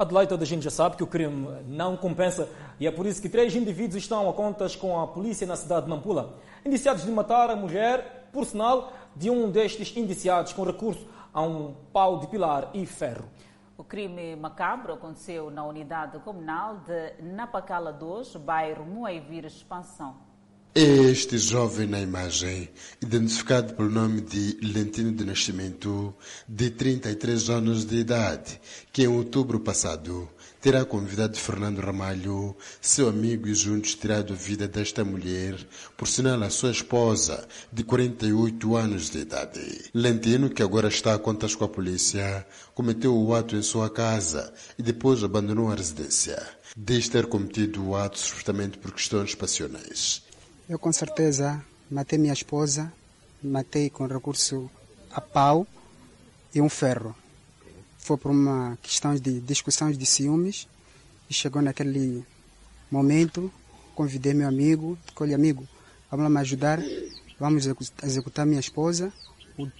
Adelaide, 0.04 0.30
toda 0.30 0.44
a 0.44 0.48
gente 0.48 0.64
já 0.64 0.70
sabe 0.70 0.96
que 0.96 1.04
o 1.04 1.08
crime 1.08 1.48
não 1.66 1.98
compensa 1.98 2.48
e 2.80 2.86
é 2.86 2.92
por 2.92 3.06
isso 3.06 3.22
que 3.22 3.30
três 3.30 3.56
indivíduos 3.56 4.04
estão 4.04 4.30
a 4.30 4.34
contas 4.34 4.76
com 4.76 5.00
a 5.00 5.08
polícia 5.08 5.48
na 5.48 5.56
cidade 5.56 5.86
de 5.86 5.90
Nampula, 5.90 6.38
indiciados 6.66 7.04
de 7.04 7.12
matar 7.12 7.50
a 7.50 7.56
mulher, 7.56 8.30
por 8.32 8.46
sinal 8.46 8.92
de 9.16 9.30
um 9.30 9.50
destes 9.50 9.96
indiciados 9.96 10.54
com 10.54 10.64
recurso 10.64 11.08
a 11.34 11.42
um 11.42 11.74
pau 11.92 12.20
de 12.20 12.28
pilar 12.28 12.70
e 12.74 12.86
ferro. 12.86 13.26
O 13.78 13.84
crime 13.84 14.36
macabro 14.36 14.94
aconteceu 14.94 15.50
na 15.50 15.66
unidade 15.66 16.20
comunal 16.20 16.78
de 16.78 17.14
Napacala 17.24 17.92
2, 17.92 18.36
bairro 18.36 18.86
Moaivir 18.86 19.46
Expansão. 19.46 20.16
Este 20.76 21.38
jovem 21.38 21.86
na 21.86 22.02
imagem, 22.02 22.68
identificado 23.00 23.76
pelo 23.76 23.92
nome 23.92 24.22
de 24.22 24.58
Lentino 24.60 25.12
de 25.12 25.24
Nascimento, 25.24 26.16
de 26.50 26.72
33 26.72 27.52
anos 27.52 27.86
de 27.86 27.98
idade, 27.98 28.60
que 28.92 29.04
em 29.04 29.08
outubro 29.08 29.60
passado 29.60 30.28
terá 30.60 30.84
convidado 30.84 31.38
Fernando 31.38 31.78
Ramalho, 31.78 32.58
seu 32.82 33.08
amigo, 33.08 33.48
e 33.48 33.54
juntos 33.54 33.94
tirado 33.94 34.34
a 34.34 34.36
vida 34.36 34.68
desta 34.68 35.06
mulher, 35.06 35.56
por 35.96 36.08
sinal 36.08 36.42
a 36.42 36.50
sua 36.50 36.72
esposa, 36.72 37.48
de 37.72 37.84
48 37.84 38.76
anos 38.76 39.12
de 39.12 39.20
idade. 39.20 39.92
Lentino, 39.94 40.50
que 40.50 40.64
agora 40.64 40.88
está 40.88 41.14
a 41.14 41.20
contas 41.20 41.54
com 41.54 41.66
a 41.66 41.70
polícia, 41.70 42.48
cometeu 42.74 43.16
o 43.16 43.36
ato 43.36 43.56
em 43.56 43.62
sua 43.62 43.92
casa 43.92 44.52
e 44.76 44.82
depois 44.82 45.24
abandonou 45.24 45.72
a 45.72 45.76
residência. 45.76 46.42
Diz 46.76 47.08
ter 47.10 47.28
cometido 47.28 47.90
o 47.90 47.96
ato 47.96 48.18
supostamente 48.18 48.80
por 48.80 48.92
questões 48.92 49.36
passionais. 49.36 50.33
Eu 50.70 50.80
com 50.80 50.94
certeza 50.94 51.62
matei 51.92 52.18
minha 52.18 52.32
esposa, 52.32 52.92
matei 53.44 53.90
com 53.90 54.08
recurso 54.08 54.72
a 55.12 55.20
pau 55.20 55.68
e 56.56 56.62
um 56.62 56.70
ferro. 56.70 57.14
Foi 57.98 58.16
por 58.16 58.32
uma 58.32 58.78
questão 58.82 59.14
de 59.14 59.42
discussões 59.42 59.98
de 59.98 60.06
ciúmes 60.06 60.66
e 61.30 61.34
chegou 61.34 61.62
naquele 61.62 62.26
momento, 62.90 63.52
convidei 63.94 64.34
meu 64.34 64.48
amigo, 64.48 64.98
olha 65.20 65.36
amigo, 65.36 65.68
vamos 66.10 66.24
lá 66.24 66.30
me 66.30 66.40
ajudar, 66.40 66.80
vamos 67.38 67.68
executar 68.02 68.46
minha 68.46 68.62
esposa, 68.62 69.12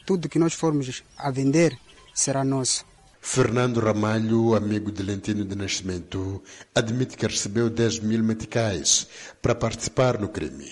tudo 0.06 0.28
que 0.28 0.38
nós 0.38 0.54
formos 0.54 1.02
a 1.18 1.32
vender 1.32 1.80
será 2.14 2.44
nosso. 2.44 2.86
Fernando 3.26 3.80
Ramalho, 3.80 4.54
amigo 4.54 4.92
de 4.92 5.02
Lentino 5.02 5.46
de 5.46 5.56
Nascimento, 5.56 6.44
admite 6.76 7.16
que 7.16 7.26
recebeu 7.26 7.70
10 7.70 8.00
mil 8.00 8.22
meticais 8.22 9.08
para 9.42 9.56
participar 9.56 10.20
no 10.20 10.28
crime. 10.28 10.70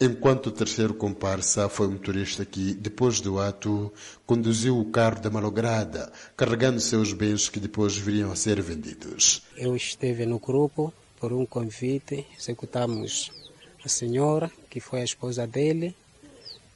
Enquanto 0.00 0.48
o 0.48 0.50
terceiro 0.50 0.92
comparsa 0.92 1.68
foi 1.68 1.86
um 1.86 1.92
motorista 1.92 2.44
que, 2.44 2.74
depois 2.74 3.20
do 3.20 3.40
ato, 3.40 3.92
conduziu 4.26 4.78
o 4.78 4.90
carro 4.90 5.20
da 5.20 5.30
malograda, 5.30 6.12
carregando 6.36 6.80
seus 6.80 7.12
bens 7.12 7.48
que 7.48 7.60
depois 7.60 7.96
viriam 7.96 8.32
a 8.32 8.36
ser 8.36 8.60
vendidos. 8.60 9.42
Eu 9.56 9.74
estive 9.74 10.26
no 10.26 10.40
grupo 10.40 10.92
por 11.18 11.32
um 11.32 11.46
convite, 11.46 12.26
executamos 12.36 13.30
a 13.82 13.88
senhora, 13.88 14.50
que 14.68 14.80
foi 14.80 15.00
a 15.00 15.04
esposa 15.04 15.46
dele, 15.46 15.96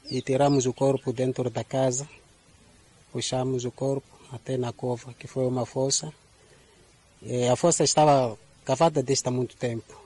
e 0.09 0.23
tiramos 0.23 0.65
o 0.65 0.73
corpo 0.73 1.13
dentro 1.13 1.51
da 1.51 1.65
casa, 1.65 2.09
puxamos 3.13 3.65
o 3.65 3.73
corpo 3.73 4.18
até 4.33 4.57
na 4.57 4.73
cova, 4.73 5.15
que 5.19 5.27
foi 5.27 5.47
uma 5.47 5.67
fossa. 5.67 6.13
E 7.23 7.47
a 7.49 7.57
fossa 7.57 7.85
estava 7.85 8.37
cavada 8.65 9.03
desde 9.03 9.29
há 9.29 9.31
muito 9.31 9.57
tempo. 9.57 9.99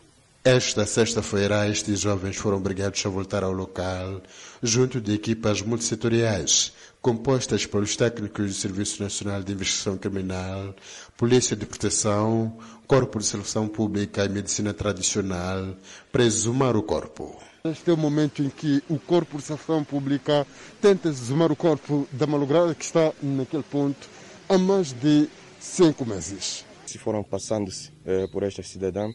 Esta 0.45 0.85
sexta-feira, 0.85 1.69
estes 1.69 2.01
jovens 2.01 2.37
foram 2.37 2.57
obrigados 2.57 3.05
a 3.07 3.09
voltar 3.09 3.45
ao 3.45 3.53
local, 3.53 4.21
junto 4.61 5.01
de 5.01 5.15
equipas 5.15 5.63
multissetoriais, 5.63 6.73
compostas 7.01 7.65
pelos 7.65 7.95
técnicos 7.95 8.47
do 8.47 8.55
Serviço 8.55 9.01
Nacional 9.03 9.41
de 9.43 9.53
Investigação 9.53 9.97
Criminal, 9.97 10.75
Polícia 11.17 11.55
de 11.55 11.65
Proteção, 11.65 12.59
Corpo 12.89 13.21
de 13.21 13.27
Seleção 13.27 13.69
Pública 13.69 14.25
e 14.25 14.29
Medicina 14.29 14.75
Tradicional, 14.75 15.77
para 16.11 16.25
exumar 16.25 16.77
o 16.77 16.83
corpo. 16.83 17.41
Este 17.65 17.91
é 17.91 17.93
o 17.93 17.97
momento 17.97 18.43
em 18.43 18.51
que 18.51 18.83
o 18.91 18.99
Corpo 18.99 19.37
de 19.37 19.45
Seleção 19.45 19.85
Pública 19.85 20.45
tenta 20.81 21.09
exumar 21.09 21.53
o 21.53 21.55
corpo 21.55 22.09
da 22.11 22.27
malograda 22.27 22.75
que 22.75 22.85
está 22.85 23.13
naquele 23.23 23.63
ponto 23.63 24.09
há 24.49 24.59
mais 24.59 24.93
de 24.93 25.29
cinco 25.61 26.05
meses. 26.05 26.65
Se 26.85 26.99
foram 26.99 27.23
passando-se 27.23 27.93
eh, 28.05 28.27
por 28.33 28.43
esta 28.43 28.65
cidadã, 28.65 29.13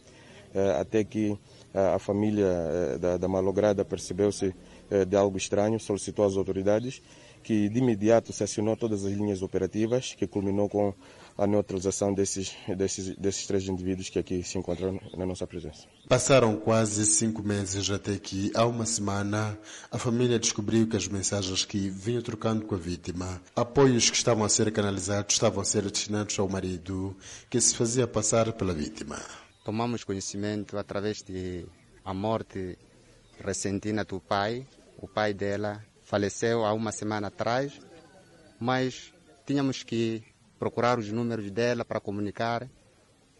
eh, 0.55 0.77
até 0.79 1.03
que 1.03 1.37
eh, 1.73 1.93
a 1.93 1.99
família 1.99 2.45
eh, 2.47 2.97
da, 2.97 3.17
da 3.17 3.27
malograda 3.27 3.83
percebeu-se 3.83 4.55
eh, 4.89 5.03
de 5.03 5.17
algo 5.17 5.37
estranho, 5.37 5.77
solicitou 5.77 6.23
às 6.23 6.37
autoridades 6.37 7.01
que 7.43 7.67
de 7.67 7.79
imediato 7.79 8.31
se 8.31 8.45
acionou 8.45 8.77
todas 8.77 9.03
as 9.03 9.11
linhas 9.11 9.41
operativas, 9.41 10.13
que 10.13 10.25
culminou 10.25 10.69
com 10.69 10.93
a 11.37 11.45
neutralização 11.45 12.13
desses, 12.13 12.53
desses, 12.75 13.15
desses 13.15 13.45
três 13.45 13.67
indivíduos 13.67 14.09
que 14.09 14.17
aqui 14.17 14.41
se 14.43 14.57
encontram 14.57 14.99
na 15.15 15.25
nossa 15.25 15.45
presença. 15.45 15.87
Passaram 16.09 16.55
quase 16.57 17.05
cinco 17.05 17.43
meses 17.43 17.89
até 17.91 18.17
que, 18.17 18.51
há 18.55 18.65
uma 18.65 18.85
semana, 18.85 19.57
a 19.91 19.97
família 19.99 20.39
descobriu 20.39 20.87
que 20.87 20.97
as 20.97 21.07
mensagens 21.07 21.63
que 21.63 21.89
vinham 21.89 22.21
trocando 22.21 22.65
com 22.65 22.73
a 22.73 22.77
vítima, 22.77 23.41
apoios 23.55 24.09
que 24.09 24.17
estavam 24.17 24.43
a 24.43 24.49
ser 24.49 24.71
canalizados, 24.71 25.35
estavam 25.35 25.61
a 25.61 25.65
ser 25.65 25.83
destinados 25.83 26.37
ao 26.39 26.49
marido, 26.49 27.15
que 27.49 27.61
se 27.61 27.75
fazia 27.75 28.07
passar 28.07 28.51
pela 28.53 28.73
vítima. 28.73 29.21
Tomamos 29.63 30.03
conhecimento 30.03 30.77
através 30.77 31.21
de 31.21 31.65
a 32.03 32.13
morte 32.13 32.77
recentina 33.39 34.03
do 34.03 34.19
pai. 34.19 34.65
O 34.97 35.07
pai 35.07 35.33
dela 35.33 35.83
faleceu 36.03 36.65
há 36.65 36.73
uma 36.73 36.91
semana 36.91 37.27
atrás, 37.27 37.79
mas 38.59 39.13
tínhamos 39.45 39.83
que 39.83 40.23
procurar 40.57 40.99
os 40.99 41.11
números 41.11 41.49
dela 41.51 41.85
para 41.85 41.99
comunicar 41.99 42.67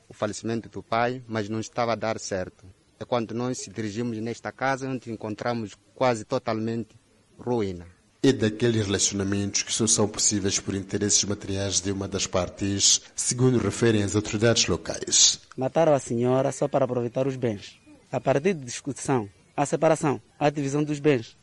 o 0.10 0.14
falecimento 0.14 0.70
do 0.70 0.82
pai, 0.82 1.22
mas 1.28 1.50
não 1.50 1.60
estava 1.60 1.94
a 1.94 1.96
dar 1.96 2.20
certo. 2.20 2.66
É 3.00 3.06
quando 3.06 3.34
nós 3.34 3.60
se 3.60 3.70
dirigimos 3.70 4.18
nesta 4.20 4.52
casa, 4.52 4.90
onde 4.90 5.12
encontramos 5.12 5.78
quase 5.94 6.24
totalmente 6.24 6.96
ruína. 7.38 7.86
E 8.24 8.34
daqueles 8.34 8.88
relacionamentos 8.88 9.62
que 9.62 9.72
só 9.72 9.86
são 9.86 10.08
possíveis 10.08 10.60
por 10.60 10.74
interesses 10.74 11.24
materiais 11.24 11.80
de 11.80 11.92
uma 11.92 12.08
das 12.08 12.26
partes, 12.26 13.02
segundo 13.16 13.60
referem 13.60 14.02
as 14.02 14.16
autoridades 14.16 14.68
locais. 14.68 15.40
Mataram 15.56 15.94
a 15.94 16.00
senhora 16.00 16.52
só 16.52 16.68
para 16.68 16.86
aproveitar 16.86 17.28
os 17.28 17.36
bens. 17.36 17.80
A 18.12 18.20
partir 18.20 18.54
de 18.56 18.66
discussão, 18.66 19.30
a 19.56 19.66
separação, 19.66 20.20
a 20.40 20.50
divisão 20.50 20.84
dos 20.84 21.00
bens, 21.00 21.38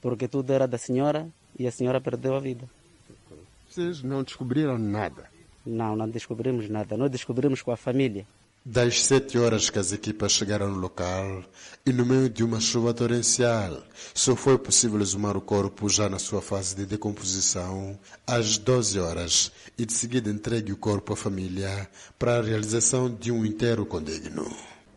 porque 0.00 0.26
tudo 0.26 0.52
era 0.52 0.66
da 0.66 0.78
senhora 0.78 1.28
e 1.58 1.66
a 1.66 1.72
senhora 1.72 2.00
perdeu 2.00 2.34
a 2.34 2.40
vida. 2.40 2.68
Vocês 3.74 4.04
não 4.04 4.22
descobriram 4.22 4.78
nada? 4.78 5.28
Não, 5.66 5.96
não 5.96 6.08
descobrimos 6.08 6.68
nada. 6.68 6.96
Nós 6.96 7.10
descobrimos 7.10 7.60
com 7.60 7.72
a 7.72 7.76
família. 7.76 8.24
Das 8.64 9.04
sete 9.04 9.36
horas 9.36 9.68
que 9.68 9.80
as 9.80 9.90
equipas 9.90 10.30
chegaram 10.30 10.68
no 10.68 10.78
local 10.78 11.42
e 11.84 11.92
no 11.92 12.06
meio 12.06 12.30
de 12.30 12.44
uma 12.44 12.60
chuva 12.60 12.94
torrencial, 12.94 13.82
só 14.14 14.36
foi 14.36 14.56
possível 14.58 15.00
exumar 15.00 15.36
o 15.36 15.40
corpo 15.40 15.88
já 15.88 16.08
na 16.08 16.20
sua 16.20 16.40
fase 16.40 16.76
de 16.76 16.86
decomposição 16.86 17.98
às 18.24 18.58
12 18.58 19.00
horas 19.00 19.50
e 19.76 19.84
de 19.84 19.92
seguida 19.92 20.30
entregue 20.30 20.70
o 20.70 20.76
corpo 20.76 21.12
à 21.12 21.16
família 21.16 21.90
para 22.16 22.38
a 22.38 22.42
realização 22.42 23.12
de 23.12 23.32
um 23.32 23.44
inteiro 23.44 23.84
condigno. 23.84 24.46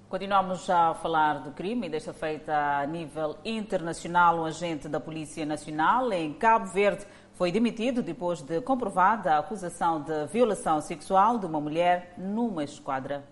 Continuamos 0.08 0.70
a 0.70 0.94
falar 0.94 1.40
do 1.40 1.52
crime, 1.52 1.90
desta 1.90 2.14
feita 2.14 2.80
a 2.80 2.86
nível 2.86 3.38
internacional. 3.44 4.40
Um 4.40 4.46
agente 4.46 4.88
da 4.88 5.02
Polícia 5.02 5.46
Nacional 5.46 6.14
em 6.14 6.32
Cabo 6.34 6.68
Verde 6.68 7.06
foi 7.38 7.52
demitido 7.52 8.02
depois 8.02 8.42
de 8.42 8.60
comprovada 8.62 9.36
a 9.36 9.38
acusação 9.38 10.02
de 10.02 10.26
violação 10.26 10.82
sexual 10.82 11.38
de 11.38 11.46
uma 11.46 11.62
mulher 11.62 12.16
numa 12.18 12.64
esquadra. 12.64 13.24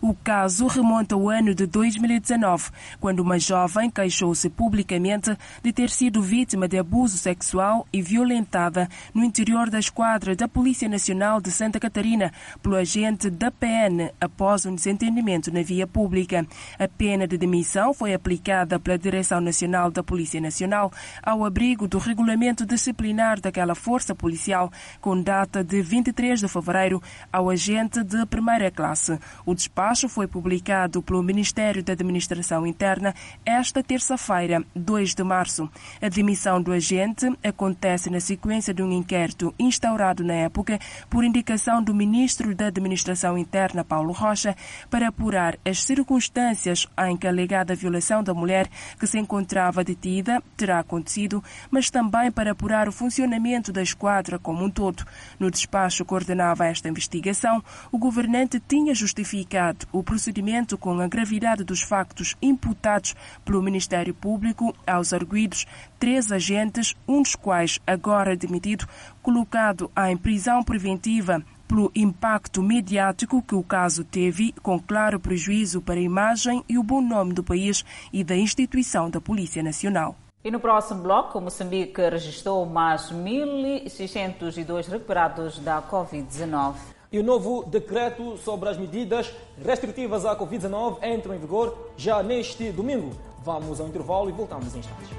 O 0.00 0.14
caso 0.14 0.66
remonta 0.66 1.14
ao 1.14 1.28
ano 1.28 1.54
de 1.54 1.66
2019, 1.66 2.70
quando 3.00 3.20
uma 3.20 3.38
jovem 3.38 3.90
queixou-se 3.90 4.50
publicamente 4.50 5.36
de 5.62 5.72
ter 5.72 5.90
sido 5.90 6.20
vítima 6.20 6.68
de 6.68 6.78
abuso 6.78 7.16
sexual 7.16 7.86
e 7.92 8.02
violentada 8.02 8.88
no 9.14 9.24
interior 9.24 9.70
da 9.70 9.78
esquadra 9.78 10.34
da 10.34 10.48
Polícia 10.48 10.88
Nacional 10.88 11.40
de 11.40 11.50
Santa 11.50 11.78
Catarina 11.78 12.32
pelo 12.62 12.76
agente 12.76 13.30
da 13.30 13.50
PN 13.50 14.10
após 14.20 14.66
um 14.66 14.74
desentendimento 14.74 15.52
na 15.52 15.62
via 15.62 15.86
pública. 15.86 16.46
A 16.78 16.88
pena 16.88 17.26
de 17.26 17.38
demissão 17.38 17.94
foi 17.94 18.12
aplicada 18.12 18.78
pela 18.78 18.98
Direção 18.98 19.40
Nacional 19.40 19.90
da 19.90 20.02
Polícia 20.02 20.40
Nacional 20.40 20.92
ao 21.22 21.44
abrigo 21.44 21.86
do 21.86 21.98
regulamento 21.98 22.66
disciplinar 22.66 23.40
daquela 23.40 23.74
força 23.74 24.14
policial, 24.14 24.70
com 25.00 25.20
data 25.20 25.62
de 25.62 25.80
23 25.80 26.40
de 26.40 26.48
fevereiro, 26.48 27.02
ao 27.32 27.48
agente 27.48 28.02
de 28.02 28.26
primeira 28.26 28.70
classe. 28.70 29.18
O 29.46 29.54
despacho 29.54 29.83
despacho 29.84 30.08
foi 30.08 30.26
publicado 30.26 31.02
pelo 31.02 31.22
Ministério 31.22 31.84
da 31.84 31.92
Administração 31.92 32.66
Interna 32.66 33.14
esta 33.44 33.82
terça-feira, 33.82 34.64
2 34.74 35.14
de 35.14 35.22
março. 35.22 35.68
A 36.00 36.08
demissão 36.08 36.62
do 36.62 36.72
agente 36.72 37.30
acontece 37.44 38.08
na 38.08 38.18
sequência 38.18 38.72
de 38.72 38.82
um 38.82 38.90
inquérito 38.90 39.54
instaurado 39.58 40.24
na 40.24 40.32
época 40.32 40.78
por 41.10 41.22
indicação 41.22 41.82
do 41.82 41.94
Ministro 41.94 42.54
da 42.54 42.68
Administração 42.68 43.36
Interna, 43.36 43.84
Paulo 43.84 44.14
Rocha, 44.14 44.56
para 44.88 45.08
apurar 45.08 45.58
as 45.66 45.82
circunstâncias 45.82 46.86
em 47.06 47.14
que 47.14 47.26
a 47.26 47.30
alegada 47.30 47.74
violação 47.74 48.22
da 48.22 48.32
mulher 48.32 48.70
que 48.98 49.06
se 49.06 49.18
encontrava 49.18 49.84
detida 49.84 50.42
terá 50.56 50.78
acontecido, 50.78 51.44
mas 51.70 51.90
também 51.90 52.32
para 52.32 52.52
apurar 52.52 52.88
o 52.88 52.92
funcionamento 52.92 53.70
da 53.70 53.82
esquadra 53.82 54.38
como 54.38 54.64
um 54.64 54.70
todo. 54.70 55.04
No 55.38 55.50
despacho 55.50 56.04
que 56.04 56.08
coordenava 56.08 56.66
esta 56.66 56.88
investigação, 56.88 57.62
o 57.92 57.98
governante 57.98 58.58
tinha 58.66 58.94
justificado 58.94 59.73
o 59.92 60.02
procedimento 60.02 60.78
com 60.78 61.00
a 61.00 61.08
gravidade 61.08 61.64
dos 61.64 61.82
factos 61.82 62.36
imputados 62.40 63.14
pelo 63.44 63.62
Ministério 63.62 64.14
Público 64.14 64.74
aos 64.86 65.12
arguídos 65.12 65.66
três 65.98 66.30
agentes, 66.30 66.94
um 67.08 67.22
dos 67.22 67.34
quais 67.34 67.80
agora 67.86 68.36
demitido, 68.36 68.86
colocado 69.22 69.90
em 70.08 70.16
prisão 70.16 70.62
preventiva 70.62 71.42
pelo 71.66 71.90
impacto 71.94 72.62
mediático 72.62 73.42
que 73.42 73.54
o 73.54 73.62
caso 73.62 74.04
teve, 74.04 74.52
com 74.62 74.78
claro 74.78 75.18
prejuízo 75.18 75.80
para 75.80 75.94
a 75.94 76.02
imagem 76.02 76.62
e 76.68 76.78
o 76.78 76.82
bom 76.82 77.00
nome 77.00 77.32
do 77.32 77.42
país 77.42 77.84
e 78.12 78.22
da 78.22 78.36
instituição 78.36 79.10
da 79.10 79.20
Polícia 79.20 79.62
Nacional. 79.62 80.16
E 80.44 80.50
no 80.50 80.60
próximo 80.60 81.02
bloco, 81.02 81.40
Moçambique 81.40 82.02
registrou 82.02 82.66
mais 82.66 83.10
1.602 83.10 84.88
recuperados 84.88 85.58
da 85.58 85.80
Covid-19. 85.80 86.93
E 87.14 87.18
o 87.20 87.22
novo 87.22 87.64
decreto 87.64 88.36
sobre 88.38 88.68
as 88.68 88.76
medidas 88.76 89.32
restritivas 89.64 90.26
à 90.26 90.36
Covid-19 90.36 91.00
entra 91.00 91.36
em 91.36 91.38
vigor 91.38 91.92
já 91.96 92.20
neste 92.24 92.72
domingo. 92.72 93.12
Vamos 93.44 93.80
ao 93.80 93.86
intervalo 93.86 94.28
e 94.28 94.32
voltamos 94.32 94.74
em 94.74 94.80
instantes. 94.80 95.10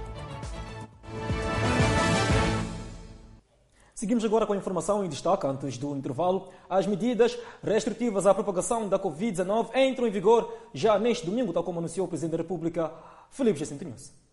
Seguimos 3.94 4.26
agora 4.26 4.46
com 4.46 4.52
a 4.52 4.58
informação 4.58 5.06
em 5.06 5.08
destaque 5.08 5.48
antes 5.48 5.78
do 5.78 5.96
intervalo. 5.96 6.50
As 6.70 6.86
medidas 6.86 7.40
restritivas 7.64 8.28
à 8.28 8.34
propagação 8.34 8.90
da 8.90 9.00
Covid-19 9.00 9.70
entram 9.78 10.06
em 10.06 10.12
vigor 10.12 10.54
já 10.74 11.00
neste 11.00 11.26
domingo, 11.26 11.54
tal 11.54 11.64
como 11.64 11.80
anunciou 11.80 12.08
o 12.08 12.10
Presidente 12.10 12.32
da 12.32 12.44
República, 12.44 12.92
Felipe 13.30 13.58
Jacinto 13.58 13.86
News. 13.86 14.25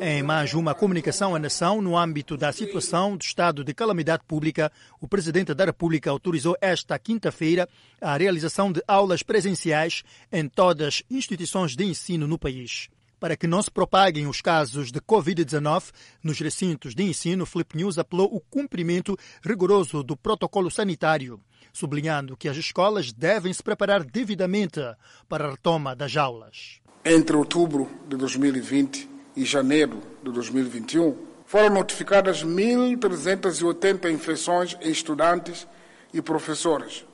Em 0.00 0.24
mais 0.24 0.54
uma 0.54 0.74
comunicação 0.74 1.36
à 1.36 1.38
nação 1.38 1.80
no 1.80 1.96
âmbito 1.96 2.36
da 2.36 2.50
situação 2.50 3.16
do 3.16 3.22
estado 3.22 3.62
de 3.62 3.72
calamidade 3.72 4.24
pública, 4.26 4.72
o 5.00 5.06
Presidente 5.06 5.54
da 5.54 5.64
República 5.64 6.10
autorizou 6.10 6.56
esta 6.60 6.98
quinta-feira 6.98 7.68
a 8.00 8.16
realização 8.16 8.72
de 8.72 8.82
aulas 8.88 9.22
presenciais 9.22 10.02
em 10.32 10.48
todas 10.48 10.86
as 10.88 11.02
instituições 11.08 11.76
de 11.76 11.84
ensino 11.84 12.26
no 12.26 12.36
país. 12.36 12.88
Para 13.20 13.36
que 13.36 13.46
não 13.46 13.62
se 13.62 13.70
propaguem 13.70 14.26
os 14.26 14.40
casos 14.40 14.90
de 14.90 15.00
Covid-19 15.00 15.92
nos 16.24 16.40
recintos 16.40 16.92
de 16.92 17.04
ensino, 17.04 17.46
Flip 17.46 17.76
News 17.76 17.98
apelou 17.98 18.34
o 18.34 18.40
cumprimento 18.40 19.16
rigoroso 19.44 20.02
do 20.02 20.16
protocolo 20.16 20.72
sanitário, 20.72 21.40
sublinhando 21.72 22.36
que 22.36 22.48
as 22.48 22.56
escolas 22.56 23.12
devem 23.12 23.52
se 23.52 23.62
preparar 23.62 24.02
devidamente 24.02 24.80
para 25.28 25.46
a 25.46 25.50
retoma 25.52 25.94
das 25.94 26.16
aulas. 26.16 26.80
Entre 27.04 27.36
outubro 27.36 27.88
de 28.08 28.16
2020 28.16 29.11
e 29.36 29.44
janeiro 29.44 30.00
de 30.22 30.30
2021, 30.30 31.16
foram 31.46 31.74
notificadas 31.74 32.44
1.380 32.44 34.10
infecções 34.10 34.76
em 34.80 34.90
estudantes 34.90 35.66
e 36.12 36.22
professores, 36.22 37.04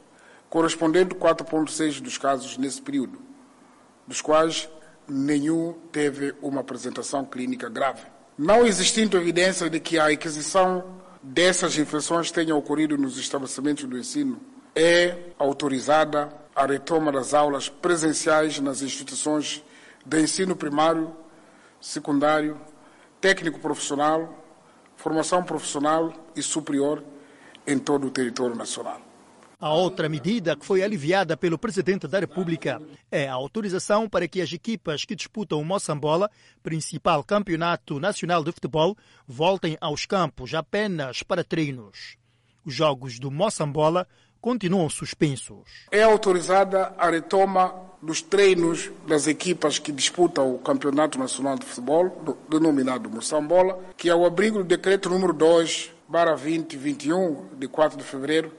correspondendo 0.49 1.17
a 1.17 1.35
4,6% 1.35 2.01
dos 2.01 2.19
casos 2.19 2.57
nesse 2.57 2.81
período, 2.81 3.19
dos 4.07 4.21
quais 4.21 4.69
nenhum 5.09 5.75
teve 5.91 6.35
uma 6.43 6.61
apresentação 6.61 7.25
clínica 7.25 7.69
grave. 7.69 8.03
Não 8.37 8.67
existindo 8.67 9.17
evidência 9.17 9.69
de 9.69 9.81
que 9.81 9.99
a 9.99 10.07
aquisição 10.07 11.01
dessas 11.23 11.77
infecções 11.77 12.31
tenha 12.31 12.55
ocorrido 12.55 12.97
nos 12.97 13.19
estabelecimentos 13.19 13.85
do 13.85 13.99
ensino, 13.99 14.41
é 14.75 15.17
autorizada 15.39 16.29
a 16.55 16.67
retoma 16.67 17.11
das 17.11 17.35
aulas 17.35 17.69
presenciais 17.69 18.61
nas 18.61 18.83
instituições 18.83 19.65
de 20.07 20.21
ensino 20.21 20.55
primário 20.55 21.13
secundário, 21.81 22.61
técnico 23.21 23.59
profissional, 23.59 24.45
formação 24.97 25.43
profissional 25.43 26.13
e 26.35 26.43
superior 26.43 27.03
em 27.67 27.79
todo 27.79 28.07
o 28.07 28.11
território 28.11 28.57
nacional. 28.57 29.01
A 29.61 29.75
outra 29.75 30.09
medida 30.09 30.55
que 30.55 30.65
foi 30.65 30.85
aliviada 30.85 31.37
pelo 31.37 31.59
Presidente 31.59 32.07
da 32.07 32.21
República 32.21 32.81
é 33.11 33.27
a 33.27 33.33
autorização 33.33 34.09
para 34.09 34.29
que 34.29 34.41
as 34.41 34.53
equipas 34.53 35.05
que 35.05 35.17
disputam 35.17 35.61
o 35.61 35.65
Moçambola, 35.65 36.31
principal 36.63 37.25
campeonato 37.25 37.99
nacional 37.99 38.45
de 38.45 38.53
futebol, 38.53 38.97
voltem 39.27 39.77
aos 39.81 40.07
campos 40.07 40.55
apenas 40.55 41.25
para 41.25 41.43
treinos. 41.43 42.17
Os 42.65 42.73
jogos 42.73 43.19
do 43.19 43.33
Moçambola 43.33 44.07
continuam 44.41 44.89
suspensos. 44.89 45.87
É 45.91 46.03
autorizada 46.03 46.95
a 46.97 47.11
retoma 47.11 47.75
dos 48.01 48.23
treinos 48.23 48.91
das 49.07 49.27
equipas 49.27 49.79
que 49.79 49.91
disputam 49.91 50.55
o 50.55 50.59
Campeonato 50.59 51.19
Nacional 51.19 51.59
de 51.59 51.67
Futebol, 51.67 52.39
denominado 52.49 53.11
Moçambola, 53.11 53.79
que 53.97 54.09
é 54.09 54.15
o 54.15 54.25
abrigo 54.25 54.59
do 54.59 54.65
decreto 54.65 55.09
número 55.11 55.33
2, 55.33 55.93
2021, 56.09 57.49
de 57.59 57.67
4 57.67 57.99
de 57.99 58.05
fevereiro, 58.05 58.53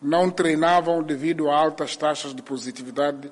não 0.00 0.30
treinavam 0.30 1.02
devido 1.02 1.50
a 1.50 1.56
altas 1.56 1.96
taxas 1.96 2.34
de 2.34 2.42
positividade, 2.42 3.30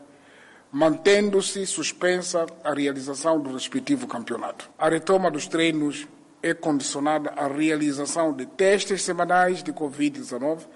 mantendo-se 0.70 1.64
suspensa 1.66 2.46
a 2.62 2.74
realização 2.74 3.40
do 3.40 3.52
respectivo 3.52 4.06
campeonato. 4.06 4.70
A 4.78 4.88
retoma 4.88 5.30
dos 5.30 5.46
treinos 5.46 6.06
é 6.42 6.52
condicionada 6.52 7.30
à 7.30 7.46
realização 7.46 8.32
de 8.32 8.44
testes 8.44 9.02
semanais 9.02 9.62
de 9.62 9.72
Covid-19 9.72 10.66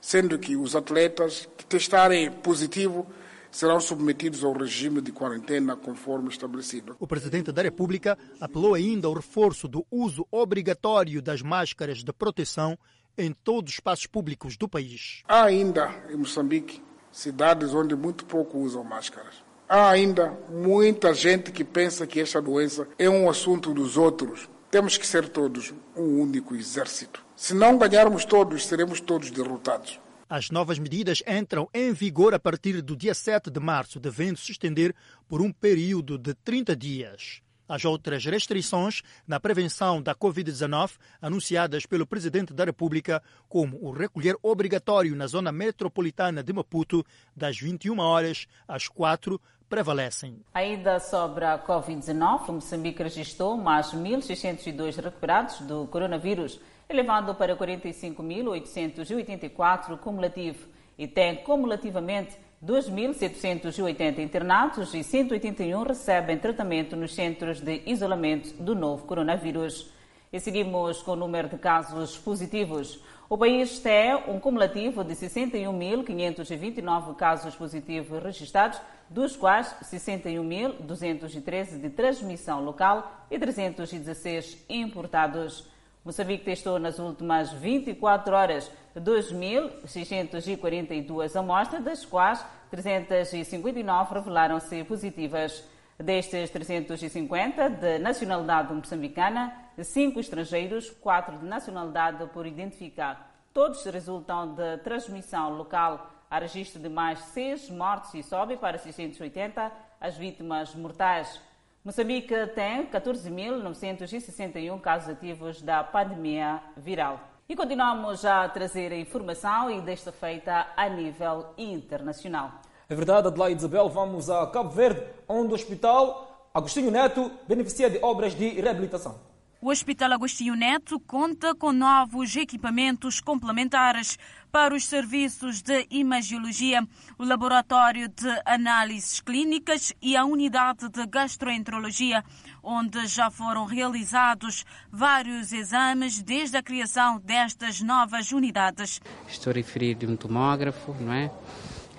sendo 0.00 0.38
que 0.38 0.56
os 0.56 0.74
atletas 0.76 1.48
que 1.56 1.64
testarem 1.64 2.30
positivo 2.30 3.06
serão 3.50 3.80
submetidos 3.80 4.44
ao 4.44 4.52
regime 4.52 5.00
de 5.00 5.10
quarentena 5.10 5.74
conforme 5.76 6.28
estabelecido. 6.28 6.96
O 6.98 7.06
presidente 7.06 7.50
da 7.50 7.62
República 7.62 8.18
apelou 8.40 8.74
ainda 8.74 9.06
ao 9.06 9.14
reforço 9.14 9.66
do 9.66 9.86
uso 9.90 10.26
obrigatório 10.30 11.22
das 11.22 11.42
máscaras 11.42 12.04
de 12.04 12.12
proteção 12.12 12.78
em 13.16 13.32
todos 13.32 13.72
os 13.72 13.76
espaços 13.76 14.06
públicos 14.06 14.56
do 14.56 14.68
país. 14.68 15.22
Há 15.26 15.44
ainda 15.44 15.92
em 16.10 16.16
Moçambique 16.16 16.82
cidades 17.10 17.74
onde 17.74 17.96
muito 17.96 18.24
pouco 18.24 18.58
usam 18.58 18.84
máscaras. 18.84 19.42
Há 19.68 19.90
ainda 19.90 20.38
muita 20.48 21.12
gente 21.12 21.50
que 21.50 21.64
pensa 21.64 22.06
que 22.06 22.20
esta 22.20 22.40
doença 22.40 22.88
é 22.98 23.10
um 23.10 23.28
assunto 23.28 23.74
dos 23.74 23.96
outros. 23.96 24.48
Temos 24.70 24.96
que 24.96 25.06
ser 25.06 25.28
todos 25.28 25.74
um 25.96 26.20
único 26.20 26.54
exército. 26.54 27.27
Se 27.38 27.54
não 27.54 27.78
ganharmos 27.78 28.24
todos, 28.24 28.66
seremos 28.66 29.00
todos 29.00 29.30
derrotados. 29.30 30.00
As 30.28 30.50
novas 30.50 30.76
medidas 30.76 31.22
entram 31.24 31.68
em 31.72 31.92
vigor 31.92 32.34
a 32.34 32.38
partir 32.38 32.82
do 32.82 32.96
dia 32.96 33.14
7 33.14 33.48
de 33.48 33.60
março, 33.60 34.00
devendo 34.00 34.36
se 34.36 34.50
estender 34.50 34.92
por 35.28 35.40
um 35.40 35.52
período 35.52 36.18
de 36.18 36.34
30 36.34 36.74
dias. 36.74 37.40
As 37.68 37.84
outras 37.84 38.24
restrições 38.24 39.02
na 39.24 39.38
prevenção 39.38 40.02
da 40.02 40.16
Covid-19, 40.16 40.94
anunciadas 41.22 41.86
pelo 41.86 42.08
Presidente 42.08 42.52
da 42.52 42.64
República, 42.64 43.22
como 43.48 43.78
o 43.80 43.92
recolher 43.92 44.36
obrigatório 44.42 45.14
na 45.14 45.28
zona 45.28 45.52
metropolitana 45.52 46.42
de 46.42 46.52
Maputo, 46.52 47.06
das 47.36 47.56
21 47.56 48.00
horas 48.00 48.48
às 48.66 48.88
4 48.88 49.40
prevalecem. 49.68 50.40
Ainda 50.52 50.98
sobre 50.98 51.44
a 51.44 51.56
Covid-19, 51.56 52.48
Moçambique 52.48 53.00
registrou 53.00 53.56
mais 53.56 53.92
1.602 53.92 54.96
recuperados 54.96 55.60
do 55.60 55.86
coronavírus 55.86 56.58
elevando 56.88 57.34
para 57.34 57.54
45.884 57.54 59.98
cumulativo 59.98 60.66
e 60.96 61.06
tem 61.06 61.36
cumulativamente 61.36 62.34
2.780 62.64 64.20
internados 64.20 64.94
e 64.94 65.04
181 65.04 65.82
recebem 65.82 66.38
tratamento 66.38 66.96
nos 66.96 67.14
centros 67.14 67.60
de 67.60 67.82
isolamento 67.86 68.54
do 68.54 68.74
novo 68.74 69.04
coronavírus. 69.04 69.92
E 70.32 70.40
seguimos 70.40 71.02
com 71.02 71.12
o 71.12 71.16
número 71.16 71.48
de 71.48 71.58
casos 71.58 72.16
positivos. 72.18 73.04
O 73.30 73.36
país 73.36 73.78
tem 73.78 74.14
um 74.26 74.40
cumulativo 74.40 75.04
de 75.04 75.14
61.529 75.14 77.14
casos 77.14 77.54
positivos 77.54 78.22
registrados, 78.22 78.80
dos 79.08 79.36
quais 79.36 79.68
61.213 79.84 81.80
de 81.80 81.90
transmissão 81.90 82.64
local 82.64 83.26
e 83.30 83.38
316 83.38 84.64
importados. 84.68 85.70
Moçambique 86.08 86.42
testou 86.42 86.78
nas 86.78 86.98
últimas 86.98 87.52
24 87.52 88.34
horas 88.34 88.72
2.642 88.96 91.36
amostras, 91.36 91.84
das 91.84 92.06
quais 92.06 92.42
359 92.70 94.14
revelaram-se 94.14 94.82
positivas. 94.84 95.62
Destes 96.02 96.48
350 96.48 97.68
de 97.68 97.98
nacionalidade 97.98 98.72
moçambicana, 98.72 99.52
5 99.78 100.18
estrangeiros, 100.18 100.88
4 100.88 101.40
de 101.40 101.44
nacionalidade 101.44 102.24
por 102.28 102.46
identificar. 102.46 103.30
Todos 103.52 103.84
resultam 103.84 104.54
de 104.54 104.78
transmissão 104.78 105.58
local. 105.58 106.10
Há 106.30 106.38
registro 106.38 106.80
de 106.80 106.88
mais 106.88 107.18
seis 107.18 107.68
mortes 107.68 108.14
e 108.14 108.22
sobe 108.22 108.56
para 108.56 108.78
680 108.78 109.70
as 110.00 110.16
vítimas 110.16 110.74
mortais. 110.74 111.38
Moçambique 111.84 112.34
tem 112.54 112.86
14.961 112.86 114.80
casos 114.80 115.10
ativos 115.10 115.62
da 115.62 115.84
pandemia 115.84 116.60
viral. 116.76 117.20
E 117.48 117.56
continuamos 117.56 118.24
a 118.24 118.48
trazer 118.48 118.92
a 118.92 118.96
informação 118.96 119.70
e 119.70 119.80
desta 119.80 120.12
feita 120.12 120.66
a 120.76 120.88
nível 120.88 121.46
internacional. 121.56 122.60
É 122.88 122.94
verdade, 122.94 123.28
Adelaide 123.28 123.60
Isabel, 123.60 123.88
vamos 123.88 124.28
a 124.28 124.46
Cabo 124.48 124.70
Verde, 124.70 125.02
onde 125.28 125.52
o 125.52 125.54
Hospital 125.54 126.48
Agostinho 126.52 126.90
Neto 126.90 127.30
beneficia 127.46 127.88
de 127.88 127.98
obras 128.02 128.34
de 128.34 128.48
reabilitação. 128.60 129.27
O 129.60 129.70
Hospital 129.70 130.12
Agostinho 130.12 130.54
Neto 130.54 131.00
conta 131.00 131.52
com 131.52 131.72
novos 131.72 132.36
equipamentos 132.36 133.18
complementares 133.18 134.16
para 134.52 134.72
os 134.72 134.86
serviços 134.86 135.60
de 135.60 135.84
imagiologia, 135.90 136.86
o 137.18 137.24
laboratório 137.24 138.08
de 138.08 138.40
análises 138.46 139.20
clínicas 139.20 139.92
e 140.00 140.16
a 140.16 140.24
unidade 140.24 140.88
de 140.88 141.04
gastroenterologia, 141.04 142.24
onde 142.62 143.04
já 143.08 143.32
foram 143.32 143.64
realizados 143.64 144.64
vários 144.92 145.52
exames 145.52 146.22
desde 146.22 146.56
a 146.56 146.62
criação 146.62 147.18
destas 147.18 147.80
novas 147.80 148.30
unidades. 148.30 149.00
Estou 149.26 149.50
a 149.50 149.54
referir 149.54 149.96
de 149.96 150.06
um 150.06 150.14
tomógrafo, 150.14 150.94
não 151.00 151.12
é? 151.12 151.32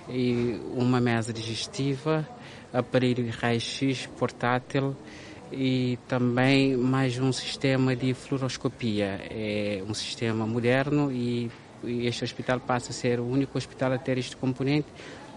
E 0.08 0.62
uma 0.74 1.02
mesa 1.02 1.34
digestiva, 1.34 2.26
aparelho 2.72 3.30
raio-x 3.30 4.08
portátil 4.18 4.96
e 5.52 5.98
também 6.08 6.76
mais 6.76 7.18
um 7.20 7.32
sistema 7.32 7.96
de 7.96 8.14
fluoroscopia. 8.14 9.20
É 9.30 9.84
um 9.88 9.94
sistema 9.94 10.46
moderno 10.46 11.12
e 11.12 11.50
este 11.84 12.24
hospital 12.24 12.60
passa 12.60 12.92
a 12.92 12.94
ser 12.94 13.20
o 13.20 13.26
único 13.26 13.58
hospital 13.58 13.94
a 13.94 13.98
ter 13.98 14.18
este 14.18 14.36
componente 14.36 14.88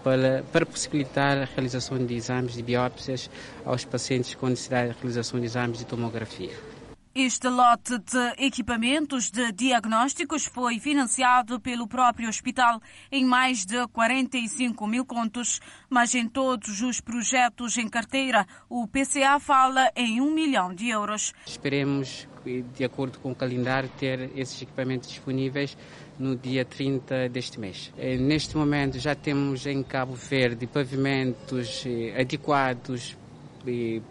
para, 0.03 0.43
para 0.51 0.65
possibilitar 0.65 1.37
a 1.37 1.45
realização 1.45 1.97
de 1.97 2.13
exames 2.13 2.53
de 2.53 2.61
biópsias 2.61 3.29
aos 3.65 3.85
pacientes 3.85 4.35
com 4.35 4.47
necessidade 4.47 4.89
de 4.89 4.95
realização 4.99 5.39
de 5.39 5.45
exames 5.45 5.79
de 5.79 5.85
tomografia. 5.85 6.72
Este 7.15 7.47
lote 7.47 7.99
de 7.99 8.43
equipamentos 8.43 9.29
de 9.29 9.51
diagnósticos 9.51 10.47
foi 10.47 10.79
financiado 10.79 11.59
pelo 11.59 11.87
próprio 11.87 12.27
hospital 12.27 12.81
em 13.11 13.23
mais 13.23 13.67
de 13.67 13.87
45 13.89 14.87
mil 14.87 15.05
contos, 15.05 15.59
mas 15.87 16.15
em 16.15 16.27
todos 16.27 16.81
os 16.81 16.99
projetos 16.99 17.77
em 17.77 17.87
carteira, 17.87 18.47
o 18.67 18.87
PCA 18.87 19.39
fala 19.39 19.91
em 19.95 20.21
um 20.21 20.33
milhão 20.33 20.73
de 20.73 20.89
euros. 20.89 21.35
Esperemos, 21.45 22.27
de 22.75 22.83
acordo 22.83 23.19
com 23.19 23.31
o 23.31 23.35
calendário, 23.35 23.91
ter 23.99 24.31
esses 24.35 24.59
equipamentos 24.59 25.07
disponíveis 25.07 25.77
no 26.17 26.35
dia 26.35 26.65
30 26.65 27.29
deste 27.29 27.59
mês. 27.59 27.93
Eh, 27.95 28.17
neste 28.17 28.57
momento 28.57 28.97
já 28.97 29.13
temos 29.13 29.67
em 29.67 29.83
Cabo 29.83 30.15
Verde 30.15 30.65
pavimentos 30.65 31.85
eh, 31.85 32.19
adequados 32.19 33.15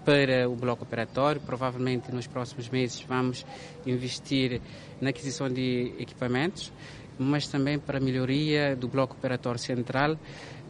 para 0.05 0.48
o 0.48 0.57
bloco 0.57 0.84
operatório. 0.84 1.40
Provavelmente 1.40 2.12
nos 2.12 2.26
próximos 2.26 2.68
meses 2.68 3.00
vamos 3.03 3.44
investir 3.86 4.61
na 5.00 5.11
aquisição 5.11 5.48
de 5.48 5.92
equipamentos, 5.98 6.72
mas 7.18 7.48
também 7.48 7.78
para 7.78 7.98
a 7.98 8.00
melhoria 8.00 8.74
do 8.76 8.88
bloco 8.88 9.14
operatório 9.14 9.59
central. 9.59 10.16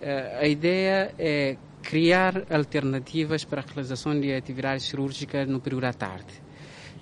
Eh, 0.00 0.38
a 0.40 0.46
ideia 0.46 1.14
é 1.18 1.56
criar 1.82 2.44
alternativas 2.50 3.44
para 3.44 3.60
a 3.60 3.64
realização 3.64 4.18
de 4.18 4.32
atividades 4.32 4.86
cirúrgicas 4.86 5.48
no 5.48 5.60
período 5.60 5.82
da 5.82 5.92
tarde 5.92 6.42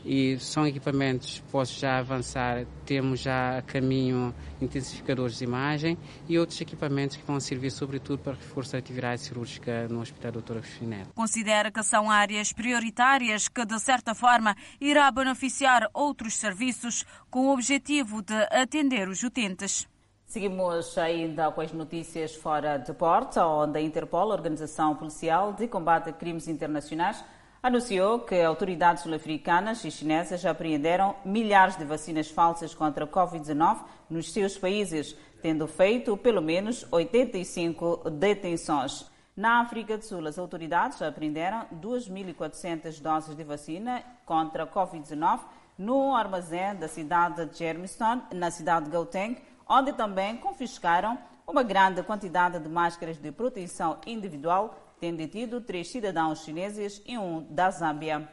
e 0.05 0.39
são 0.39 0.67
equipamentos, 0.67 1.43
posso 1.51 1.79
já 1.79 1.99
avançar, 1.99 2.65
temos 2.85 3.21
já 3.21 3.59
a 3.59 3.63
caminho 3.63 4.35
intensificadores 4.61 5.39
de 5.39 5.45
imagem 5.45 5.99
e 6.29 6.39
outros 6.39 6.61
equipamentos 6.61 7.17
que 7.17 7.25
vão 7.25 7.39
servir 7.41 7.71
sobretudo 7.71 8.19
para 8.19 8.35
reforçar 8.35 8.79
a 8.79 8.81
atividade 8.81 9.23
cirúrgica 9.23 9.89
no 9.89 10.01
Hospital 10.01 10.33
Dr. 10.33 10.53
Agostinho 10.59 11.07
Considera 11.15 11.71
que 11.71 11.83
são 11.83 12.11
áreas 12.11 12.53
prioritárias 12.53 13.49
que, 13.49 13.65
de 13.65 13.79
certa 13.79 14.15
forma, 14.15 14.57
irá 14.81 15.11
beneficiar 15.11 15.89
outros 15.93 16.35
serviços 16.35 17.05
com 17.31 17.49
o 17.49 17.53
objetivo 17.53 18.23
de 18.23 18.35
atender 18.51 19.09
os 19.09 19.23
utentes. 19.23 19.89
Seguimos 20.27 20.97
ainda 20.97 21.51
com 21.51 21.61
as 21.61 21.73
notícias 21.73 22.37
fora 22.37 22.77
de 22.79 22.93
porta, 22.93 23.45
onde 23.45 23.79
a 23.79 23.83
Interpol, 23.83 24.31
a 24.31 24.35
Organização 24.35 24.95
Policial 24.95 25.53
de 25.53 25.67
Combate 25.67 26.11
a 26.11 26.13
Crimes 26.13 26.47
Internacionais, 26.47 27.25
anunciou 27.63 28.21
que 28.21 28.41
autoridades 28.41 29.03
sul-africanas 29.03 29.85
e 29.85 29.91
chinesas 29.91 30.41
já 30.41 30.51
apreenderam 30.51 31.15
milhares 31.25 31.77
de 31.77 31.85
vacinas 31.85 32.31
falsas 32.31 32.75
contra 32.75 33.05
a 33.05 33.09
Covid-19 33.09 33.79
nos 34.09 34.33
seus 34.33 34.57
países, 34.57 35.17
tendo 35.43 35.67
feito 35.67 36.17
pelo 36.17 36.41
menos 36.41 36.87
85 36.91 38.11
detenções. 38.11 39.11
Na 39.37 39.61
África 39.61 39.97
do 39.97 40.05
Sul, 40.05 40.27
as 40.27 40.39
autoridades 40.39 41.01
apreenderam 41.01 41.67
2.400 41.81 43.01
doses 43.01 43.37
de 43.37 43.45
vacina 43.45 44.03
contra 44.27 44.65
a 44.65 44.67
Covid-19 44.67 45.41
no 45.79 46.15
armazém 46.15 46.75
da 46.75 46.89
cidade 46.89 47.47
de 47.47 47.59
Germiston, 47.59 48.23
na 48.35 48.51
cidade 48.51 48.87
de 48.87 48.91
Gauteng, 48.91 49.39
onde 49.69 49.93
também 49.93 50.37
confiscaram 50.37 51.19
uma 51.47 51.63
grande 51.63 52.03
quantidade 52.03 52.59
de 52.59 52.69
máscaras 52.69 53.17
de 53.17 53.33
proteção 53.33 53.99
individual 54.07 54.77
tem 55.01 55.17
detido 55.17 55.63
três 55.63 55.91
cidadãos 55.91 56.45
chineses 56.45 57.03
e 57.07 57.17
um 57.17 57.43
da 57.43 57.71
Zâmbia. 57.71 58.29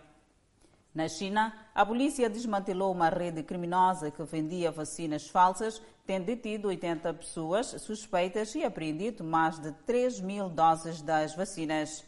Na 0.93 1.07
China, 1.07 1.53
a 1.73 1.85
polícia 1.85 2.29
desmantelou 2.29 2.91
uma 2.91 3.07
rede 3.07 3.41
criminosa 3.41 4.11
que 4.11 4.23
vendia 4.23 4.71
vacinas 4.71 5.29
falsas, 5.29 5.81
tem 6.05 6.21
detido 6.21 6.67
80 6.67 7.13
pessoas 7.13 7.67
suspeitas 7.67 8.53
e 8.55 8.65
apreendido 8.65 9.23
mais 9.23 9.59
de 9.59 9.71
3 9.85 10.19
mil 10.19 10.49
doses 10.49 11.01
das 11.01 11.35
vacinas. 11.35 12.03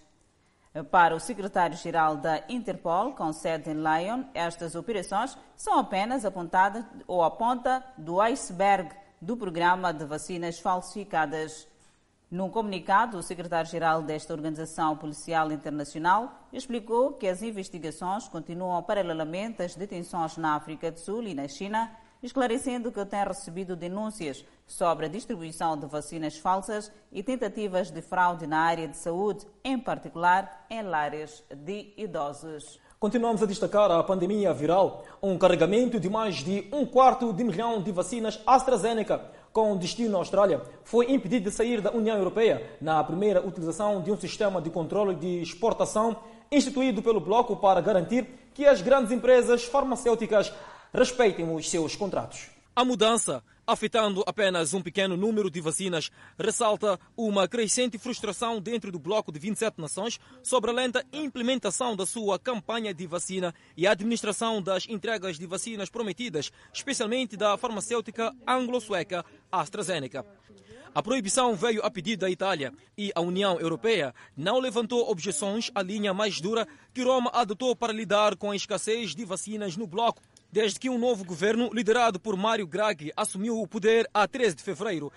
Para 0.92 1.16
o 1.16 1.20
secretário-geral 1.20 2.18
da 2.18 2.44
Interpol, 2.50 3.14
com 3.14 3.32
sede 3.32 3.70
em 3.70 3.76
Lyon, 3.76 4.26
estas 4.34 4.76
operações 4.76 5.38
são 5.56 5.80
apenas 5.80 6.26
apontadas 6.26 6.84
ou 7.08 7.24
a 7.24 7.32
ponta 7.32 7.84
do 7.98 8.20
iceberg 8.20 8.90
do 9.22 9.38
programa 9.38 9.94
de 9.94 10.06
vacinas 10.06 10.60
falsificadas. 10.60 11.68
Num 12.32 12.48
comunicado, 12.48 13.18
o 13.18 13.24
secretário-geral 13.24 14.04
desta 14.04 14.36
organização 14.36 14.96
policial 14.96 15.52
internacional 15.52 16.32
explicou 16.54 17.14
que 17.14 17.28
as 17.28 17.42
investigações 17.42 18.28
continuam 18.28 18.84
paralelamente 18.84 19.64
às 19.64 19.76
detenções 19.76 20.38
na 20.38 20.54
África 20.54 20.92
do 20.92 21.00
Sul 21.00 21.24
e 21.24 21.34
na 21.34 21.48
China, 21.48 21.92
esclarecendo 22.22 22.92
que 22.92 23.04
tem 23.04 23.24
recebido 23.24 23.76
denúncias 23.76 24.46
sobre 24.68 25.08
a 25.08 25.10
distribuição 25.10 25.76
de 25.76 25.88
vacinas 25.88 26.38
falsas 26.38 26.92
e 27.12 27.24
tentativas 27.24 27.90
de 27.90 28.02
fraude 28.04 28.46
na 28.46 28.60
área 28.60 28.88
de 28.88 28.98
saúde, 28.98 29.48
em 29.64 29.80
particular 29.80 30.68
em 30.70 30.84
lares 30.84 31.44
de 31.50 31.96
idosos. 31.98 32.80
Continuamos 33.00 33.42
a 33.42 33.48
destacar 33.48 33.90
a 33.90 34.04
pandemia 34.04 34.54
viral. 34.54 35.04
Um 35.24 35.36
carregamento 35.38 36.00
de 36.00 36.10
mais 36.10 36.36
de 36.36 36.68
um 36.72 36.86
quarto 36.86 37.34
de 37.34 37.44
milhão 37.44 37.82
de 37.82 37.92
vacinas 37.92 38.40
AstraZeneca 38.46 39.39
com 39.52 39.76
destino 39.78 40.12
na 40.12 40.18
Austrália, 40.18 40.62
foi 40.84 41.12
impedido 41.12 41.50
de 41.50 41.56
sair 41.56 41.82
da 41.82 41.92
União 41.92 42.18
Europeia 42.18 42.78
na 42.80 43.04
primeira 43.04 43.46
utilização 43.46 44.02
de 44.02 44.12
um 44.12 44.18
sistema 44.18 44.62
de 44.62 44.70
controle 44.70 45.16
de 45.16 45.42
exportação 45.42 46.18
instituído 46.52 47.02
pelo 47.02 47.20
Bloco 47.20 47.56
para 47.56 47.82
garantir 47.82 48.28
que 48.54 48.66
as 48.66 48.82
grandes 48.82 49.12
empresas 49.12 49.64
farmacêuticas 49.64 50.54
respeitem 50.94 51.54
os 51.54 51.70
seus 51.70 51.96
contratos. 51.96 52.50
A 52.76 52.84
mudança 52.84 53.44
afetando 53.70 54.24
apenas 54.26 54.74
um 54.74 54.82
pequeno 54.82 55.16
número 55.16 55.50
de 55.50 55.62
vacinas, 55.62 56.10
ressalta 56.38 57.00
uma 57.16 57.48
crescente 57.48 58.00
frustração 58.00 58.60
dentro 58.60 58.92
do 58.92 58.98
bloco 58.98 59.32
de 59.32 59.38
27 59.38 59.80
nações 59.80 60.20
sobre 60.42 60.72
a 60.72 60.74
lenta 60.74 61.06
implementação 61.14 61.96
da 61.96 62.04
sua 62.04 62.40
campanha 62.40 62.94
de 62.94 63.06
vacina 63.06 63.54
e 63.78 63.86
a 63.86 63.92
administração 63.92 64.60
das 64.60 64.88
entregas 64.90 65.38
de 65.38 65.46
vacinas 65.46 65.88
prometidas, 65.88 66.52
especialmente 66.74 67.38
da 67.38 67.58
farmacêutica 67.58 68.34
anglo-sueca 68.48 69.24
AstraZeneca. 69.52 70.26
A 70.94 71.04
proibição 71.04 71.56
veio 71.56 71.86
a 71.86 71.92
pedido 71.92 72.22
da 72.22 72.30
Itália 72.32 72.74
e 72.98 73.12
a 73.14 73.22
União 73.22 73.60
Europeia 73.60 74.16
não 74.36 74.60
levantou 74.60 75.12
objeções 75.12 75.70
à 75.76 75.84
linha 75.84 76.12
mais 76.12 76.42
dura 76.42 76.68
que 76.92 77.04
Roma 77.04 77.30
adotou 77.32 77.76
para 77.76 77.94
lidar 77.94 78.36
com 78.36 78.50
a 78.50 78.56
escassez 78.56 79.14
de 79.14 79.24
vacinas 79.24 79.78
no 79.78 79.86
bloco 79.86 80.24
desde 80.52 80.80
que 80.80 80.90
um 80.90 80.98
novo 80.98 81.24
governo, 81.24 81.70
liderado 81.74 82.20
por 82.20 82.36
Mário 82.36 82.66
Draghi, 82.66 83.12
assumiu 83.16 83.62
o 83.62 83.68
poder 83.68 84.10
a 84.14 84.28
13 84.28 84.56
de 84.56 84.64
fevereiro. 84.64 85.12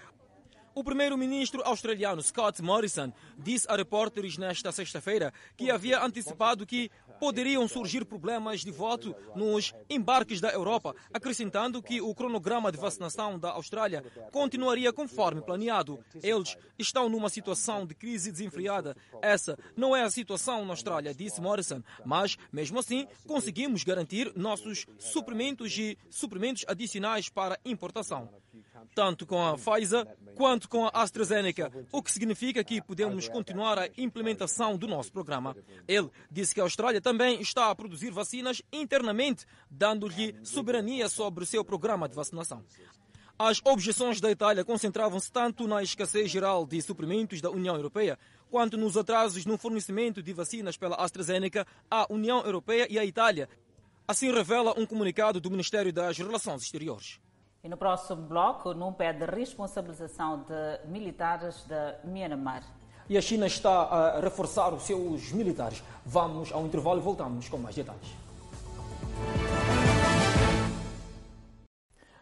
O 0.74 0.82
primeiro-ministro 0.82 1.62
australiano 1.64 2.22
Scott 2.22 2.62
Morrison 2.62 3.12
disse 3.36 3.66
a 3.68 3.76
repórteres 3.76 4.38
nesta 4.38 4.72
sexta-feira 4.72 5.32
que 5.54 5.70
havia 5.70 6.02
antecipado 6.02 6.64
que 6.64 6.90
poderiam 7.20 7.68
surgir 7.68 8.06
problemas 8.06 8.62
de 8.62 8.70
voto 8.70 9.14
nos 9.36 9.74
embarques 9.88 10.40
da 10.40 10.48
Europa, 10.48 10.94
acrescentando 11.12 11.82
que 11.82 12.00
o 12.00 12.14
cronograma 12.14 12.72
de 12.72 12.78
vacinação 12.78 13.38
da 13.38 13.50
Austrália 13.50 14.02
continuaria 14.32 14.92
conforme 14.94 15.42
planeado. 15.42 16.02
Eles 16.22 16.56
estão 16.78 17.06
numa 17.06 17.28
situação 17.28 17.86
de 17.86 17.94
crise 17.94 18.32
desenfreada. 18.32 18.96
Essa 19.20 19.58
não 19.76 19.94
é 19.94 20.02
a 20.02 20.10
situação 20.10 20.64
na 20.64 20.72
Austrália, 20.72 21.14
disse 21.14 21.40
Morrison, 21.40 21.82
mas 22.02 22.38
mesmo 22.50 22.78
assim 22.78 23.06
conseguimos 23.26 23.84
garantir 23.84 24.32
nossos 24.34 24.86
suprimentos 24.98 25.76
e 25.76 25.98
suprimentos 26.08 26.64
adicionais 26.66 27.28
para 27.28 27.60
importação 27.62 28.30
tanto 28.94 29.26
com 29.26 29.44
a 29.44 29.56
Pfizer 29.56 30.06
quanto 30.34 30.68
com 30.68 30.86
a 30.86 30.90
AstraZeneca, 30.94 31.70
o 31.90 32.02
que 32.02 32.10
significa 32.10 32.64
que 32.64 32.80
podemos 32.80 33.28
continuar 33.28 33.78
a 33.78 33.88
implementação 33.96 34.76
do 34.76 34.86
nosso 34.86 35.12
programa. 35.12 35.56
Ele 35.86 36.10
disse 36.30 36.54
que 36.54 36.60
a 36.60 36.64
Austrália 36.64 37.00
também 37.00 37.40
está 37.40 37.70
a 37.70 37.74
produzir 37.74 38.10
vacinas 38.10 38.62
internamente, 38.72 39.44
dando-lhe 39.70 40.34
soberania 40.42 41.08
sobre 41.08 41.44
o 41.44 41.46
seu 41.46 41.64
programa 41.64 42.08
de 42.08 42.14
vacinação. 42.14 42.64
As 43.38 43.60
objeções 43.64 44.20
da 44.20 44.30
Itália 44.30 44.64
concentravam-se 44.64 45.32
tanto 45.32 45.66
na 45.66 45.82
escassez 45.82 46.30
geral 46.30 46.66
de 46.66 46.80
suprimentos 46.80 47.40
da 47.40 47.50
União 47.50 47.74
Europeia, 47.74 48.18
quanto 48.50 48.76
nos 48.76 48.96
atrasos 48.96 49.46
no 49.46 49.58
fornecimento 49.58 50.22
de 50.22 50.32
vacinas 50.32 50.76
pela 50.76 50.96
AstraZeneca 50.96 51.66
à 51.90 52.06
União 52.08 52.44
Europeia 52.44 52.86
e 52.88 52.98
à 52.98 53.04
Itália. 53.04 53.48
Assim 54.06 54.30
revela 54.30 54.78
um 54.78 54.84
comunicado 54.84 55.40
do 55.40 55.50
Ministério 55.50 55.92
das 55.92 56.18
Relações 56.18 56.62
Exteriores. 56.62 57.18
E 57.64 57.68
no 57.68 57.76
próximo 57.76 58.22
bloco, 58.22 58.74
num 58.74 58.92
pede 58.92 59.24
responsabilização 59.24 60.38
de 60.38 60.88
militares 60.88 61.62
da 61.68 61.94
Myanmar. 62.02 62.64
E 63.08 63.16
a 63.16 63.20
China 63.20 63.46
está 63.46 63.82
a 63.82 64.20
reforçar 64.20 64.74
os 64.74 64.82
seus 64.82 65.30
militares. 65.30 65.80
Vamos 66.04 66.50
ao 66.50 66.66
intervalo 66.66 66.98
e 66.98 67.02
voltamos 67.04 67.48
com 67.48 67.58
mais 67.58 67.76
detalhes. 67.76 68.16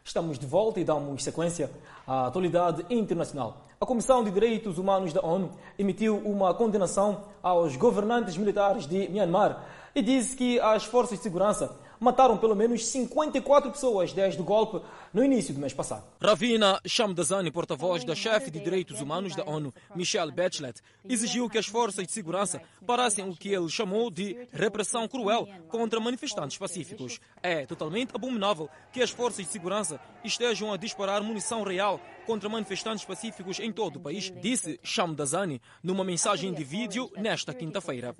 Estamos 0.05 0.39
de 0.39 0.45
volta 0.45 0.79
e 0.79 0.85
damos 0.85 1.25
sequência 1.25 1.71
à 2.07 2.27
atualidade 2.27 2.85
internacional. 2.91 3.63
A 3.81 3.87
Comissão 3.87 4.23
de 4.23 4.31
Direitos 4.31 4.77
Humanos 4.77 5.15
da 5.15 5.25
ONU 5.25 5.53
emitiu 5.79 6.19
uma 6.19 6.53
condenação 6.53 7.25
aos 7.43 7.77
governantes 7.77 8.37
militares 8.37 8.87
de 8.87 9.09
Myanmar 9.09 9.65
e 9.95 10.03
disse 10.03 10.37
que 10.37 10.61
as 10.61 10.85
forças 10.85 11.17
de 11.17 11.23
segurança 11.23 11.75
mataram 12.01 12.39
pelo 12.39 12.57
menos 12.57 12.87
54 12.87 13.71
pessoas 13.71 14.13
desde 14.13 14.41
o 14.41 14.45
golpe 14.45 14.81
no 15.13 15.25
início 15.25 15.53
do 15.53 15.61
mês 15.61 15.75
passado. 15.75 16.05
Ravina 16.21 16.81
Shamdazani, 16.87 17.51
porta-voz 17.51 18.05
da 18.05 18.15
chefe 18.15 18.51
de 18.51 18.61
direitos 18.61 19.01
humanos 19.01 19.35
da 19.35 19.45
ONU, 19.45 19.73
Michelle 19.95 20.31
Bachelet, 20.31 20.81
exigiu 21.09 21.49
que 21.49 21.59
as 21.59 21.67
forças 21.67 22.07
de 22.07 22.13
segurança 22.13 22.63
parassem 22.87 23.29
o 23.29 23.35
que 23.35 23.49
ele 23.49 23.69
chamou 23.69 24.11
de 24.11 24.37
repressão 24.53 25.09
cruel 25.09 25.49
contra 25.69 25.99
manifestantes 25.99 26.57
pacíficos. 26.57 27.21
É 27.43 27.67
totalmente 27.67 28.11
abominável 28.15 28.69
que 28.93 29.03
as 29.03 29.11
forças 29.11 29.45
de 29.45 29.53
segurança 29.53 30.01
estejam 30.25 30.73
a 30.73 30.77
disparar 30.77 31.23
munição 31.23 31.63
real 31.63 32.01
contra 32.27 32.49
manifestantes 32.49 33.05
pacíficos 33.05 33.59
em 33.59 33.73
todo 33.73 33.97
o 33.97 34.01
país, 34.01 34.33
disse 34.41 34.79
Shamdazani 34.85 35.61
numa 35.83 36.05
mensagem 36.05 36.53
de 36.53 36.63
vídeo 36.63 37.11
nesta 37.17 37.53
quinta-feira. 37.53 38.15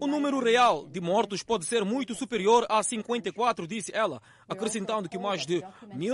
O 0.00 0.06
número 0.06 0.42
real 0.42 0.86
de 0.86 1.00
mortos 1.00 1.42
pode 1.42 1.66
ser 1.66 1.84
muito 1.84 2.14
superior 2.14 2.64
a 2.68 2.82
54, 2.82 3.66
disse 3.66 3.94
ela, 3.94 4.22
acrescentando 4.48 5.08
que 5.08 5.18
mais 5.18 5.44
de 5.44 5.62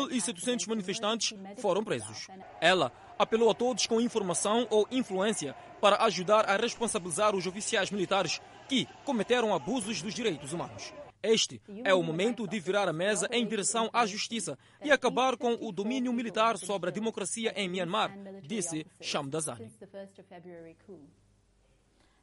1.700 0.09 0.67
manifestantes 0.69 1.35
foram 1.59 1.85
presos. 1.85 2.29
Ela 2.61 2.93
apelou 3.19 3.51
a 3.51 3.55
todos 3.55 3.87
com 3.87 4.01
informação 4.01 4.67
ou 4.71 4.87
influência 4.91 5.55
para 5.81 6.05
ajudar 6.05 6.49
a 6.49 6.57
responsabilizar 6.57 7.35
os 7.35 7.47
oficiais 7.47 7.91
militares 7.91 8.41
que 8.69 8.87
cometeram 9.05 9.55
abusos 9.55 10.03
dos 10.03 10.15
direitos 10.15 10.53
humanos. 10.53 10.93
Este 11.23 11.61
é 11.85 11.93
o 11.93 12.03
momento 12.03 12.47
de 12.47 12.61
virar 12.61 12.89
a 12.89 12.93
mesa 12.93 13.29
em 13.33 13.45
direção 13.45 13.91
à 13.93 14.07
justiça 14.07 14.57
e 14.83 14.93
acabar 14.93 15.37
com 15.37 15.55
o 15.55 15.73
domínio 15.73 16.13
militar 16.13 16.57
sobre 16.57 16.91
a 16.91 16.93
democracia 16.93 17.53
em 17.57 17.69
Myanmar, 17.69 18.13
disse 18.43 18.87
Shamdazani. 19.01 19.73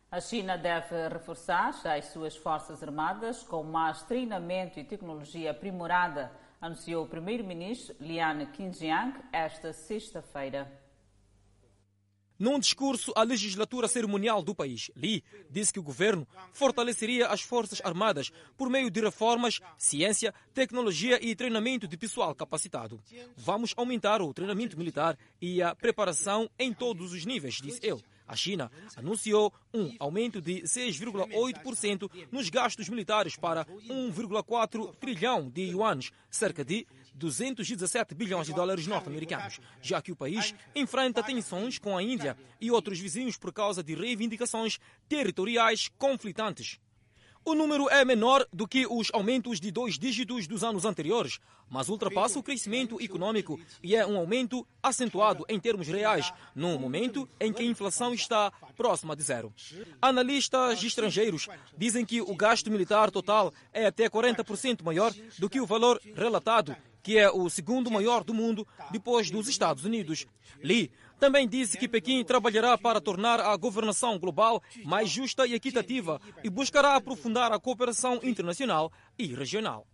A 0.10 0.22
China 0.22 0.58
deve 0.58 1.10
reforçar 1.10 1.74
as 1.86 2.06
suas 2.06 2.38
forças 2.38 2.82
armadas 2.82 3.44
com 3.44 3.64
mais 3.64 4.02
treinamento 4.04 4.80
e 4.80 4.84
tecnologia 4.86 5.52
aprimorada, 5.52 6.32
anunciou 6.60 7.06
o 7.06 7.08
primeiro-ministro 7.08 7.96
Lian 8.00 8.46
Qingjiang 8.48 9.14
esta 9.32 9.74
sexta-feira. 9.74 10.86
Num 12.38 12.60
discurso 12.60 13.14
à 13.16 13.24
legislatura 13.24 13.88
cerimonial 13.88 14.42
do 14.42 14.54
país, 14.54 14.92
Li 14.94 15.24
disse 15.50 15.72
que 15.72 15.80
o 15.80 15.84
governo 15.84 16.28
fortaleceria 16.52 17.28
as 17.28 17.42
forças 17.42 17.80
armadas 17.82 18.30
por 18.58 18.70
meio 18.70 18.92
de 18.92 19.00
reformas, 19.00 19.62
ciência, 19.78 20.34
tecnologia 20.54 21.18
e 21.26 21.34
treinamento 21.34 21.88
de 21.88 21.96
pessoal 21.96 22.36
capacitado. 22.36 23.02
Vamos 23.38 23.74
aumentar 23.78 24.22
o 24.22 24.34
treinamento 24.34 24.78
militar 24.78 25.18
e 25.42 25.62
a 25.62 25.74
preparação 25.74 26.50
em 26.60 26.74
todos 26.74 27.14
os 27.14 27.26
níveis, 27.26 27.56
disse 27.56 27.80
ele. 27.82 28.04
A 28.28 28.36
China 28.36 28.72
anunciou 28.96 29.54
um 29.74 29.96
aumento 30.00 30.42
de 30.42 30.62
6,8% 30.64 32.10
nos 32.32 32.50
gastos 32.50 32.90
militares 32.90 33.36
para 33.36 33.66
1,4 33.66 34.96
trilhão 34.96 35.50
de 35.50 35.62
yuans, 35.62 36.12
cerca 36.30 36.66
de 36.66 36.88
217 37.14 38.14
bilhões 38.14 38.48
de 38.48 38.54
dólares 38.54 38.88
norte-americanos, 38.88 39.60
já 39.82 40.02
que 40.02 40.12
o 40.12 40.16
país 40.16 40.54
enfrenta 40.76 41.24
tensões 41.24 41.78
com 41.78 41.98
a 41.98 42.04
Índia 42.04 42.38
e 42.60 42.70
outros 42.72 43.00
vizinhos 43.00 43.38
por 43.38 43.54
causa 43.54 43.84
de 43.84 43.96
reivindicações 43.96 44.80
territoriais 45.08 45.90
conflitantes. 45.98 46.80
O 47.48 47.54
número 47.54 47.88
é 47.92 48.04
menor 48.04 48.44
do 48.52 48.68
que 48.68 48.88
os 48.88 49.12
aumentos 49.14 49.60
de 49.60 49.70
dois 49.70 50.00
dígitos 50.00 50.48
dos 50.48 50.64
anos 50.64 50.84
anteriores, 50.84 51.38
mas 51.70 51.90
ultrapassa 51.90 52.40
o 52.40 52.44
crescimento 52.44 53.00
econômico 53.00 53.60
e 53.84 53.96
é 53.96 54.04
um 54.04 54.18
aumento 54.18 54.66
acentuado 54.82 55.46
em 55.48 55.60
termos 55.60 55.88
reais, 55.88 56.34
num 56.56 56.80
momento 56.80 57.30
em 57.40 57.54
que 57.54 57.62
a 57.62 57.66
inflação 57.66 58.16
está 58.16 58.52
próxima 58.76 59.16
de 59.16 59.22
zero. 59.22 59.54
Analistas 60.02 60.84
estrangeiros 60.84 61.48
dizem 61.78 62.04
que 62.04 62.20
o 62.20 62.36
gasto 62.36 62.72
militar 62.72 63.12
total 63.12 63.54
é 63.72 63.86
até 63.86 64.10
40% 64.10 64.82
maior 64.84 65.14
do 65.38 65.48
que 65.48 65.62
o 65.62 65.68
valor 65.68 66.02
relatado, 66.16 66.76
que 67.06 67.20
é 67.20 67.30
o 67.30 67.48
segundo 67.52 67.92
maior 67.92 68.24
do 68.24 68.34
mundo 68.34 68.68
depois 68.90 69.30
dos 69.30 69.48
Estados 69.48 69.86
Unidos. 69.86 70.26
Li 70.64 70.92
também 71.20 71.48
disse 71.48 71.78
que 71.78 71.88
Pequim 71.88 72.24
trabalhará 72.24 72.76
para 72.80 73.00
tornar 73.00 73.40
a 73.40 73.56
governação 73.56 74.18
global 74.18 74.60
mais 74.84 75.08
justa 75.08 75.46
e 75.46 75.54
equitativa 75.54 76.20
e 76.44 76.50
buscará 76.50 76.96
aprofundar 76.96 77.52
a 77.52 77.60
cooperação 77.60 78.20
internacional 78.24 78.92
e 79.20 79.28
regional. 79.28 79.86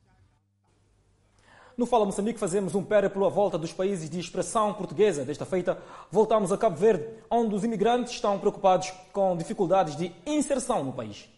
No 1.78 1.86
Fala 1.86 2.05
Moçambique 2.05 2.39
fazemos 2.39 2.76
um 2.76 2.84
périplo 2.84 3.26
à 3.26 3.30
volta 3.30 3.57
dos 3.57 3.74
países 3.74 4.09
de 4.09 4.18
expressão 4.18 4.74
portuguesa. 4.74 5.26
Desta 5.26 5.45
feita, 5.45 5.84
voltamos 6.09 6.49
a 6.53 6.57
Cabo 6.57 6.78
Verde, 6.78 7.05
onde 7.30 7.53
os 7.53 7.66
imigrantes 7.66 8.14
estão 8.14 8.39
preocupados 8.39 8.89
com 9.12 9.36
dificuldades 9.36 9.97
de 9.97 10.14
inserção 10.26 10.82
no 10.82 10.93
país. 10.93 11.30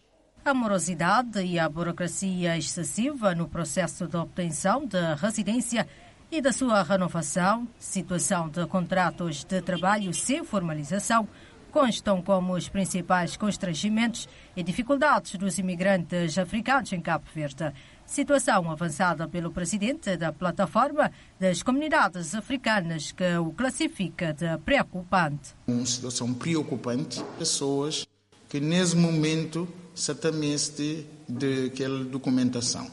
A 0.46 0.52
morosidade 0.52 1.42
e 1.42 1.58
a 1.58 1.66
burocracia 1.66 2.58
excessiva 2.58 3.34
no 3.34 3.48
processo 3.48 4.06
de 4.06 4.14
obtenção 4.18 4.84
de 4.84 4.98
residência 5.14 5.88
e 6.30 6.42
da 6.42 6.52
sua 6.52 6.82
renovação, 6.82 7.66
situação 7.78 8.50
de 8.50 8.66
contratos 8.66 9.42
de 9.42 9.62
trabalho 9.62 10.12
sem 10.12 10.44
formalização, 10.44 11.26
constam 11.72 12.20
como 12.20 12.52
os 12.52 12.68
principais 12.68 13.38
constrangimentos 13.38 14.28
e 14.54 14.62
dificuldades 14.62 15.34
dos 15.36 15.56
imigrantes 15.56 16.36
africanos 16.36 16.92
em 16.92 17.00
Cabo 17.00 17.24
Verde. 17.34 17.72
Situação 18.04 18.70
avançada 18.70 19.26
pelo 19.26 19.50
presidente 19.50 20.14
da 20.14 20.30
plataforma 20.30 21.10
das 21.40 21.62
comunidades 21.62 22.34
africanas, 22.34 23.12
que 23.12 23.38
o 23.38 23.50
classifica 23.50 24.34
de 24.34 24.58
preocupante. 24.58 25.54
Uma 25.66 25.86
situação 25.86 26.34
preocupante, 26.34 27.24
pessoas 27.38 28.04
que 28.54 28.60
nesse 28.60 28.94
momento 28.94 29.66
se 29.96 30.14
temem 30.14 30.56
de 31.28 31.66
aquela 31.66 32.04
documentação. 32.04 32.88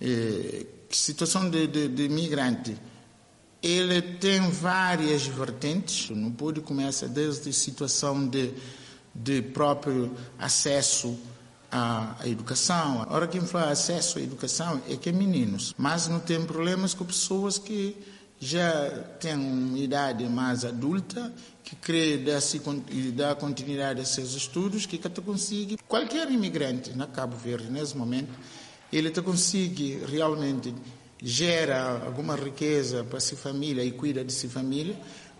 É, 0.00 0.66
situação 0.88 1.50
de, 1.50 1.66
de, 1.66 1.88
de 1.88 2.08
migrante, 2.08 2.76
ele 3.60 4.00
tem 4.00 4.48
várias 4.50 5.26
vertentes. 5.26 6.10
Não 6.10 6.30
pode 6.30 6.60
começar 6.60 7.08
desde 7.08 7.52
situação 7.52 8.28
de, 8.28 8.54
de 9.12 9.42
próprio 9.42 10.12
acesso 10.38 11.18
à, 11.72 12.14
à 12.20 12.28
educação. 12.28 13.02
A 13.02 13.14
hora 13.14 13.26
que 13.26 13.40
fala 13.40 13.72
acesso 13.72 14.20
à 14.20 14.22
educação 14.22 14.80
é 14.88 14.94
que 14.94 15.08
é 15.08 15.12
meninos, 15.12 15.74
mas 15.76 16.06
não 16.06 16.20
tem 16.20 16.40
problemas 16.46 16.94
com 16.94 17.04
pessoas 17.04 17.58
que 17.58 17.96
já 18.38 18.90
têm 19.20 19.34
uma 19.34 19.78
idade 19.78 20.24
mais 20.24 20.64
adulta, 20.64 21.32
que 21.62 21.74
crê 21.76 22.18
dar, 22.18 22.40
dar 23.14 23.34
continuidade 23.36 24.00
a 24.00 24.04
seus 24.04 24.34
estudos, 24.34 24.86
que 24.86 25.00
até 25.04 25.20
consegue. 25.22 25.78
Qualquer 25.88 26.30
imigrante 26.30 26.94
na 26.94 27.06
Cabo 27.06 27.36
Verde, 27.36 27.70
nesse 27.70 27.96
momento, 27.96 28.32
ele 28.92 29.10
te 29.10 29.22
consegue 29.22 30.00
realmente 30.06 30.74
gera 31.22 32.04
alguma 32.04 32.36
riqueza 32.36 33.02
para 33.02 33.18
sua 33.18 33.38
família 33.38 33.82
e 33.82 33.92
cuida 33.92 34.22
de 34.22 34.32
sua 34.32 34.50
família, 34.50 34.94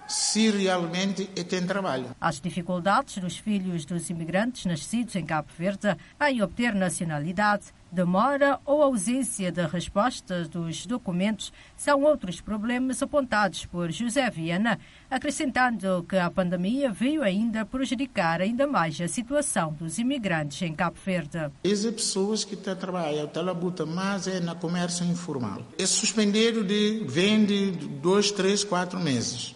se 0.06 0.50
realmente 0.50 1.26
tem 1.26 1.66
trabalho. 1.66 2.14
As 2.20 2.40
dificuldades 2.40 3.18
dos 3.18 3.36
filhos 3.36 3.84
dos 3.84 4.10
imigrantes 4.10 4.66
nascidos 4.66 5.16
em 5.16 5.24
Cabo 5.24 5.48
Verde 5.56 5.96
em 6.28 6.42
obter 6.42 6.74
nacionalidade 6.74 7.66
demora 7.94 8.58
ou 8.64 8.82
ausência 8.82 9.52
de 9.52 9.64
respostas 9.66 10.48
dos 10.48 10.84
documentos 10.84 11.52
são 11.76 12.02
outros 12.02 12.40
problemas 12.40 13.00
apontados 13.00 13.66
por 13.66 13.90
José 13.92 14.28
Viana, 14.30 14.80
acrescentando 15.08 16.04
que 16.08 16.16
a 16.16 16.28
pandemia 16.28 16.90
veio 16.90 17.22
ainda 17.22 17.64
prejudicar 17.64 18.40
ainda 18.40 18.66
mais 18.66 19.00
a 19.00 19.06
situação 19.06 19.72
dos 19.72 19.98
imigrantes 19.98 20.60
em 20.62 20.74
Cabo 20.74 20.96
Verde. 21.04 21.50
Essas 21.62 21.94
pessoas 21.94 22.44
que 22.44 22.54
estão 22.54 22.74
trabalhando, 22.74 23.28
estão 23.28 23.44
labuta, 23.44 23.86
mas 23.86 24.26
é 24.26 24.40
na 24.40 24.56
comércio 24.56 25.06
informal. 25.06 25.62
É 25.78 25.86
suspendido 25.86 26.64
de 26.64 27.04
vende 27.06 27.70
dois, 28.02 28.32
três, 28.32 28.64
quatro 28.64 28.98
meses. 28.98 29.54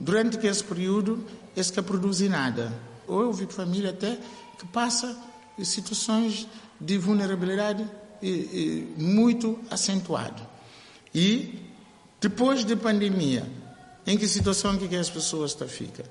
Durante 0.00 0.44
esse 0.46 0.62
período, 0.62 1.24
esse 1.56 1.72
que 1.72 1.82
produz 1.82 2.20
nada. 2.20 2.72
Ou 3.06 3.22
eu 3.22 3.32
vi 3.32 3.46
família 3.46 3.90
até 3.90 4.18
que 4.58 4.66
passa 4.66 5.16
situações 5.62 6.46
de 6.80 6.98
vulnerabilidade 6.98 7.84
muito 8.96 9.58
acentuado. 9.70 10.42
E 11.14 11.60
depois 12.20 12.64
da 12.64 12.76
pandemia, 12.76 13.44
em 14.06 14.16
que 14.16 14.28
situação 14.28 14.76
que 14.76 14.94
as 14.94 15.10
pessoas 15.10 15.50
estão 15.50 15.66
ficam? 15.68 16.04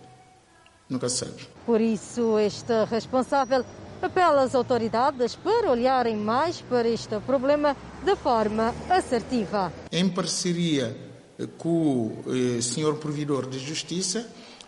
Nunca 0.89 1.07
sabe. 1.09 1.47
Por 1.65 1.81
isso, 1.81 2.37
este 2.39 2.85
responsável 2.85 3.65
apela 4.01 4.43
às 4.43 4.53
autoridades 4.53 5.35
para 5.35 5.71
olharem 5.71 6.15
mais 6.15 6.61
para 6.61 6.87
este 6.87 7.19
problema 7.21 7.75
de 8.03 8.15
forma 8.15 8.73
assertiva. 8.89 9.71
Em 9.91 10.07
parceria 10.07 11.06
o 11.39 12.23
eh, 12.27 12.61
senhor 12.61 12.97
provedor 12.97 13.47
de 13.49 13.59
justiça, 13.59 14.27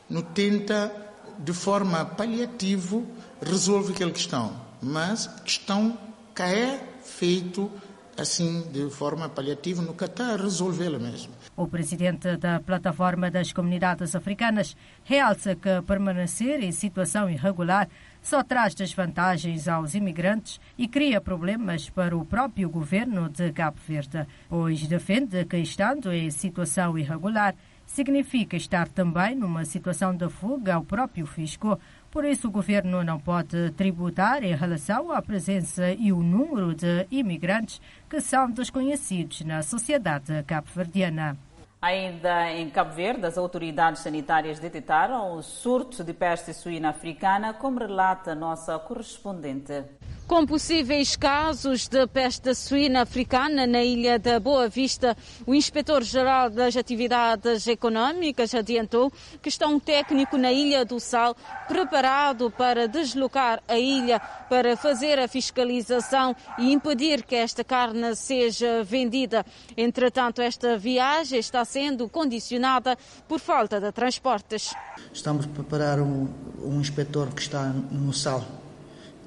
no 0.09 0.21
tenta 0.21 0.91
de 1.39 1.53
forma 1.53 2.03
paliativa 2.05 3.01
resolver 3.41 3.93
aquela 3.93 4.11
questão, 4.11 4.53
mas 4.81 5.27
questão 5.43 5.97
que 6.35 6.43
é 6.43 6.83
feito 7.03 7.71
assim 8.17 8.63
de 8.71 8.89
forma 8.89 9.29
paliativa, 9.29 9.81
nunca 9.81 10.05
está 10.05 10.33
a 10.33 10.37
resolvê-la 10.37 10.99
mesmo. 10.99 11.33
O 11.55 11.67
presidente 11.67 12.35
da 12.37 12.59
Plataforma 12.59 13.31
das 13.31 13.53
Comunidades 13.53 14.15
Africanas 14.15 14.75
realça 15.03 15.55
que 15.55 15.81
permanecer 15.87 16.61
em 16.61 16.71
situação 16.71 17.29
irregular 17.29 17.87
só 18.21 18.43
traz 18.43 18.75
desvantagens 18.75 19.67
aos 19.67 19.95
imigrantes 19.95 20.59
e 20.77 20.87
cria 20.87 21.21
problemas 21.21 21.89
para 21.89 22.15
o 22.15 22.25
próprio 22.25 22.69
governo 22.69 23.29
de 23.29 23.51
Cabo 23.51 23.79
Verde, 23.87 24.25
pois 24.47 24.87
defende 24.87 25.45
que, 25.45 25.57
estando 25.57 26.11
em 26.11 26.29
situação 26.29 26.97
irregular, 26.97 27.55
significa 27.85 28.55
estar 28.55 28.87
também 28.87 29.35
numa 29.35 29.65
situação 29.65 30.15
de 30.15 30.29
fuga 30.29 30.75
ao 30.75 30.83
próprio 30.83 31.25
fisco. 31.25 31.79
Por 32.11 32.23
isso, 32.23 32.47
o 32.47 32.51
governo 32.51 33.03
não 33.03 33.19
pode 33.19 33.71
tributar 33.71 34.43
em 34.43 34.55
relação 34.55 35.11
à 35.11 35.21
presença 35.21 35.91
e 35.91 36.11
o 36.11 36.21
número 36.21 36.75
de 36.75 37.07
imigrantes 37.09 37.81
que 38.09 38.21
são 38.21 38.49
desconhecidos 38.51 39.41
na 39.41 39.63
sociedade 39.63 40.43
cabo-verdiana. 40.43 41.48
Ainda 41.81 42.51
em 42.51 42.69
Cabo 42.69 42.93
Verde, 42.93 43.25
as 43.25 43.37
autoridades 43.37 44.01
sanitárias 44.01 44.59
detectaram 44.59 45.37
o 45.37 45.41
surto 45.41 46.03
de 46.03 46.13
peste 46.13 46.53
suína 46.53 46.89
africana, 46.89 47.53
como 47.53 47.79
relata 47.79 48.33
a 48.33 48.35
nossa 48.35 48.77
correspondente 48.77 49.85
com 50.29 50.45
possíveis 50.45 51.15
casos 51.15 51.87
de 51.87 52.05
peste 52.05 52.53
suína 52.53 53.01
africana 53.01 53.65
na 53.65 53.83
ilha 53.83 54.19
da 54.19 54.39
Boa 54.39 54.69
Vista. 54.69 55.17
O 55.43 55.55
inspetor-geral 55.55 56.51
das 56.51 56.77
Atividades 56.77 57.65
Econômicas 57.65 58.53
adiantou 58.53 59.11
que 59.41 59.49
está 59.49 59.65
um 59.65 59.79
técnico 59.79 60.37
na 60.37 60.51
Ilha 60.51 60.85
do 60.85 60.99
Sal 60.99 61.35
preparado 61.67 62.51
para 62.51 62.87
deslocar 62.87 63.59
a 63.67 63.79
ilha 63.79 64.21
para 64.47 64.77
fazer 64.77 65.17
a 65.17 65.27
fiscalização 65.27 66.35
e 66.59 66.71
impedir 66.71 67.23
que 67.23 67.35
esta 67.35 67.63
carne 67.63 68.15
seja 68.15 68.83
vendida. 68.83 69.43
Entretanto, 69.75 70.43
esta 70.43 70.77
viagem 70.77 71.39
está 71.39 71.65
sendo 71.65 72.07
condicionada 72.07 72.95
por 73.27 73.39
falta 73.39 73.81
de 73.81 73.91
transportes. 73.91 74.75
Estamos 75.11 75.45
a 75.45 75.47
preparar 75.47 75.99
um, 75.99 76.27
um 76.63 76.79
inspetor 76.79 77.33
que 77.33 77.41
está 77.41 77.63
no 77.63 78.13
Sal 78.13 78.45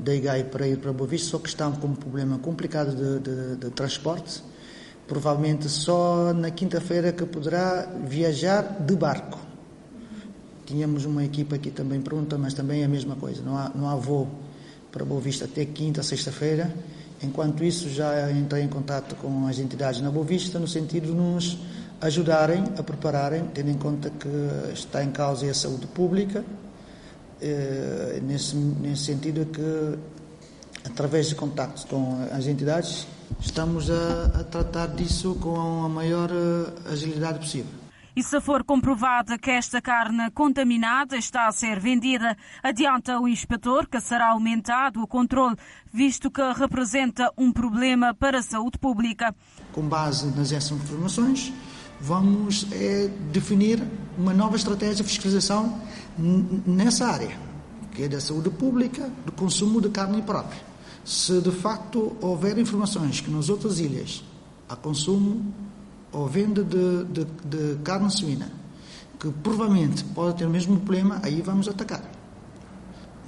da 0.02 0.14
IGAI 0.14 0.44
para 0.44 0.66
ir 0.66 0.78
para 0.78 0.92
Boa 0.92 1.08
Vista, 1.08 1.30
só 1.30 1.38
que 1.38 1.48
estão 1.48 1.72
com 1.72 1.88
um 1.88 1.94
problema 1.94 2.38
complicado 2.38 2.94
de, 2.94 3.20
de, 3.20 3.56
de 3.56 3.70
transporte. 3.70 4.42
Provavelmente 5.06 5.68
só 5.68 6.32
na 6.32 6.50
quinta-feira 6.50 7.12
que 7.12 7.24
poderá 7.24 7.88
viajar 8.04 8.62
de 8.80 8.94
barco. 8.96 9.38
Tínhamos 10.66 11.04
uma 11.04 11.24
equipa 11.24 11.56
aqui 11.56 11.70
também 11.70 12.00
pronta, 12.00 12.36
mas 12.38 12.54
também 12.54 12.82
é 12.82 12.84
a 12.84 12.88
mesma 12.88 13.14
coisa. 13.16 13.42
Não 13.42 13.56
há, 13.56 13.70
não 13.74 13.88
há 13.88 13.96
voo 13.96 14.28
para 14.90 15.04
Boa 15.04 15.20
Vista 15.20 15.44
até 15.44 15.64
quinta, 15.64 16.02
sexta-feira. 16.02 16.72
Enquanto 17.22 17.62
isso, 17.62 17.88
já 17.88 18.30
entrei 18.32 18.64
em 18.64 18.68
contato 18.68 19.14
com 19.16 19.46
as 19.46 19.58
entidades 19.58 20.00
na 20.00 20.10
Boa 20.10 20.24
Vista, 20.24 20.58
no 20.58 20.66
sentido 20.66 21.06
de 21.06 21.14
nos 21.14 21.58
ajudarem 22.00 22.64
a 22.76 22.82
prepararem, 22.82 23.44
tendo 23.54 23.70
em 23.70 23.78
conta 23.78 24.10
que 24.10 24.28
está 24.72 25.04
em 25.04 25.10
causa 25.10 25.48
a 25.48 25.54
saúde 25.54 25.86
pública 25.86 26.44
nesse, 28.22 28.56
nesse 28.56 29.04
sentido 29.04 29.46
que, 29.46 29.98
através 30.84 31.28
de 31.28 31.34
contactos 31.34 31.84
com 31.84 32.26
as 32.32 32.46
entidades, 32.46 33.06
estamos 33.40 33.90
a, 33.90 34.40
a 34.40 34.44
tratar 34.44 34.88
disso 34.88 35.36
com 35.40 35.84
a 35.84 35.88
maior 35.88 36.30
eh, 36.30 36.90
agilidade 36.92 37.38
possível. 37.38 37.82
E 38.14 38.22
se 38.22 38.38
for 38.42 38.62
comprovada 38.62 39.38
que 39.38 39.50
esta 39.50 39.80
carne 39.80 40.30
contaminada 40.32 41.16
está 41.16 41.46
a 41.46 41.52
ser 41.52 41.80
vendida, 41.80 42.36
adianta 42.62 43.18
o 43.18 43.26
inspetor 43.26 43.88
que 43.88 43.98
será 44.00 44.32
aumentado 44.32 45.02
o 45.02 45.06
controle, 45.06 45.56
visto 45.90 46.30
que 46.30 46.42
representa 46.52 47.32
um 47.38 47.50
problema 47.50 48.12
para 48.12 48.40
a 48.40 48.42
saúde 48.42 48.76
pública. 48.78 49.34
Com 49.72 49.88
base 49.88 50.26
nessas 50.26 50.70
informações, 50.72 51.54
vamos 51.98 52.66
é, 52.70 53.08
definir 53.32 53.82
uma 54.18 54.34
nova 54.34 54.56
estratégia 54.56 54.96
de 54.96 55.04
fiscalização 55.04 55.80
nessa 56.18 57.06
área, 57.06 57.36
que 57.92 58.04
é 58.04 58.08
da 58.08 58.20
saúde 58.20 58.50
pública, 58.50 59.10
do 59.24 59.32
consumo 59.32 59.80
de 59.80 59.88
carne 59.88 60.22
própria. 60.22 60.60
Se 61.04 61.40
de 61.40 61.50
facto 61.50 62.16
houver 62.20 62.58
informações 62.58 63.20
que 63.20 63.30
nas 63.30 63.48
outras 63.48 63.80
ilhas 63.80 64.22
há 64.68 64.76
consumo 64.76 65.52
ou 66.12 66.28
venda 66.28 66.62
de, 66.62 67.04
de, 67.04 67.24
de 67.24 67.82
carne 67.82 68.10
suína, 68.10 68.50
que 69.18 69.30
provavelmente 69.42 70.04
pode 70.04 70.38
ter 70.38 70.46
o 70.46 70.50
mesmo 70.50 70.76
problema, 70.76 71.20
aí 71.22 71.40
vamos 71.40 71.68
atacar. 71.68 72.02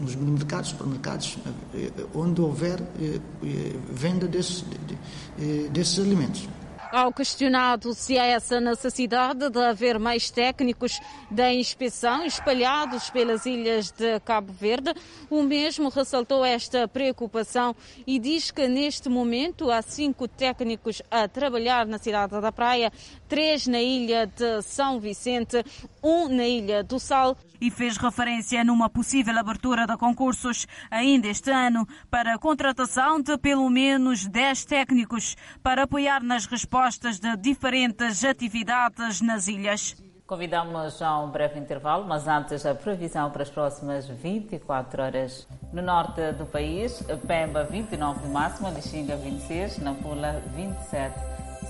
Nos 0.01 0.17
mercados, 0.17 0.71
supermercados, 0.71 1.39
eh, 1.73 1.93
onde 2.15 2.41
houver 2.41 2.83
eh, 3.01 3.21
eh, 3.45 3.77
venda 3.93 4.27
desses, 4.27 4.65
desses 5.73 6.01
alimentos. 6.01 6.49
Ao 6.95 7.13
questionado 7.13 7.93
se 7.93 8.17
há 8.17 8.25
essa 8.25 8.61
necessidade 8.61 9.51
de 9.51 9.59
haver 9.59 9.99
mais 9.99 10.31
técnicos 10.31 11.01
da 11.29 11.53
inspeção 11.53 12.25
espalhados 12.25 13.11
pelas 13.11 13.45
ilhas 13.47 13.91
de 13.91 14.21
Cabo 14.21 14.53
Verde, 14.53 14.95
o 15.29 15.43
mesmo 15.43 15.89
ressaltou 15.89 16.45
esta 16.45 16.87
preocupação 16.87 17.75
e 18.07 18.21
diz 18.21 18.53
que 18.53 18.69
neste 18.69 19.09
momento 19.09 19.73
há 19.73 19.83
cinco 19.83 20.29
técnicos 20.29 21.03
a 21.11 21.27
trabalhar 21.27 21.85
na 21.85 21.99
cidade 21.99 22.41
da 22.41 22.53
Praia, 22.53 22.93
três 23.29 23.67
na 23.67 23.81
ilha 23.81 24.29
de 24.29 24.63
São 24.63 25.01
Vicente, 25.01 25.65
um 26.01 26.29
na 26.29 26.47
ilha 26.47 26.85
do 26.85 27.01
Sal. 27.01 27.37
E 27.61 27.73
fez 27.73 27.97
referência 27.97 28.63
numa 28.63 28.91
possível 28.91 29.37
abertura 29.37 29.87
de 29.87 29.97
concursos 29.97 30.67
ainda 30.91 31.27
este 31.27 31.51
ano 31.51 31.89
para 32.09 32.35
a 32.35 32.39
contratação 32.39 33.21
de 33.21 33.37
pelo 33.39 33.69
menos 33.71 34.27
10 34.27 34.65
técnicos 34.67 35.35
para 35.63 35.85
apoiar 35.85 36.23
nas 36.23 36.47
respostas 36.47 36.84
de 37.19 37.37
diferentes 37.39 38.23
atividades 38.25 39.23
nas 39.23 39.49
ilhas. 39.49 39.97
Convidamos 40.27 41.01
a 41.01 41.19
um 41.19 41.31
breve 41.31 41.59
intervalo, 41.59 42.05
mas 42.07 42.29
antes 42.29 42.67
a 42.67 42.75
previsão 42.75 43.31
para 43.31 43.43
as 43.43 43.49
próximas 43.49 44.07
24 44.07 45.03
horas. 45.03 45.49
No 45.73 45.81
norte 45.81 46.33
do 46.33 46.45
país, 46.45 47.03
Pemba 47.27 47.65
29 47.65 48.21
de 48.21 48.29
máxima, 48.29 48.69
Lixinga 48.71 49.17
26, 49.17 49.79
Nampula 49.79 50.43
27. 50.55 51.15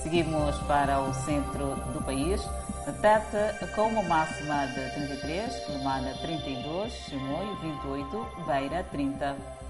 Seguimos 0.03 0.57
para 0.67 1.01
o 1.01 1.15
centro 1.15 1.77
do 1.93 2.03
país. 2.05 2.43
Tete 3.01 3.73
com 3.75 3.87
uma 3.87 4.03
máxima 4.03 4.67
de 4.67 4.91
33, 4.95 5.69
Lumana 5.69 6.13
32, 6.21 6.93
Chimoio 6.93 7.55
28, 7.61 8.45
Beira 8.47 8.85
30. 8.91 9.64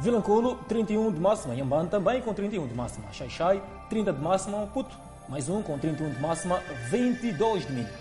Vilanculo 0.00 0.54
31 0.68 1.10
de 1.10 1.18
máxima, 1.18 1.54
Yamban 1.54 1.86
também 1.86 2.22
com 2.22 2.32
31 2.32 2.68
de 2.68 2.74
máxima, 2.74 3.12
Xaixai 3.12 3.60
30 3.90 4.12
de 4.12 4.22
máxima, 4.22 4.66
Puto 4.68 4.96
mais 5.28 5.48
um 5.48 5.60
com 5.60 5.76
31 5.76 6.10
de 6.10 6.20
máxima, 6.20 6.60
22 6.88 7.66
de 7.66 7.72
mínima. 7.72 7.98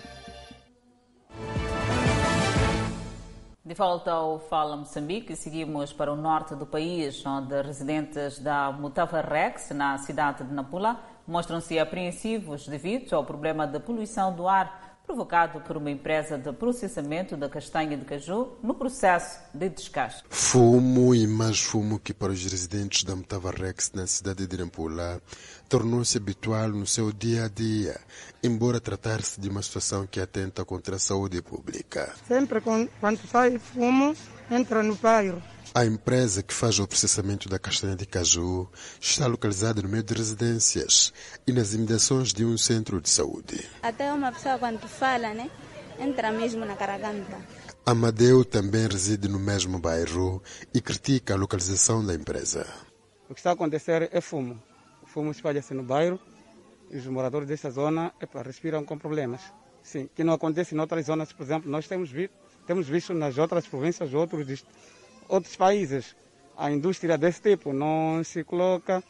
De 3.66 3.74
volta 3.74 4.12
ao 4.12 4.40
Fala 4.40 4.78
Moçambique, 4.78 5.36
seguimos 5.36 5.92
para 5.92 6.14
o 6.14 6.16
norte 6.16 6.56
do 6.56 6.66
país, 6.66 7.26
onde 7.26 7.62
residentes 7.64 8.40
da 8.40 8.72
Mutavarrex, 8.72 9.72
na 9.72 9.98
cidade 9.98 10.44
de 10.44 10.54
Nampula, 10.54 11.02
mostram-se 11.28 11.78
apreensivos 11.78 12.68
devido 12.68 13.14
ao 13.14 13.26
problema 13.26 13.68
da 13.68 13.80
poluição 13.80 14.34
do 14.34 14.48
ar 14.48 14.87
provocado 15.08 15.62
por 15.62 15.78
uma 15.78 15.90
empresa 15.90 16.38
de 16.38 16.52
processamento 16.52 17.38
da 17.38 17.48
castanha 17.48 17.96
de 17.96 18.04
caju 18.04 18.58
no 18.62 18.76
processo 18.76 19.40
de 19.54 19.70
descasque. 19.70 20.28
Fumo 20.30 21.16
e 21.16 21.26
mais 21.26 21.62
fumo 21.62 21.98
que 21.98 22.14
para 22.14 22.34
os 22.34 22.44
residentes 22.44 23.06
da 23.06 23.16
Mutavarrex 23.16 23.94
na 23.94 24.06
cidade 24.06 24.46
de 24.46 24.58
Nampula 24.58 25.22
tornou-se 25.70 26.18
habitual 26.18 26.68
no 26.70 26.86
seu 26.86 27.14
dia 27.14 27.46
a 27.46 27.48
dia, 27.48 27.98
embora 28.44 28.82
tratar-se 28.82 29.40
de 29.40 29.48
uma 29.48 29.62
situação 29.62 30.06
que 30.06 30.20
atenta 30.20 30.66
contra 30.66 30.98
a 30.98 31.00
saúde 31.00 31.42
pública. 31.42 32.14
Sempre 32.28 32.62
quando 32.62 33.28
sai 33.30 33.58
fumo, 33.58 34.14
entra 34.52 34.84
no 34.84 34.96
bairro 34.96 35.42
a 35.78 35.86
empresa 35.86 36.42
que 36.42 36.56
faz 36.56 36.80
o 36.80 36.88
processamento 36.88 37.48
da 37.48 37.60
castanha 37.60 37.96
de 37.96 38.04
caju 38.04 38.68
está 39.00 39.28
localizada 39.28 39.80
no 39.80 39.88
meio 39.88 40.02
de 40.02 40.12
residências 40.12 41.14
e 41.46 41.54
nas 41.54 41.72
imediações 41.72 42.34
de 42.34 42.44
um 42.44 42.58
centro 42.58 43.00
de 43.00 43.08
saúde. 43.08 43.64
Até 43.84 44.12
uma 44.12 44.32
pessoa 44.32 44.58
quando 44.58 44.80
fala, 44.88 45.36
né? 45.36 45.52
entra 46.00 46.32
mesmo 46.32 46.66
na 46.66 46.74
garganta. 46.74 47.38
Amadeu 47.86 48.44
também 48.44 48.88
reside 48.88 49.28
no 49.28 49.38
mesmo 49.38 49.78
bairro 49.78 50.42
e 50.74 50.82
critica 50.82 51.36
a 51.36 51.38
localização 51.38 52.04
da 52.04 52.16
empresa. 52.16 52.66
O 53.30 53.36
que 53.36 53.40
está 53.40 53.52
a 53.52 53.54
acontecer 53.54 54.10
é 54.12 54.20
fumo. 54.20 54.60
O 55.04 55.06
fumo 55.06 55.30
espalha-se 55.30 55.76
no 55.76 55.84
bairro 55.84 56.20
e 56.90 56.98
os 56.98 57.06
moradores 57.06 57.48
desta 57.48 57.70
zona 57.70 58.12
epa, 58.20 58.42
respiram 58.42 58.84
com 58.84 58.98
problemas. 58.98 59.42
Sim, 59.84 60.10
que 60.16 60.24
não 60.24 60.34
acontece 60.34 60.74
em 60.74 60.80
outras 60.80 61.06
zonas, 61.06 61.32
por 61.32 61.44
exemplo, 61.44 61.70
nós 61.70 61.88
temos 61.88 62.10
visto, 62.10 62.34
temos 62.66 62.90
visto 62.90 63.14
nas 63.14 63.38
outras 63.38 63.68
províncias, 63.68 64.12
outros, 64.12 64.66
outros 65.28 65.56
países, 65.56 66.16
a 66.58 66.72
indústria 66.72 67.18
desse 67.18 67.42
tipo 67.42 67.74
não 67.74 68.24
se 68.24 68.44
coloca, 68.44 69.04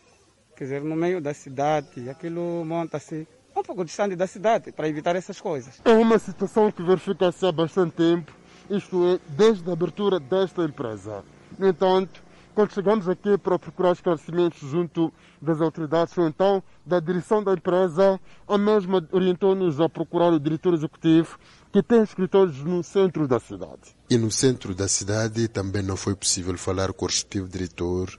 quer 0.55 0.63
dizer, 0.65 0.81
no 0.81 0.95
meio 0.95 1.21
da 1.21 1.33
cidade, 1.33 2.09
aquilo 2.09 2.63
monta-se 2.65 3.27
um 3.55 3.63
pouco 3.63 3.83
distante 3.83 4.15
da 4.15 4.27
cidade 4.27 4.71
para 4.71 4.87
evitar 4.87 5.15
essas 5.15 5.41
coisas. 5.41 5.81
É 5.83 5.91
uma 5.91 6.19
situação 6.19 6.71
que 6.71 6.83
verifica-se 6.83 7.45
há 7.45 7.51
bastante 7.51 7.93
tempo, 7.93 8.31
isto 8.69 9.15
é, 9.15 9.19
desde 9.35 9.67
a 9.69 9.73
abertura 9.73 10.19
desta 10.19 10.63
empresa. 10.63 11.23
No 11.57 11.67
entanto, 11.67 12.21
quando 12.57 12.73
chegamos 12.73 13.07
aqui 13.07 13.37
para 13.37 13.59
procurar 13.59 13.91
esclarecimentos 13.91 14.67
junto 14.67 15.13
das 15.39 15.61
autoridades 15.61 16.17
ou 16.17 16.27
então 16.27 16.63
da 16.83 16.99
direção 16.99 17.43
da 17.43 17.53
empresa, 17.53 18.19
a 18.47 18.57
mesma 18.57 19.07
orientou-nos 19.11 19.79
a 19.79 19.87
procurar 19.87 20.33
o 20.33 20.39
diretor 20.39 20.73
executivo 20.73 21.37
que 21.71 21.83
tem 21.83 22.01
escritórios 22.01 22.63
no 22.63 22.81
centro 22.83 23.27
da 23.27 23.39
cidade. 23.39 23.95
E 24.09 24.17
no 24.17 24.31
centro 24.31 24.73
da 24.73 24.87
cidade 24.87 25.47
também 25.47 25.83
não 25.83 25.95
foi 25.95 26.15
possível 26.15 26.57
falar 26.57 26.91
com 26.93 27.05
o 27.05 27.07
respectivo 27.07 27.47
diretor, 27.47 28.09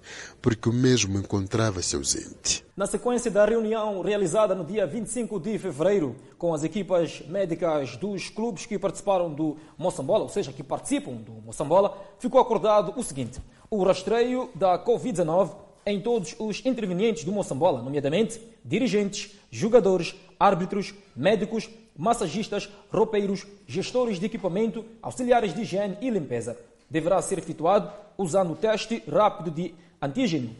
porque 0.40 0.68
o 0.68 0.72
mesmo 0.72 1.18
encontrava-se 1.18 1.96
ausente. 1.96 2.64
Na 2.76 2.86
sequência 2.86 3.30
da 3.32 3.44
reunião 3.44 4.02
realizada 4.02 4.54
no 4.54 4.64
dia 4.64 4.86
25 4.86 5.40
de 5.40 5.58
fevereiro 5.58 6.14
com 6.36 6.54
as 6.54 6.62
equipas 6.62 7.22
médicas 7.26 7.96
dos 7.96 8.28
clubes 8.28 8.66
que 8.66 8.78
participaram 8.78 9.34
do 9.34 9.56
Moçambola, 9.76 10.22
ou 10.22 10.28
seja, 10.28 10.52
que 10.52 10.62
participam 10.62 11.14
do 11.14 11.32
Moçambola, 11.44 11.98
ficou 12.20 12.40
acordado 12.40 12.92
o 12.96 13.02
seguinte: 13.02 13.40
o 13.70 13.82
rastreio 13.82 14.50
da 14.54 14.78
Covid-19 14.78 15.50
em 15.84 16.00
todos 16.00 16.34
os 16.38 16.64
intervenientes 16.64 17.24
do 17.24 17.32
Moçambola, 17.32 17.82
nomeadamente 17.82 18.40
dirigentes, 18.64 19.34
jogadores, 19.50 20.14
árbitros, 20.38 20.94
médicos, 21.16 21.68
massagistas, 21.96 22.68
roupeiros, 22.92 23.46
gestores 23.66 24.20
de 24.20 24.26
equipamento, 24.26 24.84
auxiliares 25.02 25.54
de 25.54 25.62
higiene 25.62 25.96
e 26.00 26.10
limpeza. 26.10 26.58
Deverá 26.90 27.20
ser 27.22 27.38
efetuado 27.38 27.90
usando 28.16 28.52
o 28.52 28.56
teste 28.56 29.02
rápido 29.08 29.50
de 29.50 29.74
antígeno. 30.00 30.50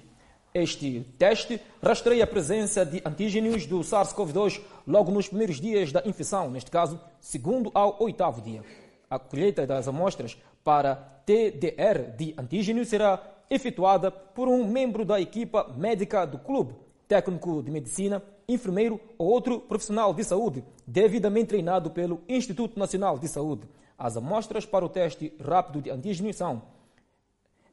Este 0.54 1.06
teste 1.18 1.60
rastreia 1.82 2.24
a 2.24 2.26
presença 2.26 2.84
de 2.84 3.02
antígenos 3.04 3.66
do 3.66 3.80
SARS-CoV-2 3.80 4.60
logo 4.86 5.12
nos 5.12 5.28
primeiros 5.28 5.60
dias 5.60 5.92
da 5.92 6.02
infecção, 6.06 6.50
neste 6.50 6.70
caso, 6.70 6.98
segundo 7.20 7.70
ao 7.74 8.02
oitavo 8.02 8.40
dia. 8.40 8.64
A 9.10 9.18
colheita 9.18 9.66
das 9.66 9.86
amostras 9.86 10.36
para 10.64 11.17
TDR 11.28 12.16
de 12.16 12.34
antígenos 12.38 12.88
será 12.88 13.22
efetuada 13.50 14.10
por 14.10 14.48
um 14.48 14.66
membro 14.66 15.04
da 15.04 15.20
equipa 15.20 15.70
médica 15.76 16.26
do 16.26 16.38
clube, 16.38 16.74
técnico 17.06 17.62
de 17.62 17.70
medicina, 17.70 18.22
enfermeiro 18.48 18.98
ou 19.18 19.28
outro 19.28 19.60
profissional 19.60 20.14
de 20.14 20.24
saúde, 20.24 20.64
devidamente 20.86 21.48
treinado 21.48 21.90
pelo 21.90 22.22
Instituto 22.26 22.78
Nacional 22.78 23.18
de 23.18 23.28
Saúde. 23.28 23.68
As 23.98 24.16
amostras 24.16 24.64
para 24.64 24.86
o 24.86 24.88
teste 24.88 25.34
rápido 25.38 25.82
de 25.82 25.90
antígenos 25.90 26.34
são 26.34 26.62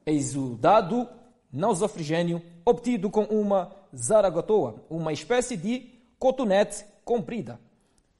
exudado 0.04 1.08
nasofrigênio 1.50 2.42
obtido 2.62 3.08
com 3.08 3.22
uma 3.22 3.72
zaragatoa, 3.96 4.84
uma 4.90 5.14
espécie 5.14 5.56
de 5.56 5.94
cotonete 6.18 6.84
comprida, 7.06 7.58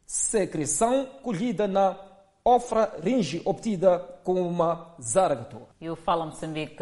secreção 0.07 1.05
colhida 1.23 1.69
na 1.69 2.06
ofra-ringe 2.47 3.43
obtida 3.45 3.99
com 4.23 4.35
uma 4.35 4.95
zaragatoa. 5.03 5.67
E 5.81 5.91
o 5.91 5.97
Fala 5.97 6.25
Moçambique 6.25 6.77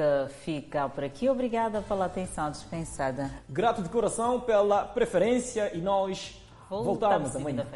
fica 0.44 0.86
por 0.90 1.02
aqui. 1.02 1.26
Obrigada 1.26 1.80
pela 1.80 2.04
atenção 2.04 2.50
dispensada. 2.50 3.30
Grato 3.48 3.82
de 3.82 3.88
coração 3.88 4.40
pela 4.40 4.84
preferência 4.84 5.74
e 5.74 5.80
nós 5.80 6.38
voltamos, 6.68 7.32
voltamos 7.32 7.36
amanhã. 7.36 7.66